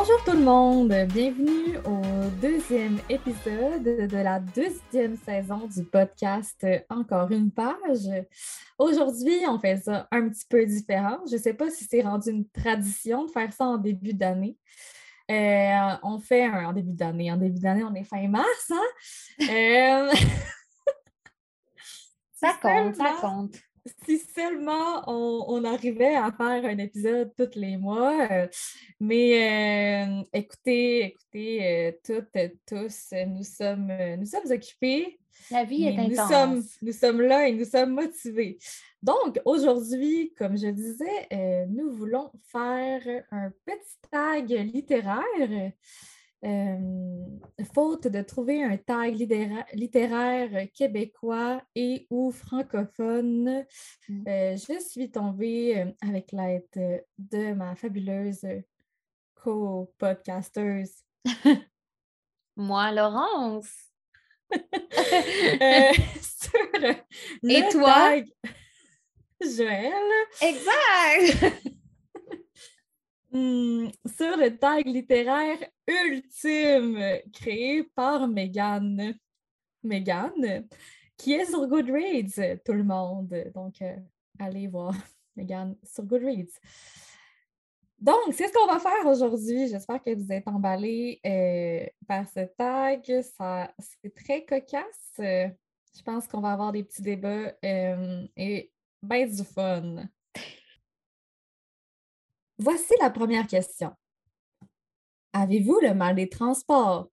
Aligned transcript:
Bonjour 0.00 0.24
tout 0.24 0.32
le 0.32 0.44
monde, 0.44 0.94
bienvenue 1.12 1.76
au 1.84 2.00
deuxième 2.40 2.98
épisode 3.10 3.82
de 3.82 4.16
la 4.16 4.40
deuxième 4.40 5.18
saison 5.18 5.66
du 5.66 5.84
podcast 5.84 6.66
Encore 6.88 7.30
une 7.30 7.50
page. 7.50 8.08
Aujourd'hui, 8.78 9.42
on 9.46 9.58
fait 9.58 9.76
ça 9.76 10.08
un 10.10 10.30
petit 10.30 10.46
peu 10.48 10.64
différent. 10.64 11.18
Je 11.28 11.36
ne 11.36 11.40
sais 11.40 11.52
pas 11.52 11.68
si 11.68 11.84
c'est 11.84 12.00
rendu 12.00 12.30
une 12.30 12.48
tradition 12.48 13.26
de 13.26 13.30
faire 13.30 13.52
ça 13.52 13.66
en 13.66 13.76
début 13.76 14.14
d'année. 14.14 14.56
Euh, 15.30 15.96
on 16.02 16.18
fait 16.18 16.46
un 16.46 16.70
en 16.70 16.72
début 16.72 16.94
d'année. 16.94 17.30
En 17.30 17.36
début 17.36 17.60
d'année, 17.60 17.84
on 17.84 17.94
est 17.94 18.04
fin 18.04 18.26
mars, 18.26 18.70
hein? 18.70 18.80
Euh, 19.50 20.10
ça 22.36 22.54
compte, 22.62 22.96
ça 22.96 23.16
compte 23.20 23.56
si 24.04 24.18
seulement 24.18 25.02
on, 25.06 25.64
arrivait 25.64 26.14
à 26.14 26.32
faire 26.32 26.64
un 26.64 26.78
épisode 26.78 27.32
tous 27.36 27.58
les 27.58 27.76
mois. 27.76 28.28
Euh, 28.30 28.48
mais 28.98 30.06
euh, 30.06 30.22
écoutez, 30.32 31.04
écoutez, 31.04 31.66
euh, 31.66 31.92
toutes, 32.04 32.52
tous, 32.66 33.14
nous 33.26 33.44
sommes, 33.44 33.92
nous 34.18 34.26
sommes 34.26 34.50
occupés. 34.50 35.18
La 35.50 35.64
vie 35.64 35.84
est 35.84 35.98
intense. 35.98 36.10
Nous 36.10 36.28
sommes, 36.28 36.62
nous 36.82 36.92
sommes 36.92 37.20
là 37.22 37.48
et 37.48 37.52
nous 37.52 37.64
sommes 37.64 37.94
motivés. 37.94 38.58
Donc, 39.02 39.40
aujourd'hui, 39.44 40.34
comme 40.36 40.56
je 40.56 40.68
disais, 40.68 41.66
nous 41.68 41.90
voulons 41.92 42.30
faire 42.52 43.02
un 43.30 43.50
petit 43.64 43.96
tag 44.10 44.48
littéraire 44.50 45.72
euh, 46.44 47.24
faute 47.74 48.06
de 48.06 48.22
trouver 48.22 48.62
un 48.62 48.76
tag 48.78 49.14
littéraire, 49.14 50.68
québécois 50.72 51.62
et 51.74 52.06
ou 52.10 52.30
francophone, 52.30 53.64
mm. 54.08 54.24
euh, 54.26 54.56
je 54.56 54.80
suis 54.80 55.10
tombée 55.10 55.78
euh, 55.78 55.92
avec 56.00 56.32
l'aide 56.32 57.04
de 57.18 57.52
ma 57.52 57.74
fabuleuse 57.74 58.46
co-podcasteuse. 59.34 61.02
Moi, 62.56 62.92
Laurence. 62.92 63.72
et 67.42 67.68
toi? 67.70 68.16
Joël. 69.40 69.92
Exact. 70.42 71.76
Hmm, 73.32 73.88
sur 74.06 74.36
le 74.36 74.56
tag 74.58 74.86
littéraire 74.86 75.58
ultime 75.86 76.98
créé 77.32 77.84
par 77.84 78.26
Megan. 78.26 79.14
Megan, 79.84 80.66
qui 81.16 81.34
est 81.34 81.46
sur 81.46 81.66
Goodreads, 81.68 82.58
tout 82.64 82.72
le 82.72 82.82
monde. 82.82 83.32
Donc, 83.54 83.80
euh, 83.82 83.96
allez 84.38 84.66
voir 84.66 84.94
Megan 85.36 85.76
sur 85.84 86.04
Goodreads. 86.04 86.58
Donc, 88.00 88.32
c'est 88.32 88.48
ce 88.48 88.52
qu'on 88.52 88.66
va 88.66 88.80
faire 88.80 89.06
aujourd'hui. 89.06 89.68
J'espère 89.68 90.02
que 90.02 90.14
vous 90.14 90.32
êtes 90.32 90.48
emballés 90.48 91.20
euh, 91.24 91.86
par 92.08 92.26
ce 92.28 92.46
tag. 92.56 93.02
c'est 93.04 94.14
très 94.14 94.44
cocasse. 94.44 95.12
je 95.18 96.02
pense 96.04 96.26
qu'on 96.26 96.40
va 96.40 96.52
avoir 96.52 96.72
des 96.72 96.82
petits 96.82 97.02
débats 97.02 97.52
euh, 97.64 98.26
et 98.36 98.72
bien 99.02 99.26
du 99.26 99.44
fun. 99.44 100.08
Voici 102.62 102.92
la 103.00 103.08
première 103.08 103.46
question. 103.46 103.96
Avez-vous 105.32 105.80
le 105.80 105.94
mal 105.94 106.14
des 106.14 106.28
transports? 106.28 107.08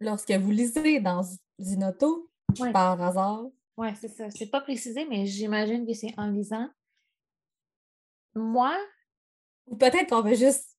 Lorsque 0.00 0.32
vous 0.32 0.50
lisez 0.50 1.00
dans 1.00 1.22
une 1.58 1.84
auto, 1.84 2.30
par 2.70 3.00
hasard. 3.00 3.46
Oui, 3.78 3.88
c'est 3.98 4.08
ça. 4.08 4.28
C'est 4.30 4.50
pas 4.50 4.60
précisé, 4.60 5.06
mais 5.06 5.24
j'imagine 5.24 5.86
que 5.86 5.94
c'est 5.94 6.12
en 6.18 6.26
lisant. 6.26 6.68
Moi. 8.34 8.76
Ou 9.66 9.76
peut-être 9.76 10.10
qu'on 10.10 10.20
veut 10.20 10.34
juste 10.34 10.78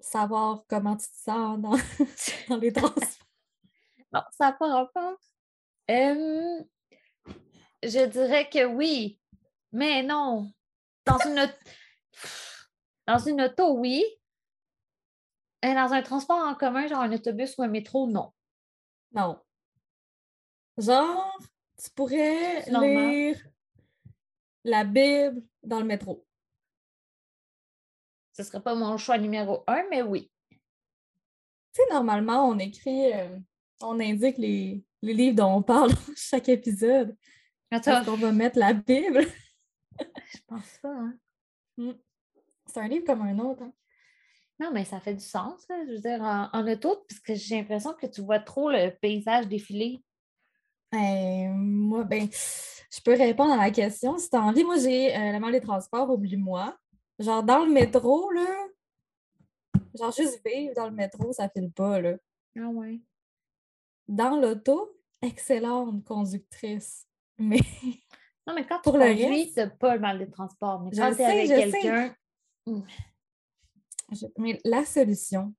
savoir 0.00 0.64
comment 0.66 0.96
tu 0.96 1.08
te 1.08 1.16
sens 1.16 1.58
dans, 1.60 1.76
les 2.58 2.72
transports. 2.72 3.26
non, 4.14 4.22
ça 4.30 4.46
n'a 4.46 4.52
pas 4.52 4.72
rapport. 4.72 5.18
je 7.82 8.06
dirais 8.06 8.48
que 8.48 8.64
oui. 8.64 9.20
Mais 9.74 10.04
non, 10.04 10.52
dans 11.06 11.18
une, 11.18 11.52
dans 13.06 13.18
une 13.18 13.42
auto, 13.42 13.78
oui. 13.78 14.04
Et 15.62 15.74
dans 15.74 15.92
un 15.92 16.02
transport 16.02 16.38
en 16.38 16.54
commun, 16.54 16.86
genre 16.86 17.00
un 17.00 17.12
autobus 17.12 17.56
ou 17.56 17.62
un 17.62 17.68
métro, 17.68 18.06
non. 18.06 18.32
Non. 19.12 19.40
Genre, 20.76 21.38
tu 21.82 21.90
pourrais 21.90 22.62
lire 22.66 23.38
la 24.64 24.84
Bible 24.84 25.42
dans 25.62 25.78
le 25.78 25.86
métro. 25.86 26.26
Ce 28.32 28.42
ne 28.42 28.46
serait 28.46 28.62
pas 28.62 28.74
mon 28.74 28.96
choix 28.96 29.18
numéro 29.18 29.62
un, 29.66 29.84
mais 29.90 30.02
oui. 30.02 30.30
Tu 30.50 30.58
sais, 31.72 31.82
normalement, 31.92 32.48
on 32.48 32.58
écrit, 32.58 33.12
euh, 33.12 33.38
on 33.80 34.00
indique 34.00 34.38
les, 34.38 34.84
les, 35.02 35.14
livres 35.14 35.36
dont 35.36 35.54
on 35.54 35.62
parle 35.62 35.90
dans 36.08 36.14
chaque 36.16 36.48
épisode. 36.48 37.16
Est-ce 37.70 38.04
qu'on 38.04 38.16
va 38.16 38.32
mettre 38.32 38.58
la 38.58 38.72
Bible? 38.72 39.24
Je 40.00 40.38
pense 40.46 40.78
pas, 40.82 40.94
hein? 40.94 41.14
Mm. 41.76 41.92
C'est 42.66 42.80
un 42.80 42.88
livre 42.88 43.04
comme 43.04 43.22
un 43.22 43.38
autre. 43.38 43.62
Hein. 43.62 43.72
Non, 44.60 44.70
mais 44.72 44.84
ça 44.84 45.00
fait 45.00 45.14
du 45.14 45.24
sens, 45.24 45.66
je 45.68 45.92
veux 45.92 45.98
dire, 45.98 46.22
en, 46.22 46.66
auto, 46.66 47.04
parce 47.08 47.20
que 47.20 47.34
j'ai 47.34 47.56
l'impression 47.56 47.92
que 47.94 48.06
tu 48.06 48.22
vois 48.22 48.38
trop 48.38 48.70
le 48.70 48.90
paysage 48.90 49.48
défiler. 49.48 50.02
Ben, 50.92 51.52
moi, 51.54 52.04
ben, 52.04 52.28
je 52.30 53.00
peux 53.04 53.14
répondre 53.14 53.52
à 53.52 53.56
la 53.56 53.70
question 53.72 54.16
si 54.16 54.30
tu 54.30 54.36
as 54.36 54.42
envie. 54.42 54.62
Moi, 54.62 54.78
j'ai 54.78 55.14
euh, 55.14 55.32
le 55.32 55.40
mal 55.40 55.52
des 55.52 55.60
transports, 55.60 56.08
oublie-moi. 56.08 56.76
Genre, 57.18 57.42
dans 57.42 57.64
le 57.64 57.72
métro, 57.72 58.30
là, 58.30 58.46
genre, 59.98 60.12
juste 60.12 60.40
vivre 60.46 60.74
dans 60.76 60.86
le 60.86 60.94
métro, 60.94 61.32
ça 61.32 61.48
file 61.48 61.72
pas, 61.72 62.00
là. 62.00 62.16
Ah 62.56 62.68
ouais. 62.68 63.00
Dans 64.06 64.40
l'auto, 64.40 64.96
excellente 65.20 66.04
conductrice. 66.04 67.08
Mais 67.38 67.60
non, 68.46 68.54
mais 68.54 68.66
quand 68.66 68.80
pour 68.82 68.94
tu 68.94 68.98
conduis, 68.98 69.52
tu 69.52 69.58
n'as 69.58 69.68
pas 69.68 69.94
le 69.94 70.00
mal 70.00 70.18
de 70.18 70.26
transport. 70.26 70.82
Mais 70.82 70.90
quand 70.90 71.14
tu 71.14 71.22
es 71.22 71.24
avec 71.24 71.72
quelqu'un. 71.72 72.14
Hmm. 72.66 72.82
Mais 74.38 74.60
la 74.64 74.84
solution. 74.84 75.54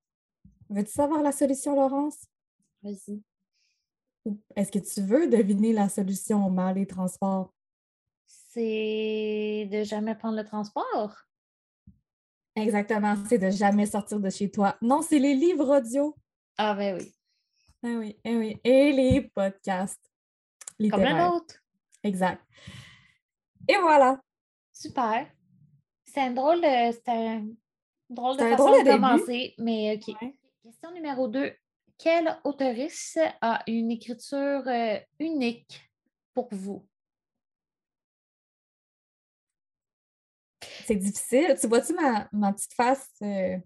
Veux-tu 0.70 0.92
savoir 0.92 1.22
la 1.22 1.32
solution, 1.32 1.76
Laurence? 1.76 2.26
Vas-y. 2.82 3.22
Est-ce 4.56 4.72
que 4.72 4.80
tu 4.80 5.02
veux 5.02 5.28
deviner 5.28 5.74
la 5.74 5.90
solution 5.90 6.46
au 6.46 6.50
mal 6.50 6.76
des 6.76 6.88
transports? 6.88 7.54
C'est 8.26 9.68
de 9.72 9.84
jamais 9.84 10.16
prendre 10.16 10.38
le 10.38 10.44
transport. 10.44 11.16
Exactement, 12.56 13.16
c'est 13.28 13.38
de 13.38 13.50
jamais 13.50 13.86
sortir 13.86 14.20
de 14.20 14.30
chez 14.30 14.50
toi. 14.50 14.78
Non, 14.82 15.02
c'est 15.02 15.20
les 15.20 15.36
livres 15.36 15.78
audio. 15.78 16.16
Ah 16.58 16.74
ben 16.74 16.98
oui. 16.98 17.14
Ah 17.84 17.98
oui, 18.00 18.18
eh 18.24 18.38
oui. 18.38 18.60
Et 18.64 18.94
les 18.94 19.22
podcasts. 19.22 20.12
Comme 20.90 21.02
un 21.02 21.32
autre. 21.32 21.65
Exact. 22.06 22.40
Et 23.68 23.78
voilà. 23.82 24.22
Super. 24.72 25.28
C'est 26.04 26.22
un 26.22 26.32
drôle 26.32 26.62
de, 26.62 26.92
c'est 26.92 27.10
un 27.10 27.48
drôle 28.10 28.38
de 28.38 28.44
façon 28.44 28.84
de 28.84 28.92
commencer, 28.92 29.56
mais 29.58 29.96
OK. 29.96 30.16
Question 30.64 30.92
numéro 30.92 31.28
2. 31.28 31.52
Quelle 31.98 32.38
auteurice 32.44 33.18
a 33.42 33.64
une 33.66 33.90
écriture 33.90 34.68
euh, 34.68 35.00
unique 35.20 35.90
pour 36.36 36.48
vous? 36.52 36.88
C'est 40.86 40.96
difficile. 40.96 41.56
Tu 41.60 41.68
vois-tu 41.68 41.94
ma, 41.94 42.30
ma, 42.32 42.54
petite 42.54 42.74
face? 42.74 43.10
Euh? 43.24 43.58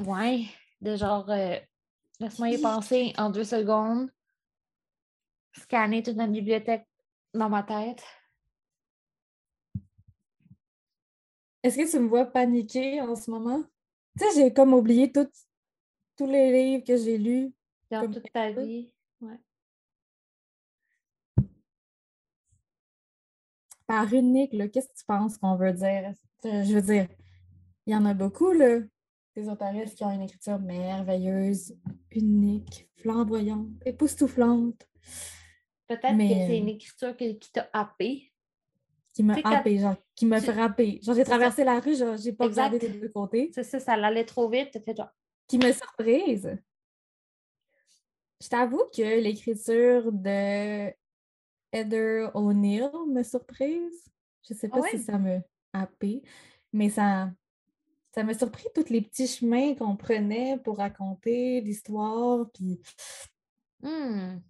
Oui, 0.00 0.50
de 0.80 0.96
genre, 0.96 1.30
euh, 1.30 1.56
laisse-moi 2.18 2.50
y 2.50 2.60
penser 2.60 3.12
en 3.16 3.30
deux 3.30 3.44
secondes. 3.44 4.10
Scanner 5.52 6.02
toute 6.02 6.16
la 6.16 6.26
bibliothèque 6.26 6.89
dans 7.34 7.48
ma 7.48 7.62
tête. 7.62 8.02
Est-ce 11.62 11.76
que 11.76 11.90
tu 11.90 11.98
me 11.98 12.08
vois 12.08 12.26
paniquer 12.26 13.00
en 13.00 13.14
ce 13.14 13.30
moment? 13.30 13.62
Tu 14.18 14.24
sais, 14.24 14.34
j'ai 14.34 14.52
comme 14.52 14.74
oublié 14.74 15.12
tous 15.12 15.28
les 16.26 16.52
livres 16.52 16.84
que 16.84 16.96
j'ai 16.96 17.18
lus. 17.18 17.52
Dans 17.90 18.10
toute 18.10 18.32
ta 18.32 18.50
vie, 18.50 18.92
ouais. 19.20 19.38
Par 23.86 24.12
unique, 24.14 24.52
qu'est-ce 24.72 24.86
que 24.86 24.96
tu 24.96 25.04
penses 25.04 25.36
qu'on 25.36 25.56
veut 25.56 25.72
dire? 25.72 26.14
Je 26.44 26.74
veux 26.74 26.82
dire, 26.82 27.08
il 27.86 27.92
y 27.92 27.96
en 27.96 28.04
a 28.04 28.14
beaucoup, 28.14 28.52
là, 28.52 28.78
des 29.34 29.48
auteurs 29.48 29.72
qui 29.94 30.04
ont 30.04 30.10
une 30.10 30.22
écriture 30.22 30.60
merveilleuse, 30.60 31.76
unique, 32.12 32.88
flamboyante, 32.96 33.68
époustouflante. 33.84 34.88
Peut-être 35.90 36.16
que 36.16 36.28
c'est 36.28 36.58
une 36.58 36.68
écriture 36.68 37.16
qui, 37.16 37.36
t'a 37.52 37.68
happé. 37.72 38.32
Qui 39.12 39.24
m'a 39.24 39.34
happé, 39.42 39.78
genre, 39.78 39.96
qui 40.14 40.24
m'a 40.24 40.40
frappé. 40.40 41.00
Genre, 41.02 41.16
j'ai 41.16 41.24
traversé 41.24 41.64
la 41.64 41.80
rue, 41.80 41.96
genre, 41.96 42.16
j'ai 42.16 42.32
pas 42.32 42.44
regardé 42.44 42.78
des 42.78 42.90
deux 42.90 43.08
côtés. 43.08 43.50
C'est 43.52 43.64
ça, 43.64 43.80
ça 43.80 43.94
allait 43.94 44.24
trop 44.24 44.48
vite, 44.48 44.78
fait 44.84 44.96
genre. 44.96 45.10
Qui 45.48 45.58
m'a 45.58 45.72
surprise. 45.72 46.56
Je 48.40 48.48
t'avoue 48.48 48.84
que 48.96 49.20
l'écriture 49.20 50.12
de 50.12 50.92
Heather 51.72 52.30
O'Neill 52.36 52.90
me 53.08 53.24
surprise. 53.24 54.08
Je 54.48 54.54
sais 54.54 54.68
pas 54.68 54.82
ah 54.84 54.88
si 54.92 55.00
ça 55.00 55.18
me 55.18 55.40
happé, 55.72 56.22
mais 56.72 56.88
ça. 56.88 57.32
ça 58.14 58.22
m'a 58.22 58.32
surpris 58.32 58.68
tous 58.76 58.90
les 58.90 59.02
petits 59.02 59.26
chemins 59.26 59.74
qu'on 59.74 59.96
prenait 59.96 60.56
pour 60.58 60.76
raconter 60.76 61.60
l'histoire. 61.60 62.48
Puis 62.54 62.80
Hmm. 63.82 64.40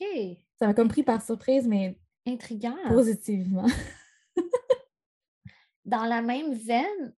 OK. 0.00 0.38
ça 0.58 0.66
m'a 0.66 0.74
comme 0.74 0.88
pris 0.88 1.02
par 1.02 1.22
surprise, 1.22 1.66
mais 1.66 1.98
Intriguant. 2.26 2.76
positivement. 2.88 3.66
Dans 5.84 6.04
la 6.04 6.22
même 6.22 6.54
veine, 6.54 7.14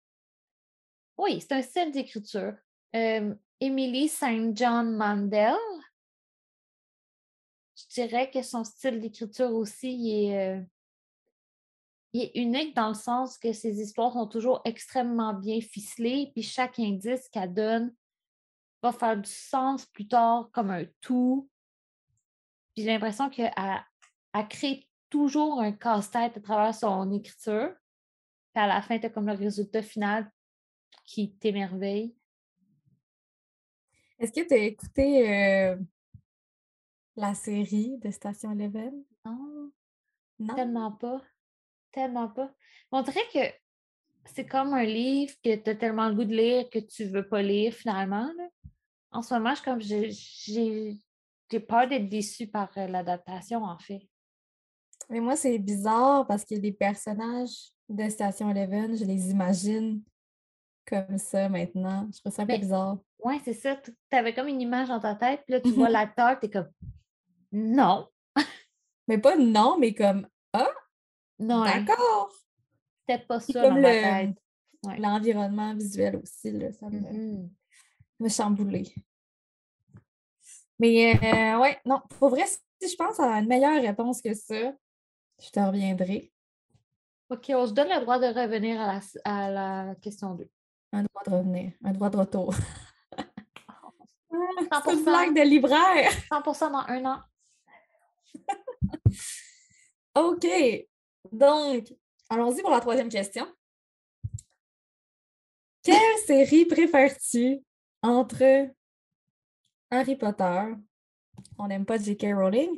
oui, 1.18 1.40
c'est 1.40 1.52
un 1.52 1.62
style 1.62 1.90
d'écriture. 1.92 2.54
Euh, 2.94 3.34
Emily 3.60 4.08
St. 4.08 4.56
John 4.56 4.96
Mandel, 4.96 5.54
je 7.76 7.84
dirais 8.02 8.30
que 8.30 8.42
son 8.42 8.64
style 8.64 9.00
d'écriture 9.00 9.52
aussi 9.52 9.92
il 9.92 10.24
est, 10.26 10.56
euh, 10.56 10.62
il 12.12 12.22
est 12.22 12.32
unique 12.36 12.74
dans 12.74 12.88
le 12.88 12.94
sens 12.94 13.38
que 13.38 13.52
ses 13.52 13.80
histoires 13.80 14.12
sont 14.12 14.26
toujours 14.26 14.60
extrêmement 14.64 15.34
bien 15.34 15.60
ficelées, 15.60 16.30
puis 16.32 16.42
chaque 16.42 16.78
indice 16.78 17.28
qu'elle 17.28 17.52
donne 17.52 17.94
va 18.82 18.92
faire 18.92 19.16
du 19.16 19.30
sens 19.30 19.86
plus 19.86 20.08
tard 20.08 20.48
comme 20.52 20.70
un 20.70 20.84
tout. 21.00 21.48
Puis 22.80 22.86
j'ai 22.86 22.92
l'impression 22.94 23.28
qu'elle 23.28 23.52
elle 24.32 24.48
crée 24.48 24.88
toujours 25.10 25.60
un 25.60 25.70
casse-tête 25.72 26.34
à 26.38 26.40
travers 26.40 26.74
son 26.74 27.12
écriture. 27.12 27.74
Puis 28.54 28.62
à 28.62 28.66
la 28.66 28.80
fin, 28.80 28.98
tu 28.98 29.04
as 29.04 29.10
comme 29.10 29.26
le 29.26 29.34
résultat 29.34 29.82
final 29.82 30.32
qui 31.04 31.36
t'émerveille. 31.36 32.16
Est-ce 34.18 34.32
que 34.32 34.48
tu 34.48 34.54
as 34.54 34.64
écouté 34.64 35.30
euh, 35.30 35.76
la 37.16 37.34
série 37.34 37.98
de 37.98 38.10
Station 38.10 38.52
Eleven? 38.52 39.04
Non, 39.26 39.70
Non? 40.38 40.54
tellement 40.54 40.92
pas. 40.92 41.20
Tellement 41.92 42.28
pas. 42.28 42.50
On 42.92 43.02
dirait 43.02 43.28
que 43.30 43.40
c'est 44.24 44.46
comme 44.46 44.72
un 44.72 44.84
livre 44.84 45.34
que 45.44 45.54
tu 45.54 45.68
as 45.68 45.74
tellement 45.74 46.08
le 46.08 46.14
goût 46.14 46.24
de 46.24 46.34
lire 46.34 46.70
que 46.70 46.78
tu 46.78 47.04
veux 47.04 47.28
pas 47.28 47.42
lire 47.42 47.74
finalement. 47.74 48.32
là. 48.38 48.48
En 49.10 49.20
ce 49.20 49.34
moment, 49.34 49.54
je, 49.54 49.62
comme 49.62 49.80
j'ai- 49.82 50.96
j'ai 51.50 51.60
peur 51.60 51.88
d'être 51.88 52.08
déçue 52.08 52.46
par 52.46 52.70
euh, 52.76 52.86
l'adaptation, 52.86 53.62
en 53.64 53.78
fait. 53.78 54.08
Mais 55.08 55.20
moi, 55.20 55.36
c'est 55.36 55.58
bizarre 55.58 56.26
parce 56.26 56.44
que 56.44 56.54
les 56.54 56.72
personnages 56.72 57.72
de 57.88 58.08
Station 58.08 58.50
Eleven, 58.50 58.96
je 58.96 59.04
les 59.04 59.30
imagine 59.30 60.02
comme 60.86 61.18
ça 61.18 61.48
maintenant. 61.48 62.08
Je 62.12 62.20
trouve 62.20 62.32
ça 62.32 62.42
un 62.42 62.46
peu 62.46 62.52
Mais- 62.52 62.58
bizarre. 62.58 62.98
Ouais, 63.22 63.40
c'est 63.44 63.52
ça. 63.54 63.76
Tu 63.76 63.92
avais 64.12 64.32
comme 64.32 64.48
une 64.48 64.60
image 64.60 64.88
dans 64.88 65.00
ta 65.00 65.14
tête, 65.14 65.42
puis 65.44 65.52
là, 65.54 65.60
tu 65.60 65.70
vois 65.72 65.88
l'acteur, 65.90 66.38
tu 66.40 66.46
es 66.46 66.50
comme 66.50 66.70
non, 67.52 68.08
Mais 69.08 69.18
pas 69.18 69.36
non, 69.36 69.76
mais 69.78 69.92
comme 69.94 70.26
non, 71.42 71.62
hein, 71.64 71.82
d'accord. 71.82 72.30
peut-être 73.06 73.26
pas 73.26 73.40
ça 73.40 73.68
dans 73.70 73.74
ma 73.74 73.80
tête. 73.90 74.36
Ouais. 74.84 74.98
L'environnement 74.98 75.74
visuel 75.74 76.16
aussi, 76.16 76.50
là, 76.52 76.70
ça 76.72 76.88
me, 76.88 76.98
Mhm. 77.00 77.50
me 78.20 78.28
chamboulait. 78.28 78.84
Mais 80.80 81.14
euh, 81.14 81.58
ouais, 81.60 81.78
non, 81.84 82.00
pour 82.18 82.30
vrai, 82.30 82.46
si 82.46 82.88
je 82.90 82.96
pense 82.96 83.20
à 83.20 83.38
une 83.38 83.46
meilleure 83.46 83.82
réponse 83.82 84.22
que 84.22 84.32
ça, 84.32 84.72
je 85.38 85.50
te 85.50 85.60
reviendrai. 85.60 86.32
OK, 87.28 87.44
on 87.50 87.66
se 87.66 87.72
donne 87.72 87.90
le 87.90 88.00
droit 88.00 88.18
de 88.18 88.26
revenir 88.26 88.80
à 88.80 88.94
la, 88.94 89.00
à 89.24 89.50
la 89.50 89.94
question 89.96 90.34
2. 90.34 90.48
Un 90.92 91.02
droit 91.04 91.22
de 91.26 91.30
revenir, 91.30 91.72
un 91.84 91.92
droit 91.92 92.10
de 92.10 92.16
retour. 92.16 92.54
Ah, 94.70 94.80
C'est 94.84 94.92
une 94.92 95.00
100%. 95.00 95.04
blague 95.04 95.34
de 95.34 95.42
libraire. 95.42 96.10
100% 96.30 96.70
dans 96.70 96.84
un 96.86 97.04
an. 97.04 97.20
OK. 100.14 100.46
Donc, 101.32 101.92
allons-y 102.28 102.62
pour 102.62 102.70
la 102.70 102.80
troisième 102.80 103.08
question. 103.08 103.46
Quelle 105.82 106.18
série 106.26 106.64
préfères-tu 106.64 107.58
entre 108.02 108.70
Harry 109.90 110.16
Potter, 110.16 110.62
on 111.58 111.66
n'aime 111.68 111.84
pas 111.86 111.98
J.K. 111.98 112.26
Rowling, 112.34 112.70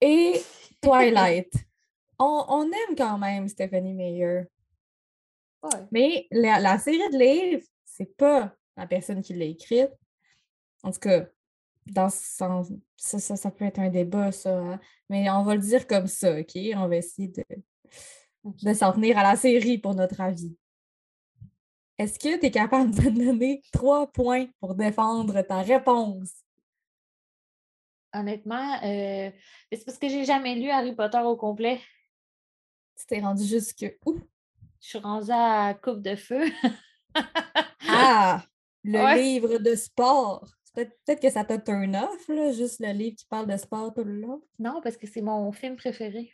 et 0.00 0.40
Twilight? 0.82 1.52
On, 2.18 2.44
on 2.48 2.64
aime 2.64 2.96
quand 2.96 3.18
même 3.18 3.48
Stephanie 3.48 3.94
Meyer, 3.94 4.42
Ouais. 5.62 5.80
mais 5.90 6.26
la, 6.30 6.60
la 6.60 6.78
série 6.78 6.98
de 7.10 7.18
livres, 7.18 7.66
c'est 7.86 8.14
pas 8.16 8.54
la 8.76 8.86
personne 8.86 9.22
qui 9.22 9.32
l'a 9.32 9.46
écrite. 9.46 9.90
En 10.82 10.90
tout 10.92 10.98
cas, 11.00 11.26
dans 11.86 12.10
ce 12.10 12.18
sens, 12.36 12.70
ça, 12.96 13.18
ça, 13.18 13.34
ça 13.36 13.50
peut 13.50 13.64
être 13.64 13.78
un 13.78 13.88
débat, 13.88 14.30
ça. 14.30 14.58
hein. 14.58 14.80
Mais 15.08 15.30
on 15.30 15.42
va 15.42 15.54
le 15.54 15.62
dire 15.62 15.86
comme 15.86 16.06
ça, 16.06 16.38
OK? 16.38 16.52
On 16.76 16.86
va 16.88 16.96
essayer 16.96 17.28
de, 17.28 17.44
de 18.44 18.74
s'en 18.74 18.92
tenir 18.92 19.16
à 19.16 19.22
la 19.22 19.36
série 19.36 19.78
pour 19.78 19.94
notre 19.94 20.20
avis. 20.20 20.54
Est-ce 21.98 22.18
que 22.18 22.38
tu 22.38 22.46
es 22.46 22.50
capable 22.50 22.90
de 22.92 23.02
me 23.10 23.26
donner 23.26 23.62
trois 23.72 24.06
points 24.10 24.46
pour 24.60 24.74
défendre 24.74 25.40
ta 25.42 25.58
réponse? 25.62 26.32
Honnêtement, 28.12 28.74
euh, 28.84 29.30
c'est 29.72 29.84
parce 29.84 29.98
que 29.98 30.08
j'ai 30.08 30.24
jamais 30.24 30.54
lu 30.54 30.70
Harry 30.70 30.94
Potter 30.94 31.18
au 31.18 31.36
complet. 31.36 31.80
Tu 32.96 33.06
t'es 33.06 33.20
rendu 33.20 33.44
jusque 33.44 33.84
où? 34.06 34.18
Je 34.80 34.88
suis 34.88 34.98
rendue 34.98 35.30
à 35.32 35.74
Coupe 35.74 36.00
de 36.02 36.16
Feu. 36.16 36.44
Ah! 37.86 38.42
Le 38.82 38.98
Ouais. 38.98 39.22
livre 39.22 39.58
de 39.58 39.74
sport. 39.76 40.46
Peut-être 40.74 41.20
que 41.20 41.30
ça 41.30 41.44
t'a 41.44 41.58
turn 41.58 41.94
off, 41.94 42.28
là, 42.28 42.50
juste 42.52 42.80
le 42.80 42.92
livre 42.92 43.16
qui 43.16 43.24
parle 43.26 43.46
de 43.46 43.56
sport 43.56 43.92
tout 43.94 44.02
le 44.04 44.18
long. 44.20 44.42
non, 44.58 44.80
parce 44.82 44.96
que 44.96 45.06
c'est 45.06 45.20
mon 45.22 45.52
film 45.52 45.76
préféré. 45.76 46.32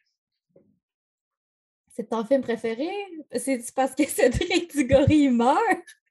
C'est 1.91 2.09
ton 2.09 2.25
film 2.25 2.41
préféré? 2.43 2.91
C'est 3.37 3.63
parce 3.75 3.95
que 3.95 4.05
Cédric 4.09 4.73
Diggory 4.73 5.25
il 5.25 5.33
meurt? 5.33 5.59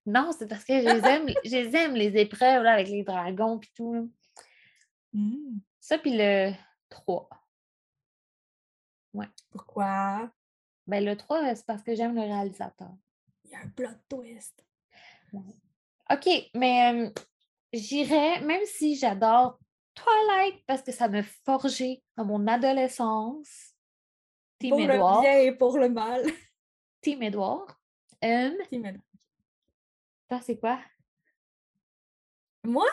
Non, 0.05 0.31
c'est 0.37 0.47
parce 0.47 0.63
que 0.63 0.73
je 0.73 0.87
les 0.87 1.07
aime, 1.07 1.29
je 1.45 1.55
les 1.55 1.75
aime, 1.75 1.95
les 1.95 2.17
épreuves 2.17 2.63
là, 2.63 2.73
avec 2.73 2.87
les 2.87 3.03
dragons 3.03 3.59
et 3.59 3.69
tout. 3.75 4.11
Hmm, 5.13 5.59
Ça, 5.79 5.97
puis 5.97 6.15
le 6.15 6.51
3. 6.89 7.29
Pourquoi? 9.51 10.31
Ben, 10.87 11.03
le 11.03 11.15
3, 11.15 11.55
c'est 11.55 11.65
parce 11.65 11.83
que 11.83 11.95
j'aime 11.95 12.15
le 12.15 12.21
réalisateur. 12.21 12.91
Il 13.45 13.51
y 13.51 13.55
a 13.55 13.59
un 13.59 13.69
plot 13.69 13.89
twist. 14.07 14.63
OK, 15.33 16.29
mais 16.55 16.93
euh, 16.93 17.09
j'irais, 17.73 18.41
même 18.41 18.61
si 18.65 18.95
j'adore 18.95 19.59
Twilight 19.93 20.63
parce 20.65 20.81
que 20.81 20.91
ça 20.91 21.07
m'a 21.07 21.23
forgé 21.23 22.03
dans 22.17 22.25
mon 22.25 22.47
adolescence. 22.47 23.68
Team 24.59 24.71
pour 24.71 24.79
le 24.79 25.21
bien 25.21 25.37
et 25.39 25.51
pour 25.53 25.77
le 25.77 25.89
mal. 25.89 26.23
Team 27.01 27.23
Edward. 27.23 27.71
Euh, 28.23 28.51
Team 28.69 28.85
Edward. 28.85 29.03
toi, 30.29 30.41
c'est 30.41 30.57
quoi? 30.59 30.79
Moi? 32.65 32.85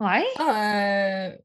Ouais. 0.00 0.24
Ah, 0.38 1.28
euh, 1.30 1.38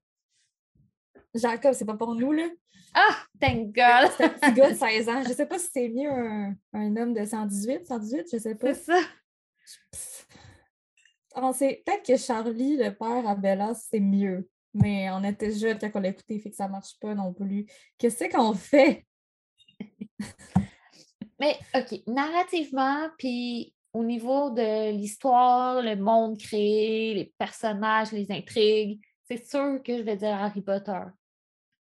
Jacob, 1.33 1.73
c'est 1.73 1.85
pas 1.85 1.95
pour 1.95 2.13
nous, 2.15 2.31
là. 2.31 2.47
Ah, 2.93 3.15
thank 3.39 3.67
God! 3.73 4.11
C'est 4.17 4.23
un 4.25 4.29
petit 4.29 4.53
gars 4.53 4.71
de 4.71 4.75
16 4.77 5.09
ans. 5.09 5.23
Je 5.23 5.33
sais 5.33 5.45
pas 5.45 5.59
si 5.59 5.69
c'est 5.71 5.89
mieux 5.89 6.09
un, 6.09 6.55
un 6.73 6.97
homme 6.97 7.13
de 7.13 7.23
118, 7.23 7.85
118, 7.85 8.27
je 8.33 8.37
sais 8.37 8.55
pas. 8.55 8.73
C'est 8.73 8.83
ça. 8.91 8.99
Pff. 9.91 10.27
On 11.35 11.53
sait- 11.53 11.83
Peut-être 11.85 12.05
que 12.05 12.17
Charlie, 12.17 12.75
le 12.77 12.89
père 12.89 13.27
à 13.27 13.35
Bella, 13.35 13.73
c'est 13.75 13.99
mieux. 13.99 14.49
Mais 14.73 15.09
on 15.11 15.23
était 15.23 15.51
jeunes 15.51 15.77
quand 15.79 15.91
on 15.95 15.99
l'a 15.99 16.09
écouté, 16.09 16.39
fait 16.39 16.49
que 16.49 16.55
ça 16.55 16.67
marche 16.67 16.99
pas 16.99 17.13
non 17.15 17.33
plus. 17.33 17.65
Qu'est-ce 17.97 18.25
qu'on 18.29 18.53
fait? 18.53 19.05
Mais 21.39 21.57
OK, 21.73 22.01
narrativement, 22.07 23.09
puis 23.17 23.73
au 23.93 24.03
niveau 24.03 24.49
de 24.51 24.91
l'histoire, 24.91 25.81
le 25.81 25.95
monde 25.95 26.37
créé, 26.37 27.13
les 27.13 27.33
personnages, 27.37 28.11
les 28.11 28.31
intrigues, 28.31 29.01
c'est 29.23 29.45
sûr 29.45 29.81
que 29.83 29.97
je 29.97 30.03
vais 30.03 30.17
dire 30.17 30.35
Harry 30.35 30.61
Potter. 30.61 31.01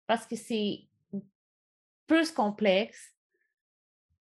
Parce 0.07 0.27
que 0.27 0.37
c'est 0.37 0.89
plus 2.07 2.31
complexe. 2.33 3.15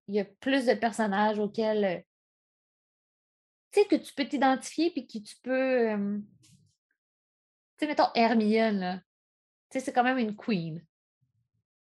Il 0.08 0.16
y 0.16 0.20
a 0.20 0.26
plus 0.26 0.66
de 0.66 0.74
personnages 0.74 1.40
auxquels 1.40 1.84
euh, 1.84 2.00
tu 3.72 3.82
sais 3.82 3.88
que 3.88 3.96
tu 3.96 4.14
peux 4.14 4.26
t'identifier 4.26 4.92
puis 4.92 5.06
que 5.06 5.20
tu 5.20 5.36
peux 5.42 5.92
euh, 5.92 6.18
tu 7.78 7.80
sais 7.80 7.88
mettons 7.88 8.12
Hermione 8.16 8.80
là. 8.80 8.98
Tu 9.70 9.80
sais 9.80 9.86
c'est 9.86 9.94
quand 9.94 10.04
même 10.04 10.18
une 10.18 10.36
queen. 10.36 10.86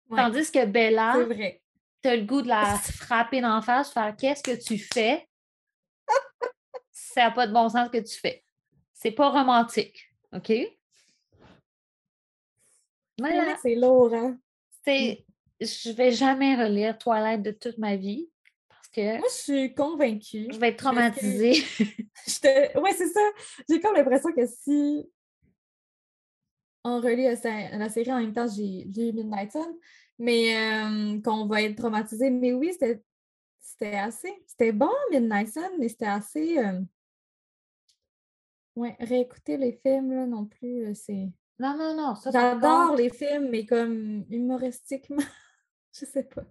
Ouais, 0.09 0.17
Tandis 0.17 0.51
que 0.51 0.65
Bella 0.65 1.13
c'est 1.15 1.33
vrai. 1.33 1.62
Tu 2.01 2.10
as 2.10 2.15
le 2.15 2.24
goût 2.24 2.41
de 2.41 2.48
la 2.48 2.75
frapper 3.00 3.41
d'en 3.41 3.62
face, 3.62 3.91
faire 3.91 4.15
qu'est-ce 4.15 4.44
que 4.44 4.56
tu 4.62 4.77
fais? 4.77 5.27
Ça 6.91 7.22
n'a 7.25 7.32
pas 7.32 7.48
de 7.48 7.53
bon 7.53 7.68
sens 7.70 7.88
ce 7.88 7.91
que 7.98 8.03
tu 8.03 8.20
fais. 8.20 8.44
C'est 8.94 9.12
pas 9.12 9.29
romantique. 9.29 10.12
OK? 10.34 10.51
Voilà. 13.20 13.58
C'est 13.62 13.75
lourd, 13.75 14.13
hein? 14.13 14.38
C'est, 14.86 15.25
je 15.60 15.91
vais 15.91 16.12
jamais 16.12 16.56
relire 16.56 16.98
Twilight 16.98 17.41
de 17.41 17.51
toute 17.51 17.77
ma 17.77 17.96
vie 17.96 18.29
parce 18.70 18.88
que 18.89 19.18
Moi, 19.20 19.27
je 19.29 19.36
suis 19.36 19.74
convaincue. 19.74 20.48
je 20.51 20.58
vais 20.58 20.70
être 20.70 20.77
traumatisée. 20.77 21.53
je 22.27 22.39
te- 22.39 22.79
Ouais, 22.79 22.94
c'est 22.94 23.10
ça. 23.10 23.20
J'ai 23.70 23.79
comme 23.82 23.96
l'impression 23.96 24.32
que 24.32 24.46
si 24.46 25.10
on 26.86 27.01
relit 27.01 27.25
la, 27.25 27.77
la 27.77 27.89
série 27.89 28.12
en 28.13 28.20
même 28.20 28.34
temps, 28.34 28.48
j'ai 28.48 28.86
lu 28.86 29.12
Midnight 29.13 29.51
Sun, 29.51 29.68
mais 30.19 30.55
euh, 30.55 31.21
qu'on 31.21 31.47
va 31.47 31.63
être 31.63 31.75
traumatisé. 31.77 32.29
Mais 32.29 32.53
oui, 32.53 32.71
c'était 32.73 33.95
assez. 33.95 34.33
C'était 34.45 34.71
bon, 34.71 34.91
Midnight 35.11 35.51
Sun, 35.51 35.69
mais 35.79 35.89
c'était 35.89 36.05
assez. 36.05 36.57
euh, 36.59 36.81
Ouais, 38.75 38.95
réécouter 38.99 39.57
les 39.57 39.73
films, 39.73 40.13
là, 40.13 40.25
non 40.25 40.45
plus, 40.45 40.95
c'est. 40.95 41.29
Non, 41.59 41.75
non, 41.77 41.95
non. 41.95 42.13
J'adore 42.31 42.95
les 42.95 43.09
films, 43.09 43.49
mais 43.49 43.65
comme 43.65 44.23
humoristiquement, 44.29 45.17
je 45.93 46.05
sais 46.05 46.23
pas. 46.23 46.43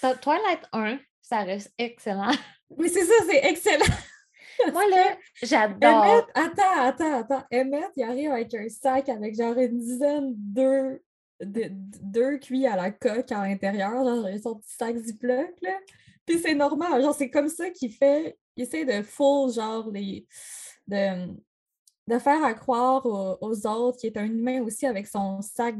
Twi- 0.00 0.20
Twilight 0.20 0.62
1, 0.72 0.98
ça 1.20 1.40
reste 1.40 1.74
excellent. 1.76 2.30
Mais 2.78 2.88
c'est 2.88 3.04
ça, 3.04 3.12
c'est 3.28 3.44
excellent. 3.44 3.84
Moi, 4.72 4.88
là, 4.88 5.16
j'adore. 5.42 6.02
Emmett, 6.04 6.24
attends, 6.34 6.80
attends, 6.80 7.14
attends. 7.20 7.44
Emmett, 7.52 7.90
il 7.96 8.02
arrive 8.02 8.32
avec 8.32 8.52
un 8.54 8.68
sac 8.68 9.08
avec 9.08 9.36
genre 9.36 9.56
une 9.56 9.78
dizaine 9.78 10.32
d'œufs, 10.36 11.00
de- 11.40 11.70
deux 12.02 12.38
cuits 12.38 12.66
à 12.66 12.76
la 12.76 12.90
coque 12.90 13.30
à 13.32 13.46
l'intérieur, 13.46 14.04
genre 14.04 14.26
son 14.42 14.56
petit 14.56 14.74
sac 14.74 14.96
Ziploc, 14.96 15.54
là. 15.62 15.78
Puis 16.26 16.38
c'est 16.40 16.54
normal, 16.54 17.02
genre 17.02 17.14
c'est 17.14 17.30
comme 17.30 17.48
ça 17.48 17.70
qu'il 17.70 17.92
fait, 17.92 18.38
il 18.56 18.64
essaie 18.64 18.84
de 18.84 19.02
full, 19.02 19.52
genre, 19.52 19.90
les, 19.90 20.26
de, 20.86 21.34
de 22.06 22.18
faire 22.18 22.44
à 22.44 22.54
croire 22.54 23.04
aux, 23.06 23.38
aux 23.40 23.66
autres 23.66 23.98
qu'il 23.98 24.08
est 24.10 24.18
un 24.18 24.26
humain 24.26 24.62
aussi 24.62 24.86
avec 24.86 25.06
son 25.06 25.40
sac 25.40 25.76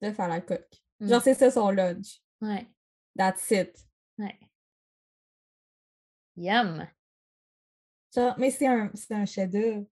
d'œufs 0.00 0.18
à 0.20 0.28
la 0.28 0.40
coque. 0.40 0.80
Genre 1.00 1.18
Mm. 1.20 1.22
c'est 1.24 1.34
ça 1.34 1.50
son 1.50 1.70
lunch. 1.70 2.20
Ouais, 2.40 2.66
That's 3.16 3.50
it. 3.50 3.74
ouais. 4.18 4.38
Yum. 6.36 6.86
Genre, 8.14 8.34
mais 8.38 8.50
c'est 8.50 8.66
un, 8.66 8.90
un 9.10 9.26
chef-d'œuvre. 9.26 9.84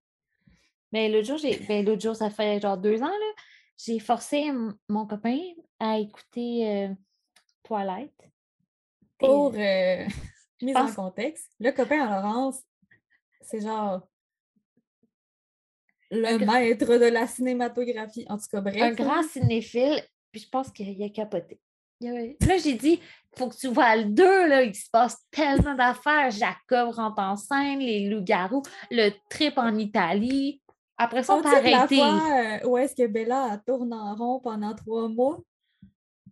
Mais 0.93 1.09
l'autre 1.11 1.27
jour, 1.27 1.37
j'ai. 1.39 1.57
Ben, 1.69 1.85
l'autre 1.85 2.01
jour, 2.03 2.17
ça 2.17 2.31
fait 2.31 2.61
genre 2.61 2.79
deux 2.79 3.01
ans, 3.03 3.07
là. 3.07 3.33
J'ai 3.79 4.01
forcé 4.01 4.51
mon 4.89 5.07
copain 5.07 5.39
à 5.79 5.99
écouter 5.99 6.69
euh, 6.69 6.95
Twilight. 7.63 8.13
Pour 9.19 9.55
euh, 9.55 10.05
mise 10.63 10.77
en 10.77 10.93
contexte, 10.93 11.51
le 11.61 11.71
copain 11.71 12.07
à 12.07 12.21
Laurence, 12.21 12.61
c'est 13.41 13.61
genre 13.61 14.03
le 16.11 16.39
maître 16.39 16.97
de 16.97 17.07
la 17.07 17.27
cinématographie. 17.27 18.27
En 18.29 18.37
tout 18.37 18.47
cas, 18.51 18.61
bref. 18.61 18.83
un 18.83 18.93
grand 18.93 19.23
cinéphile, 19.23 20.03
puis 20.33 20.41
je 20.43 20.49
pense 20.49 20.71
qu'il 20.71 21.03
a 21.03 21.09
capoté. 21.11 21.61
Il 22.01 22.37
Là, 22.41 22.59
j'ai 22.59 22.75
dit, 22.75 23.01
faut 23.37 23.49
que 23.49 23.57
tu 23.57 23.69
vois 23.69 23.97
le 23.97 24.05
2, 24.05 24.47
là, 24.49 24.63
il 24.63 24.75
se 24.75 24.89
passe 24.91 25.17
tellement 25.31 25.75
d'affaires. 25.75 26.31
Jacob 26.31 26.91
rentre 26.95 27.21
en 27.21 27.37
scène, 27.37 27.81
les 27.81 28.09
loups-garous, 28.09 28.63
le 28.91 29.11
trip 29.29 29.59
en 29.59 29.77
Italie. 29.77 30.63
Après 30.99 31.23
ça, 31.23 31.37
on 31.37 31.43
t'a 31.43 31.50
arrêté. 31.59 32.00
euh, 32.00 32.69
où 32.69 32.76
est-ce 32.76 32.95
que 32.97 33.07
Bella 33.07 33.50
elle 33.52 33.62
tourne 33.64 33.93
en 33.95 34.14
rond 34.17 34.40
pendant 34.40 34.75
trois 34.75 35.09
mois, 35.09 35.38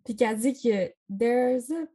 puis 0.04 0.16
qu'elle 0.16 0.36
dit 0.38 0.52
que 0.54 0.92
There's 1.16 1.70
a 1.70 1.86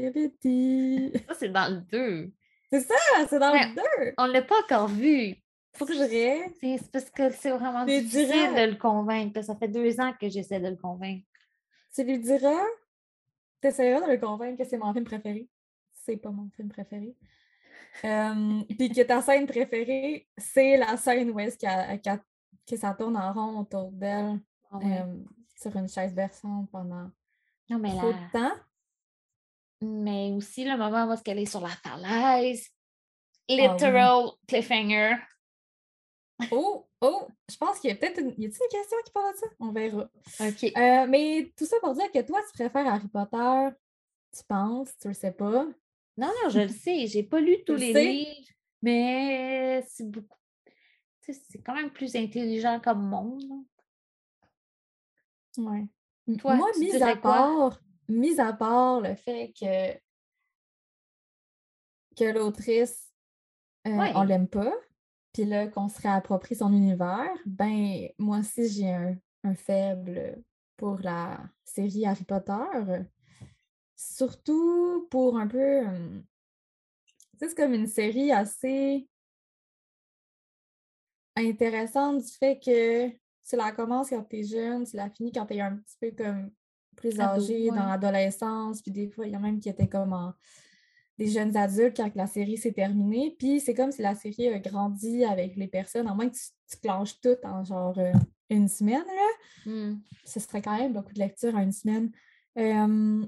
possibility. 0.00 1.12
Ça, 1.28 1.34
c'est 1.34 1.48
dans 1.48 1.68
le 1.74 1.80
2. 1.80 2.32
c'est 2.70 2.80
ça, 2.80 2.94
c'est 3.28 3.38
dans 3.38 3.52
le 3.52 3.74
2. 3.74 4.14
On 4.18 4.26
ne 4.26 4.32
l'a 4.32 4.42
pas 4.42 4.60
encore 4.64 4.88
vu. 4.88 5.36
Faut 5.74 5.86
que 5.86 5.94
je 5.94 6.04
dirais. 6.08 6.52
C'est 6.60 6.90
parce 6.90 7.10
que 7.10 7.30
c'est 7.30 7.50
vraiment 7.50 7.84
difficile 7.86 8.26
dirais- 8.26 8.66
de 8.66 8.72
le 8.72 8.76
convaincre. 8.78 9.32
parce 9.34 9.46
que 9.46 9.52
Ça 9.52 9.58
fait 9.58 9.68
deux 9.68 10.00
ans 10.00 10.12
que 10.20 10.28
j'essaie 10.28 10.60
de 10.60 10.68
le 10.68 10.76
convaincre. 10.76 11.24
Tu 11.94 12.02
lui 12.04 12.18
diras, 12.18 12.64
tu 13.62 13.68
essaieras 13.68 14.06
de 14.06 14.12
le 14.12 14.18
convaincre 14.18 14.62
que 14.62 14.68
c'est 14.68 14.78
mon 14.78 14.92
film 14.92 15.04
préféré? 15.04 15.48
C'est 15.92 16.16
pas 16.16 16.30
mon 16.30 16.48
film 16.56 16.68
préféré. 16.68 17.14
Euh, 18.04 18.62
Puis 18.78 18.90
que 18.90 19.02
ta 19.02 19.20
scène 19.20 19.46
préférée, 19.46 20.28
c'est 20.38 20.76
la 20.76 20.96
scène 20.96 21.30
où 21.30 21.38
est-ce 21.40 21.58
qu'elle- 21.58 22.00
qu'elle- 22.00 22.22
que 22.66 22.76
ça 22.76 22.94
tourne 22.94 23.16
en 23.16 23.32
rond 23.32 23.60
autour 23.60 23.90
d'elle 23.92 24.38
Ah 24.70 24.78
ouais. 24.78 25.00
euh, 25.02 25.16
sur 25.56 25.74
une 25.76 25.88
chaise 25.88 26.14
berçante 26.14 26.70
pendant 26.70 27.10
non, 27.68 27.78
mais 27.78 27.96
trop 27.96 28.12
de 28.12 28.32
temps? 28.32 28.54
Mais 29.82 30.30
aussi 30.32 30.64
le 30.64 30.76
moment 30.76 31.06
où 31.06 31.12
est-ce 31.12 31.22
qu'elle 31.22 31.38
est 31.38 31.46
sur 31.46 31.60
la 31.60 31.68
falaise. 31.68 32.68
oui. 33.48 33.56
Literal 33.56 34.30
cliffhanger. 34.46 35.16
Oh, 36.52 36.88
oh, 37.00 37.28
je 37.50 37.56
pense 37.56 37.78
qu'il 37.80 37.90
y 37.90 37.92
a 37.92 37.96
peut-être 37.96 38.18
une... 38.20 38.30
Y 38.38 38.44
une 38.46 38.50
question 38.50 38.96
qui 39.04 39.12
parle 39.12 39.32
de 39.32 39.38
ça? 39.38 39.46
On 39.58 39.72
verra. 39.72 40.08
OK. 40.40 40.64
Euh, 40.76 41.06
mais 41.08 41.52
tout 41.56 41.66
ça 41.66 41.76
pour 41.82 41.94
dire 41.94 42.10
que 42.10 42.20
toi, 42.22 42.40
tu 42.46 42.52
préfères 42.54 42.86
Harry 42.86 43.08
Potter, 43.08 43.68
tu 44.36 44.44
penses, 44.44 44.96
tu 44.98 45.08
le 45.08 45.14
sais 45.14 45.32
pas. 45.32 45.66
Non, 46.20 46.28
non, 46.42 46.50
je 46.50 46.60
le 46.60 46.68
sais. 46.68 47.06
J'ai 47.06 47.22
pas 47.22 47.40
lu 47.40 47.56
tous 47.64 47.72
le 47.72 47.78
les 47.78 47.92
sais? 47.92 48.12
livres, 48.12 48.48
mais 48.82 49.82
c'est 49.88 50.08
beaucoup. 50.10 50.36
C'est 51.20 51.62
quand 51.64 51.74
même 51.74 51.90
plus 51.90 52.14
intelligent 52.16 52.80
comme 52.80 53.08
monde. 53.08 53.42
Ouais. 55.56 55.86
Toi, 56.38 56.56
Moi, 56.56 56.68
tu 56.74 56.80
mis 56.80 57.02
à 57.02 57.16
part, 57.16 57.80
mis 58.08 58.38
à 58.40 58.52
part 58.52 59.00
le 59.00 59.14
fait 59.14 59.52
que, 59.58 59.94
que 62.16 62.24
l'autrice, 62.32 63.10
euh, 63.86 63.96
Ouais. 63.96 64.12
on 64.14 64.22
l'aime 64.22 64.48
pas, 64.48 64.72
puis 65.32 65.44
là, 65.44 65.68
qu'on 65.68 65.88
se 65.88 66.00
réapproprie 66.02 66.54
son 66.54 66.72
univers, 66.72 67.30
ben, 67.46 68.08
moi 68.18 68.38
aussi, 68.38 68.68
j'ai 68.68 68.90
un, 68.92 69.16
un 69.44 69.54
faible 69.54 70.42
pour 70.76 70.98
la 71.00 71.40
série 71.64 72.06
Harry 72.06 72.24
Potter. 72.24 72.52
Surtout 74.02 75.06
pour 75.10 75.36
un 75.36 75.46
peu. 75.46 75.80
hum, 75.80 76.24
tu 77.32 77.38
sais, 77.38 77.48
c'est 77.50 77.54
comme 77.54 77.74
une 77.74 77.86
série 77.86 78.32
assez 78.32 79.06
intéressante 81.36 82.22
du 82.22 82.28
fait 82.32 82.58
que 82.58 83.08
tu 83.10 83.56
la 83.56 83.72
commences 83.72 84.08
quand 84.08 84.24
tu 84.24 84.38
es 84.38 84.42
jeune, 84.44 84.84
tu 84.84 84.96
la 84.96 85.10
finis 85.10 85.32
quand 85.32 85.44
tu 85.46 85.54
es 85.54 85.60
un 85.60 85.76
petit 85.76 85.96
peu 86.00 86.10
comme 86.12 86.50
plus 86.96 87.20
âgé 87.20 87.68
dans 87.68 87.86
l'adolescence, 87.86 88.80
puis 88.82 88.90
des 88.90 89.10
fois, 89.10 89.26
il 89.26 89.32
y 89.32 89.36
en 89.36 89.40
a 89.40 89.42
même 89.42 89.60
qui 89.60 89.68
étaient 89.68 89.88
comme 89.88 90.12
en- 90.14 90.32
des 91.18 91.28
jeunes 91.28 91.54
adultes 91.56 91.96
quand 91.96 92.10
la 92.14 92.26
série 92.26 92.56
s'est 92.56 92.72
terminée. 92.72 93.36
Puis 93.38 93.60
c'est 93.60 93.74
comme 93.74 93.92
si 93.92 94.00
la 94.00 94.14
série 94.14 94.48
a 94.48 94.58
grandi 94.58 95.24
avec 95.24 95.56
les 95.56 95.68
personnes, 95.68 96.08
à 96.08 96.14
moins 96.14 96.28
que 96.30 96.34
tu, 96.34 96.42
tu 96.70 96.76
clenches 96.78 97.20
tout 97.20 97.36
en 97.44 97.64
genre 97.64 97.98
euh, 97.98 98.12
une 98.48 98.66
semaine, 98.68 99.04
là 99.06 99.28
Hmm. 99.66 100.00
ce 100.24 100.40
serait 100.40 100.62
quand 100.62 100.78
même 100.78 100.94
beaucoup 100.94 101.12
de 101.12 101.18
lecture 101.18 101.54
en 101.54 101.60
une 101.60 101.72
semaine. 101.72 102.10
Euh, 102.56 103.26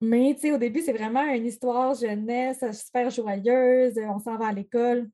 mais 0.00 0.34
tu 0.34 0.42
sais, 0.42 0.52
au 0.52 0.58
début, 0.58 0.80
c'est 0.82 0.92
vraiment 0.92 1.24
une 1.24 1.46
histoire 1.46 1.94
jeunesse 1.94 2.62
euh, 2.62 2.72
super 2.72 3.10
joyeuse. 3.10 3.98
On 3.98 4.18
s'en 4.18 4.36
va 4.36 4.48
à 4.48 4.52
l'école. 4.52 5.08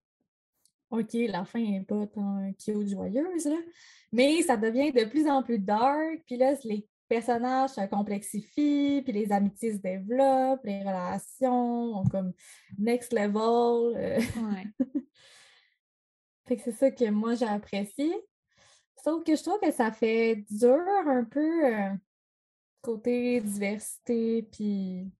OK, 0.90 1.14
la 1.14 1.44
fin 1.44 1.60
n'est 1.60 1.84
pas 1.84 2.06
tant 2.06 2.52
cute 2.62 2.88
joyeuse, 2.88 3.46
là. 3.46 3.56
Mais 4.12 4.42
ça 4.42 4.56
devient 4.56 4.92
de 4.92 5.04
plus 5.04 5.26
en 5.28 5.42
plus 5.42 5.58
dark. 5.58 6.22
Puis 6.26 6.36
là, 6.36 6.54
les 6.64 6.86
personnages 7.08 7.70
se 7.70 7.86
complexifient, 7.88 9.02
puis 9.02 9.12
les 9.12 9.32
amitiés 9.32 9.72
se 9.74 9.78
développent, 9.78 10.64
les 10.64 10.80
relations 10.80 11.98
ont 11.98 12.04
comme 12.06 12.32
next 12.78 13.12
level. 13.12 13.96
euh, 13.96 14.18
Ouais. 14.18 14.66
fait 16.46 16.56
que 16.56 16.62
c'est 16.62 16.72
ça 16.72 16.90
que 16.90 17.10
moi 17.10 17.34
j'ai 17.34 17.46
apprécié. 17.46 18.12
Sauf 19.02 19.24
que 19.24 19.34
je 19.34 19.42
trouve 19.42 19.60
que 19.60 19.72
ça 19.72 19.90
fait 19.92 20.44
dur 20.50 20.78
un 21.06 21.24
peu 21.24 21.66
euh, 21.66 21.90
côté 22.82 23.40
diversité, 23.40 24.42
puis 24.42 25.10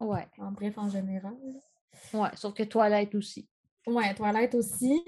Ouais. 0.00 0.28
en 0.38 0.52
bref 0.52 0.76
en 0.76 0.88
général. 0.90 1.36
Ouais. 2.12 2.28
Sauf 2.36 2.52
que 2.54 2.64
Toilette 2.64 3.14
aussi. 3.14 3.48
Ouais, 3.86 4.14
Toilette 4.14 4.54
aussi. 4.54 5.02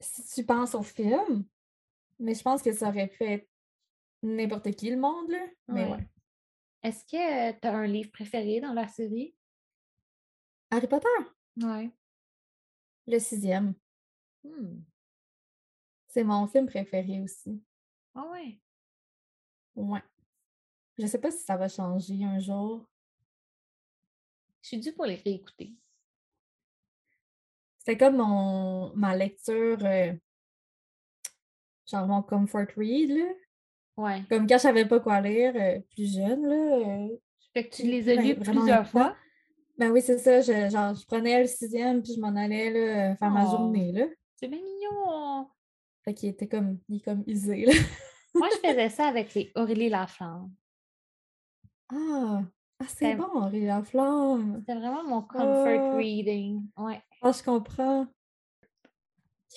Si 0.00 0.24
tu 0.34 0.44
penses 0.44 0.74
au 0.74 0.82
film, 0.82 1.44
mais 2.18 2.34
je 2.34 2.42
pense 2.42 2.60
que 2.62 2.72
ça 2.72 2.88
aurait 2.88 3.08
pu 3.08 3.24
être 3.24 3.48
n'importe 4.22 4.70
qui 4.72 4.90
le 4.90 4.96
monde, 4.98 5.30
là. 5.30 5.46
Mais 5.68 5.84
Ouais. 5.84 5.92
ouais. 5.92 6.08
Est-ce 6.82 7.04
que 7.04 7.52
tu 7.60 7.66
as 7.66 7.74
un 7.76 7.86
livre 7.86 8.10
préféré 8.10 8.60
dans 8.60 8.72
la 8.72 8.88
série? 8.88 9.34
Harry 10.70 10.88
Potter, 10.88 11.08
Ouais. 11.62 11.90
le 13.06 13.18
sixième. 13.20 13.74
Hmm. 14.42 14.80
C'est 16.08 16.24
mon 16.24 16.46
film 16.48 16.66
préféré 16.66 17.20
aussi. 17.22 17.62
Ah 18.14 18.26
ouais? 18.32 18.60
Ouais. 19.76 20.02
Je 20.98 21.06
sais 21.06 21.18
pas 21.18 21.30
si 21.30 21.42
ça 21.44 21.56
va 21.56 21.68
changer 21.68 22.22
un 22.24 22.38
jour. 22.38 22.86
Je 24.62 24.68
suis 24.68 24.78
due 24.78 24.92
pour 24.92 25.06
les 25.06 25.16
réécouter. 25.16 25.74
C'était 27.78 27.96
comme 27.96 28.16
mon, 28.16 28.94
ma 28.94 29.16
lecture, 29.16 29.78
euh, 29.82 30.12
genre 31.90 32.06
mon 32.06 32.22
comfort 32.22 32.66
read, 32.76 33.10
là. 33.10 33.24
Ouais. 33.96 34.22
Comme 34.28 34.46
quand 34.46 34.56
je 34.58 34.62
savais 34.62 34.86
pas 34.86 35.00
quoi 35.00 35.20
lire, 35.20 35.52
euh, 35.56 35.80
plus 35.90 36.14
jeune, 36.14 36.46
là. 36.46 36.54
euh, 37.04 37.16
Fait 37.52 37.68
que 37.68 37.74
tu 37.74 37.82
les 37.82 38.08
as 38.08 38.16
ben, 38.16 38.24
lus 38.24 38.34
vraiment 38.34 38.60
plusieurs 38.60 38.86
fois? 38.88 39.16
Ben 39.78 39.90
oui, 39.90 40.00
c'est 40.00 40.18
ça. 40.18 40.40
Je, 40.40 40.70
genre, 40.70 40.94
je 40.94 41.04
prenais 41.06 41.40
le 41.40 41.48
sixième, 41.48 42.02
puis 42.02 42.14
je 42.14 42.20
m'en 42.20 42.34
allais 42.36 42.70
là, 42.70 43.16
faire 43.16 43.30
ma 43.30 43.44
Oh. 43.46 43.50
journée, 43.50 43.90
là. 43.92 44.06
C'est 44.36 44.48
bien 44.48 44.60
mignon. 44.62 45.48
Fait 46.04 46.14
qu'il 46.14 46.28
était 46.28 46.48
comme, 46.48 46.78
il 46.88 46.96
est 46.98 47.00
comme 47.00 47.24
usé, 47.26 47.64
là. 47.66 47.72
Moi, 48.34 48.48
je 48.52 48.56
faisais 48.68 48.88
ça 48.90 49.06
avec 49.08 49.34
les 49.34 49.50
Aurélie 49.56 49.88
Laflamme. 49.88 50.52
Ah! 51.92 52.42
Ah, 52.80 52.84
c'est 52.88 53.14
bon, 53.14 53.28
Henri 53.34 53.64
Laflamme! 53.66 54.56
C'était 54.60 54.74
vraiment 54.78 55.04
mon 55.04 55.22
comfort 55.22 55.90
Ah. 55.92 55.96
reading. 55.96 56.66
Ouais. 56.76 57.00
Ah, 57.20 57.30
je 57.32 57.42
comprends. 57.42 58.06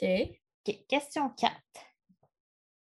OK. 0.02 0.10
OK, 0.68 0.86
Question 0.88 1.30
4. 1.30 1.54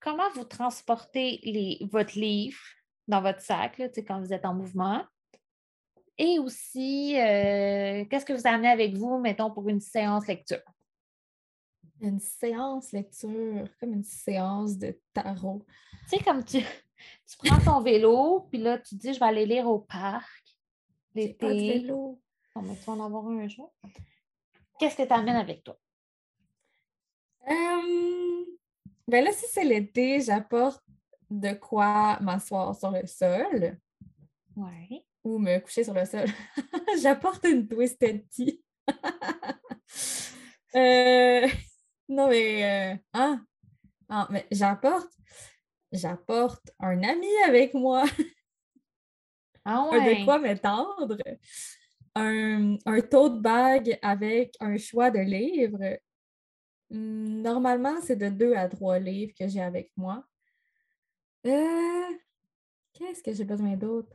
Comment 0.00 0.30
vous 0.34 0.44
transportez 0.44 1.40
les, 1.42 1.78
votre 1.90 2.18
livre 2.18 2.58
dans 3.08 3.20
votre 3.20 3.40
sac, 3.40 3.78
là, 3.78 3.88
tu 3.88 3.96
sais, 3.96 4.04
quand 4.04 4.20
vous 4.20 4.32
êtes 4.32 4.44
en 4.44 4.54
mouvement? 4.54 5.04
Et 6.18 6.38
aussi, 6.38 7.18
euh, 7.18 8.04
qu'est-ce 8.06 8.24
que 8.24 8.32
vous 8.32 8.46
amenez 8.46 8.68
avec 8.68 8.94
vous, 8.96 9.18
mettons, 9.18 9.50
pour 9.50 9.68
une 9.68 9.80
séance 9.80 10.26
lecture? 10.26 10.62
Une 12.00 12.18
séance 12.20 12.92
lecture, 12.92 13.68
comme 13.80 13.92
une 13.92 14.04
séance 14.04 14.76
de 14.78 14.98
tarot. 15.12 15.64
Tu 16.08 16.16
sais, 16.18 16.24
comme 16.24 16.44
tu, 16.44 16.58
tu 17.26 17.36
prends 17.38 17.60
ton 17.60 17.80
vélo, 17.80 18.46
puis 18.50 18.58
là, 18.58 18.78
tu 18.78 18.94
dis, 18.94 19.14
je 19.14 19.20
vais 19.20 19.26
aller 19.26 19.46
lire 19.46 19.66
au 19.66 19.80
parc 19.80 20.42
l'été. 21.14 21.84
tu 21.86 21.92
vas 21.92 22.92
en 22.92 23.04
avoir 23.04 23.26
un 23.26 23.48
jour. 23.48 23.72
Qu'est-ce 24.78 24.96
que 24.96 25.06
tu 25.06 25.12
amènes 25.12 25.36
avec 25.36 25.62
toi? 25.62 25.78
Euh, 27.48 28.44
ben 29.08 29.24
là, 29.24 29.32
si 29.32 29.46
c'est 29.50 29.64
l'été, 29.64 30.20
j'apporte 30.20 30.82
de 31.30 31.52
quoi 31.54 32.18
m'asseoir 32.20 32.74
sur 32.74 32.90
le 32.90 33.06
sol 33.06 33.78
Oui. 34.56 35.04
ou 35.24 35.38
me 35.38 35.58
coucher 35.58 35.84
sur 35.84 35.94
le 35.94 36.04
sol. 36.04 36.26
j'apporte 37.02 37.44
une 37.44 37.68
Twisted 37.68 38.28
Tea. 38.28 38.62
Euh, 40.74 41.46
non, 42.08 42.28
mais, 42.28 42.94
euh, 42.94 42.96
ah, 43.12 44.26
mais 44.30 44.46
j'apporte, 44.50 45.10
j'apporte 45.92 46.70
un 46.80 47.02
ami 47.02 47.28
avec 47.46 47.74
moi. 47.74 48.04
Ah 49.64 49.88
un 49.92 50.00
de 50.00 50.24
quoi 50.24 50.40
m'étendre, 50.40 51.16
un, 52.16 52.76
un 52.84 53.00
tote 53.00 53.40
bag 53.40 53.96
avec 54.02 54.56
un 54.58 54.76
choix 54.76 55.10
de 55.12 55.20
livres. 55.20 55.98
Hum, 56.90 57.42
Normalement, 57.42 58.00
c'est 58.02 58.16
de 58.16 58.28
deux 58.28 58.54
à 58.54 58.68
trois 58.68 58.98
livres 58.98 59.32
que 59.38 59.46
j'ai 59.46 59.60
avec 59.62 59.92
moi. 59.96 60.24
Euh, 61.46 62.16
Qu'est-ce 62.92 63.22
que 63.22 63.32
j'ai 63.32 63.44
besoin 63.44 63.76
d'autre? 63.76 64.12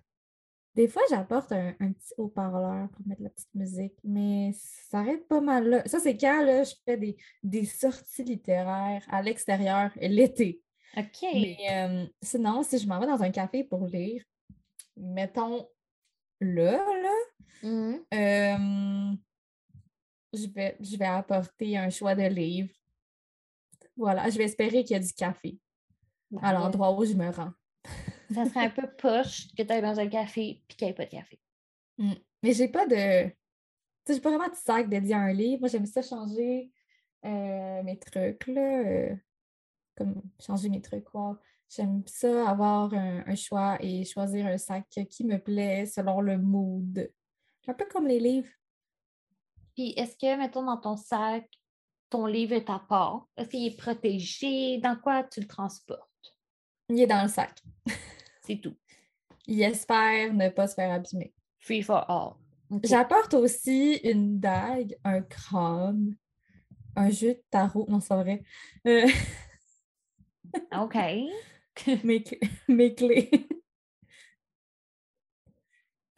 Des 0.76 0.88
fois, 0.88 1.02
j'apporte 1.10 1.52
un, 1.52 1.74
un 1.80 1.92
petit 1.94 2.14
haut-parleur 2.18 2.90
pour 2.90 3.08
mettre 3.08 3.24
la 3.24 3.30
petite 3.32 3.56
musique, 3.56 3.96
mais 4.04 4.52
ça 4.54 5.00
arrête 5.00 5.28
pas 5.28 5.42
mal 5.42 5.68
là. 5.68 5.84
Ça, 5.88 6.00
c'est 6.00 6.18
quand 6.18 6.44
là, 6.44 6.64
je 6.64 6.76
fais 6.86 6.98
des, 6.98 7.18
des 7.42 7.66
sorties 7.66 8.24
littéraires 8.24 9.04
à 9.10 9.22
l'extérieur 9.24 9.92
l'été. 10.00 10.62
OK. 10.98 11.28
Mais 11.34 11.58
euh, 11.72 12.06
sinon, 12.22 12.64
si 12.64 12.80
je 12.80 12.88
m'en 12.88 13.00
vais 13.00 13.06
dans 13.06 13.22
un 13.22 13.30
café 13.32 13.64
pour 13.64 13.86
lire, 13.86 14.24
mettons 14.96 15.68
là, 16.42 16.78
là, 17.02 17.14
euh, 17.64 19.16
je, 20.34 20.48
vais, 20.48 20.76
je 20.80 20.98
vais 20.98 21.06
apporter 21.06 21.78
un 21.78 21.90
choix 21.90 22.16
de 22.16 22.24
livres. 22.24 22.74
Voilà, 23.96 24.30
je 24.30 24.38
vais 24.38 24.46
espérer 24.46 24.84
qu'il 24.84 24.96
y 24.96 25.00
a 25.00 25.04
du 25.04 25.14
café 25.14 25.58
Bon, 26.30 26.40
à 26.40 26.52
là, 26.52 26.60
l'endroit 26.60 26.98
où 26.98 27.06
je 27.06 27.14
me 27.14 27.30
rends. 27.30 27.54
Ça 28.34 28.46
serait 28.46 28.66
un 28.66 28.70
peu 28.70 28.88
poche 28.98 29.48
que 29.56 29.64
tu 29.64 29.72
ailles 29.72 29.82
dans 29.82 30.00
un 30.00 30.08
café 30.08 30.62
puis 30.68 30.78
qu'il 30.78 30.88
n'y 30.88 30.92
ait 30.92 30.96
pas 30.96 31.06
de 31.06 31.12
café. 31.12 31.40
Mm. 31.98 32.14
Mais 32.44 32.54
j'ai 32.54 32.68
pas 32.68 32.86
de. 32.86 33.30
Tu 33.30 33.34
sais, 34.06 34.14
j'ai 34.16 34.22
pas 34.22 34.30
vraiment 34.30 34.50
de 34.50 34.56
sac 34.56 34.90
dédié 34.90 35.14
à 35.16 35.20
un 35.20 35.34
livre. 35.34 35.62
Moi, 35.62 35.70
j'aime 35.70 35.86
ça 35.86 36.02
changer 36.02 36.72
euh, 37.26 37.84
mes 37.84 37.98
trucs, 37.98 38.48
là. 38.48 39.16
Comme 39.98 40.22
changer 40.40 40.70
mes 40.70 40.82
trucs, 40.82 41.06
quoi. 41.06 41.40
J'aime 41.70 42.04
ça 42.06 42.50
avoir 42.50 42.94
un, 42.94 43.24
un 43.26 43.36
choix 43.36 43.78
et 43.82 44.06
choisir 44.06 44.46
un 44.48 44.58
sac 44.58 44.88
qui 45.10 45.26
me 45.26 45.38
plaît 45.38 45.86
selon 45.86 46.22
le 46.22 46.38
mood. 46.38 47.12
Un 47.68 47.74
peu 47.74 47.86
comme 47.92 48.08
les 48.08 48.20
livres. 48.20 48.48
Puis 49.76 49.94
est-ce 49.98 50.16
que, 50.16 50.38
mettons, 50.38 50.64
dans 50.64 50.78
ton 50.78 50.96
sac, 50.96 51.50
ton 52.10 52.26
livre 52.26 52.54
est 52.54 52.70
à 52.70 52.80
part? 52.80 53.28
Est-ce 53.36 53.50
qu'il 53.50 53.68
est 53.68 53.78
protégé? 53.78 54.78
Dans 54.78 54.96
quoi 54.96 55.24
tu 55.24 55.42
le 55.42 55.48
transportes? 55.48 56.02
Il 56.90 57.02
est 57.02 57.08
dans 57.08 57.24
le 57.24 57.28
sac. 57.28 57.62
C'est 58.44 58.62
tout. 58.62 58.76
Il 59.46 59.62
espère 59.62 60.34
ne 60.34 60.50
pas 60.50 60.68
se 60.68 60.76
faire 60.76 60.92
abîmer. 60.92 61.34
Free 61.60 61.82
for 61.82 62.10
all. 62.10 62.36
J'apporte 62.84 63.34
aussi 63.34 63.96
une 64.04 64.40
dague, 64.40 64.98
un 65.04 65.22
crâne, 65.22 66.16
un 66.96 67.10
jeu 67.10 67.34
de 67.34 67.44
tarot. 67.50 67.86
Non, 67.90 68.00
c'est 68.02 68.16
vrai. 68.16 68.44
Euh, 68.86 69.08
OK. 70.74 70.96
mes, 72.04 72.20
cl- 72.20 72.50
mes 72.68 72.96
clés. 72.96 73.48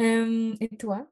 Euh, 0.01 0.55
et 0.59 0.69
toi? 0.77 1.07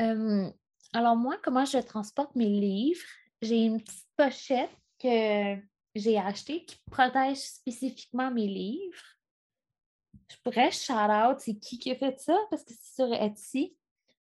Euh, 0.00 0.50
alors 0.92 1.16
moi, 1.16 1.36
comment 1.42 1.64
je 1.64 1.78
transporte 1.78 2.34
mes 2.34 2.48
livres? 2.48 3.06
J'ai 3.42 3.64
une 3.64 3.82
petite 3.82 4.06
pochette 4.16 4.70
que 4.98 5.56
j'ai 5.94 6.18
achetée 6.18 6.64
qui 6.64 6.76
protège 6.90 7.38
spécifiquement 7.38 8.30
mes 8.30 8.46
livres. 8.46 9.02
Je 10.30 10.36
pourrais 10.42 10.70
shout-out 10.70 11.38
c'est 11.40 11.58
qui 11.58 11.78
qui 11.78 11.90
a 11.90 11.96
fait 11.96 12.18
ça 12.18 12.36
parce 12.50 12.64
que 12.64 12.72
c'est 12.72 12.94
sur 12.94 13.12
Etsy. 13.12 13.76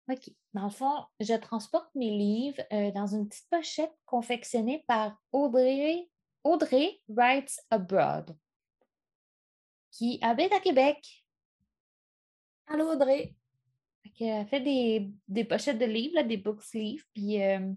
OK. 0.09 0.29
Dans 0.53 0.65
le 0.65 0.69
fond, 0.69 1.05
je 1.19 1.33
transporte 1.33 1.89
mes 1.95 2.11
livres 2.11 2.61
euh, 2.73 2.91
dans 2.91 3.07
une 3.07 3.27
petite 3.27 3.49
pochette 3.49 3.93
confectionnée 4.05 4.83
par 4.87 5.17
Audrey, 5.31 6.09
Audrey 6.43 6.99
Writes 7.07 7.59
Abroad, 7.69 8.35
qui 9.91 10.19
habite 10.21 10.51
à 10.51 10.59
Québec. 10.59 11.25
Allô, 12.67 12.91
Audrey. 12.91 13.35
Elle 14.19 14.47
fait 14.47 14.61
des, 14.61 15.11
des 15.27 15.45
pochettes 15.45 15.79
de 15.79 15.85
livres, 15.85 16.15
là, 16.15 16.23
des 16.23 16.37
book 16.37 16.61
sleeves. 16.61 17.03
Puis 17.13 17.41
euh, 17.41 17.73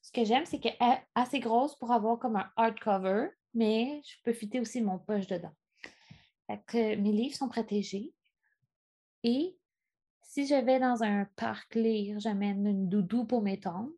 ce 0.00 0.12
que 0.12 0.24
j'aime, 0.24 0.44
c'est 0.44 0.58
qu'elle 0.58 0.76
est 0.80 1.02
assez 1.14 1.40
grosse 1.40 1.76
pour 1.76 1.92
avoir 1.92 2.18
comme 2.18 2.36
un 2.36 2.50
hardcover, 2.56 3.28
mais 3.54 4.00
je 4.04 4.16
peux 4.24 4.32
fitter 4.32 4.60
aussi 4.60 4.80
mon 4.80 4.98
poche 4.98 5.26
dedans. 5.26 5.54
Fait 6.46 6.62
que 6.66 6.96
mes 6.96 7.12
livres 7.12 7.36
sont 7.36 7.48
protégés. 7.48 8.12
Et 9.22 9.56
si 10.22 10.46
je 10.46 10.54
vais 10.54 10.80
dans 10.80 11.02
un 11.02 11.26
parc 11.36 11.74
lire, 11.74 12.18
j'amène 12.18 12.66
une 12.66 12.88
doudou 12.88 13.24
pour 13.24 13.42
m'étendre, 13.42 13.90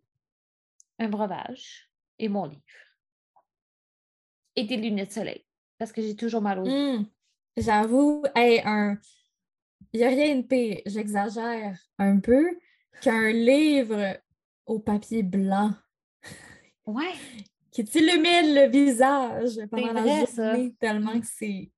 un 0.98 1.08
breuvage 1.08 1.90
et 2.18 2.28
mon 2.28 2.46
livre. 2.46 2.62
Et 4.56 4.64
des 4.64 4.76
lunettes 4.76 5.08
de 5.08 5.12
soleil, 5.14 5.44
parce 5.78 5.92
que 5.92 6.00
j'ai 6.02 6.14
toujours 6.16 6.40
mal 6.42 6.58
aux 6.60 6.64
yeux. 6.66 6.98
Hmm, 6.98 7.06
J'avoue, 7.56 8.24
hey, 8.34 8.60
un... 8.64 8.98
il 9.92 10.00
n'y 10.00 10.04
a 10.06 10.08
rien 10.08 10.36
de 10.36 10.42
pire, 10.42 10.80
j'exagère 10.86 11.76
un 11.98 12.18
peu, 12.20 12.58
qu'un 13.00 13.30
livre 13.32 14.18
au 14.66 14.78
papier 14.78 15.22
blanc 15.22 15.72
Ouais, 16.86 17.12
qui 17.72 17.84
t'illumine 17.84 18.54
le 18.54 18.68
visage 18.70 19.58
pendant 19.70 19.92
la 19.92 20.26
ça. 20.26 20.52
journée 20.52 20.74
tellement 20.78 21.18
que 21.18 21.26
c'est 21.26 21.70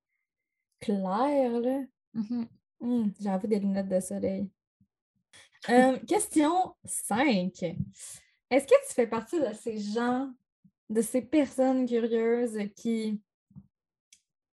clair, 0.79 1.59
là. 1.59 1.81
mhm. 2.13 2.47
Hmm, 2.79 3.09
J'avoue 3.19 3.47
des 3.47 3.59
lunettes 3.59 3.89
de 3.89 3.99
soleil. 3.99 4.47
Euh, 5.69 5.97
question 6.07 6.75
5. 6.85 7.51
Est-ce 8.51 8.65
que 8.67 8.87
tu 8.87 8.93
fais 8.93 9.07
partie 9.07 9.39
de 9.39 9.51
ces 9.53 9.79
gens, 9.79 10.31
de 10.89 11.01
ces 11.01 11.21
personnes 11.21 11.85
curieuses 11.85 12.57
qui, 12.75 13.21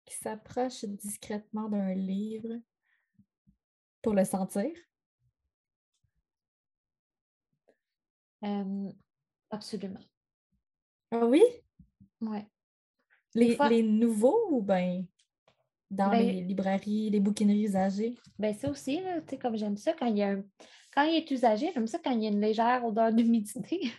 qui 0.06 0.16
s'approchent 0.16 0.86
discrètement 0.86 1.70
d'un 1.70 1.94
livre 1.94 2.60
pour 4.02 4.14
le 4.14 4.24
sentir? 4.24 4.72
Euh, 8.44 8.90
absolument. 9.50 10.00
Ah 11.12 11.26
oui? 11.26 11.44
Ouais. 12.22 12.48
Les, 13.36 13.56
fois- 13.56 13.70
les 13.70 13.84
nouveaux 13.84 14.48
ou 14.52 14.62
bien 14.62 15.06
dans 15.92 16.12
Ben- 16.12 16.20
les 16.22 16.42
librairies, 16.42 17.10
les 17.10 17.20
bouquineries 17.20 17.66
usagées? 17.66 18.16
Ben 18.38 18.54
ça 18.54 18.70
aussi, 18.70 19.02
là, 19.02 19.22
tu 19.22 19.30
sais, 19.30 19.38
comme 19.38 19.58
j'aime 19.58 19.78
ça, 19.78 19.94
quand 19.94 20.06
il 20.06 20.18
y 20.18 20.24
a 20.24 20.38
quand 20.94 21.04
il 21.04 21.16
est 21.16 21.32
usagé, 21.32 21.72
j'aime 21.74 21.88
ça 21.88 22.00
quand 22.00 22.12
il 22.12 22.24
y 22.24 22.28
a 22.28 22.30
une 22.30 22.42
légère 22.42 22.84
odeur 22.86 23.12
d'humidité. 23.14 23.92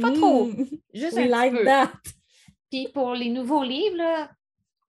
Pas 0.00 0.12
trop, 0.12 0.46
Hmm, 0.46 0.64
Juste 0.94 1.16
we 1.16 1.24
un 1.24 1.28
like 1.28 1.52
petit 1.52 1.58
peu. 1.60 1.64
that. 1.66 1.92
Puis 2.70 2.88
pour 2.92 3.14
les 3.14 3.30
nouveaux 3.30 3.62
livres, 3.62 3.96
là, 3.96 4.30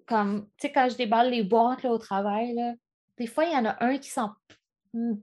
comme, 0.05 0.47
tu 0.57 0.67
sais, 0.67 0.71
quand 0.71 0.87
je 0.89 0.95
déballe 0.97 1.29
les 1.31 1.43
boîtes 1.43 1.83
là, 1.83 1.91
au 1.91 1.97
travail, 1.97 2.53
là, 2.53 2.73
des 3.17 3.27
fois, 3.27 3.45
il 3.45 3.53
y 3.53 3.55
en 3.55 3.65
a 3.65 3.83
un 3.83 3.97
qui 3.97 4.09
sent 4.09 4.21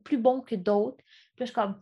plus 0.05 0.19
bon 0.19 0.41
que 0.41 0.55
d'autres. 0.55 0.99
Puis 1.37 1.41
je 1.41 1.45
suis 1.47 1.55
comme... 1.55 1.79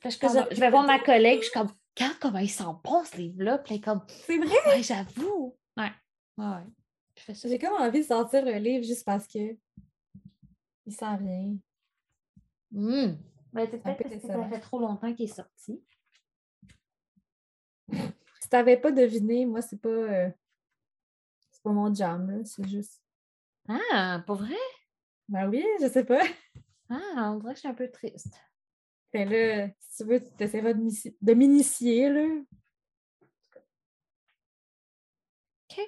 puis 0.00 0.10
je, 0.10 0.18
comme- 0.18 0.46
je 0.50 0.60
vais 0.60 0.70
voir 0.70 0.84
ma 0.86 0.98
collègue, 0.98 1.38
je 1.40 1.44
suis 1.44 1.52
comme, 1.52 1.70
regarde 1.96 2.18
comment 2.20 2.38
il 2.38 2.48
sent 2.50 2.64
bon, 2.84 3.04
ce 3.04 3.16
livre-là. 3.16 3.58
Puis 3.58 3.80
comme, 3.80 4.02
C'est 4.08 4.38
vrai? 4.38 4.56
ouais, 4.68 4.82
j'avoue. 4.82 5.56
Ouais, 5.76 5.90
ouais. 6.38 6.64
J'ai 7.44 7.58
comme 7.58 7.74
envie 7.74 8.00
de 8.00 8.06
sortir 8.06 8.44
le 8.44 8.54
livre 8.54 8.84
juste 8.84 9.04
parce 9.04 9.26
que 9.26 9.56
il 10.86 10.92
sent 10.92 11.14
rien. 11.16 11.56
Hum. 12.74 13.18
Ben, 13.52 13.68
peut-être 13.68 14.02
que 14.02 14.26
ça 14.26 14.48
fait 14.48 14.60
trop 14.60 14.78
longtemps 14.80 15.12
qu'il 15.14 15.26
est 15.26 15.34
sorti. 15.34 15.82
Si 18.40 18.48
t'avais 18.48 18.76
pas 18.76 18.92
deviné, 18.92 19.46
moi, 19.46 19.62
c'est 19.62 19.80
pas. 19.80 19.88
euh, 19.88 20.30
c'est 21.50 21.62
pas 21.62 21.70
mon 21.72 21.92
jam. 21.94 22.44
C'est 22.44 22.66
juste. 22.68 23.02
Ah, 23.68 24.22
pour 24.26 24.36
vrai? 24.36 24.56
Ben 25.28 25.48
oui, 25.48 25.64
je 25.80 25.88
sais 25.88 26.04
pas. 26.04 26.22
Ah, 26.90 27.32
on 27.32 27.38
dirait 27.38 27.52
que 27.52 27.56
je 27.56 27.60
suis 27.60 27.68
un 27.68 27.74
peu 27.74 27.90
triste. 27.90 28.34
Fait 29.12 29.24
là, 29.24 29.68
si 29.80 29.96
tu 30.04 30.10
veux, 30.10 30.20
tu 30.20 30.30
t'essaieras 30.36 30.72
de 30.74 30.80
m'initie- 30.80 31.16
de 31.20 31.34
m'initier, 31.34 32.08
là. 32.10 32.26
OK. 35.70 35.78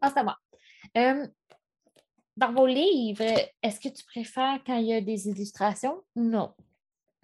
Ah, 0.00 0.10
c'est 0.14 0.22
moi. 0.22 0.36
Euh, 0.96 1.26
dans 2.36 2.52
vos 2.52 2.66
livres, 2.66 3.24
est-ce 3.62 3.80
que 3.80 3.88
tu 3.88 4.04
préfères 4.04 4.60
quand 4.64 4.76
il 4.76 4.86
y 4.86 4.92
a 4.94 5.00
des 5.00 5.28
illustrations? 5.28 6.02
Non? 6.16 6.54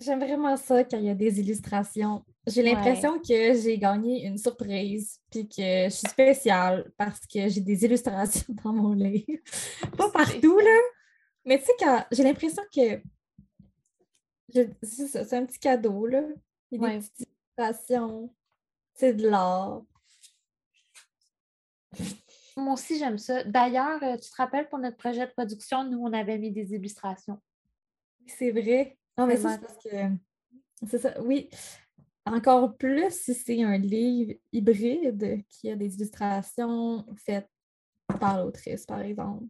J'aime 0.00 0.20
vraiment 0.20 0.56
ça 0.56 0.82
quand 0.84 0.98
il 0.98 1.04
y 1.04 1.10
a 1.10 1.14
des 1.14 1.38
illustrations. 1.40 2.24
J'ai 2.46 2.62
l'impression 2.62 3.18
que 3.20 3.54
j'ai 3.54 3.78
gagné 3.78 4.26
une 4.26 4.38
surprise, 4.38 5.20
puis 5.30 5.48
que 5.48 5.84
je 5.84 5.90
suis 5.90 6.08
spéciale 6.08 6.90
parce 6.96 7.20
que 7.20 7.48
j'ai 7.48 7.60
des 7.60 7.84
illustrations 7.84 8.54
dans 8.64 8.72
mon 8.72 8.92
livre. 8.92 9.40
Pas 9.96 10.10
partout, 10.10 10.58
là, 10.58 10.80
mais 11.44 11.58
tu 11.58 11.66
sais, 11.66 11.72
quand 11.78 12.04
j'ai 12.10 12.22
l'impression 12.22 12.62
que 12.74 13.00
c'est 14.82 15.32
un 15.34 15.46
petit 15.46 15.58
cadeau, 15.58 16.06
là. 16.06 16.22
Il 16.70 16.80
y 16.80 16.84
a 16.84 16.88
des 16.88 16.98
petites 16.98 17.28
illustrations. 17.56 18.34
C'est 18.94 19.14
de 19.14 19.28
l'art. 19.28 19.82
Moi 22.56 22.74
aussi, 22.74 22.98
j'aime 22.98 23.18
ça. 23.18 23.42
D'ailleurs, 23.44 24.02
euh, 24.02 24.16
tu 24.16 24.30
te 24.30 24.36
rappelles 24.36 24.68
pour 24.68 24.78
notre 24.78 24.96
projet 24.96 25.26
de 25.26 25.32
production, 25.32 25.84
nous, 25.84 25.98
on 25.98 26.12
avait 26.12 26.38
mis 26.38 26.52
des 26.52 26.72
illustrations. 26.74 27.40
C'est 28.26 28.52
vrai. 28.52 28.96
Non, 29.16 29.26
mais 29.26 29.36
c'est 29.36 29.60
parce 29.60 29.78
que. 29.82 29.88
C'est 30.86 30.98
ça, 30.98 31.20
oui. 31.22 31.48
Encore 32.26 32.76
plus 32.76 33.10
si 33.10 33.34
c'est 33.34 33.62
un 33.62 33.76
livre 33.76 34.32
hybride 34.50 35.44
qui 35.48 35.70
a 35.70 35.76
des 35.76 35.94
illustrations 35.94 37.04
faites 37.16 37.48
par 38.18 38.42
l'autrice, 38.42 38.86
par 38.86 39.00
exemple, 39.00 39.46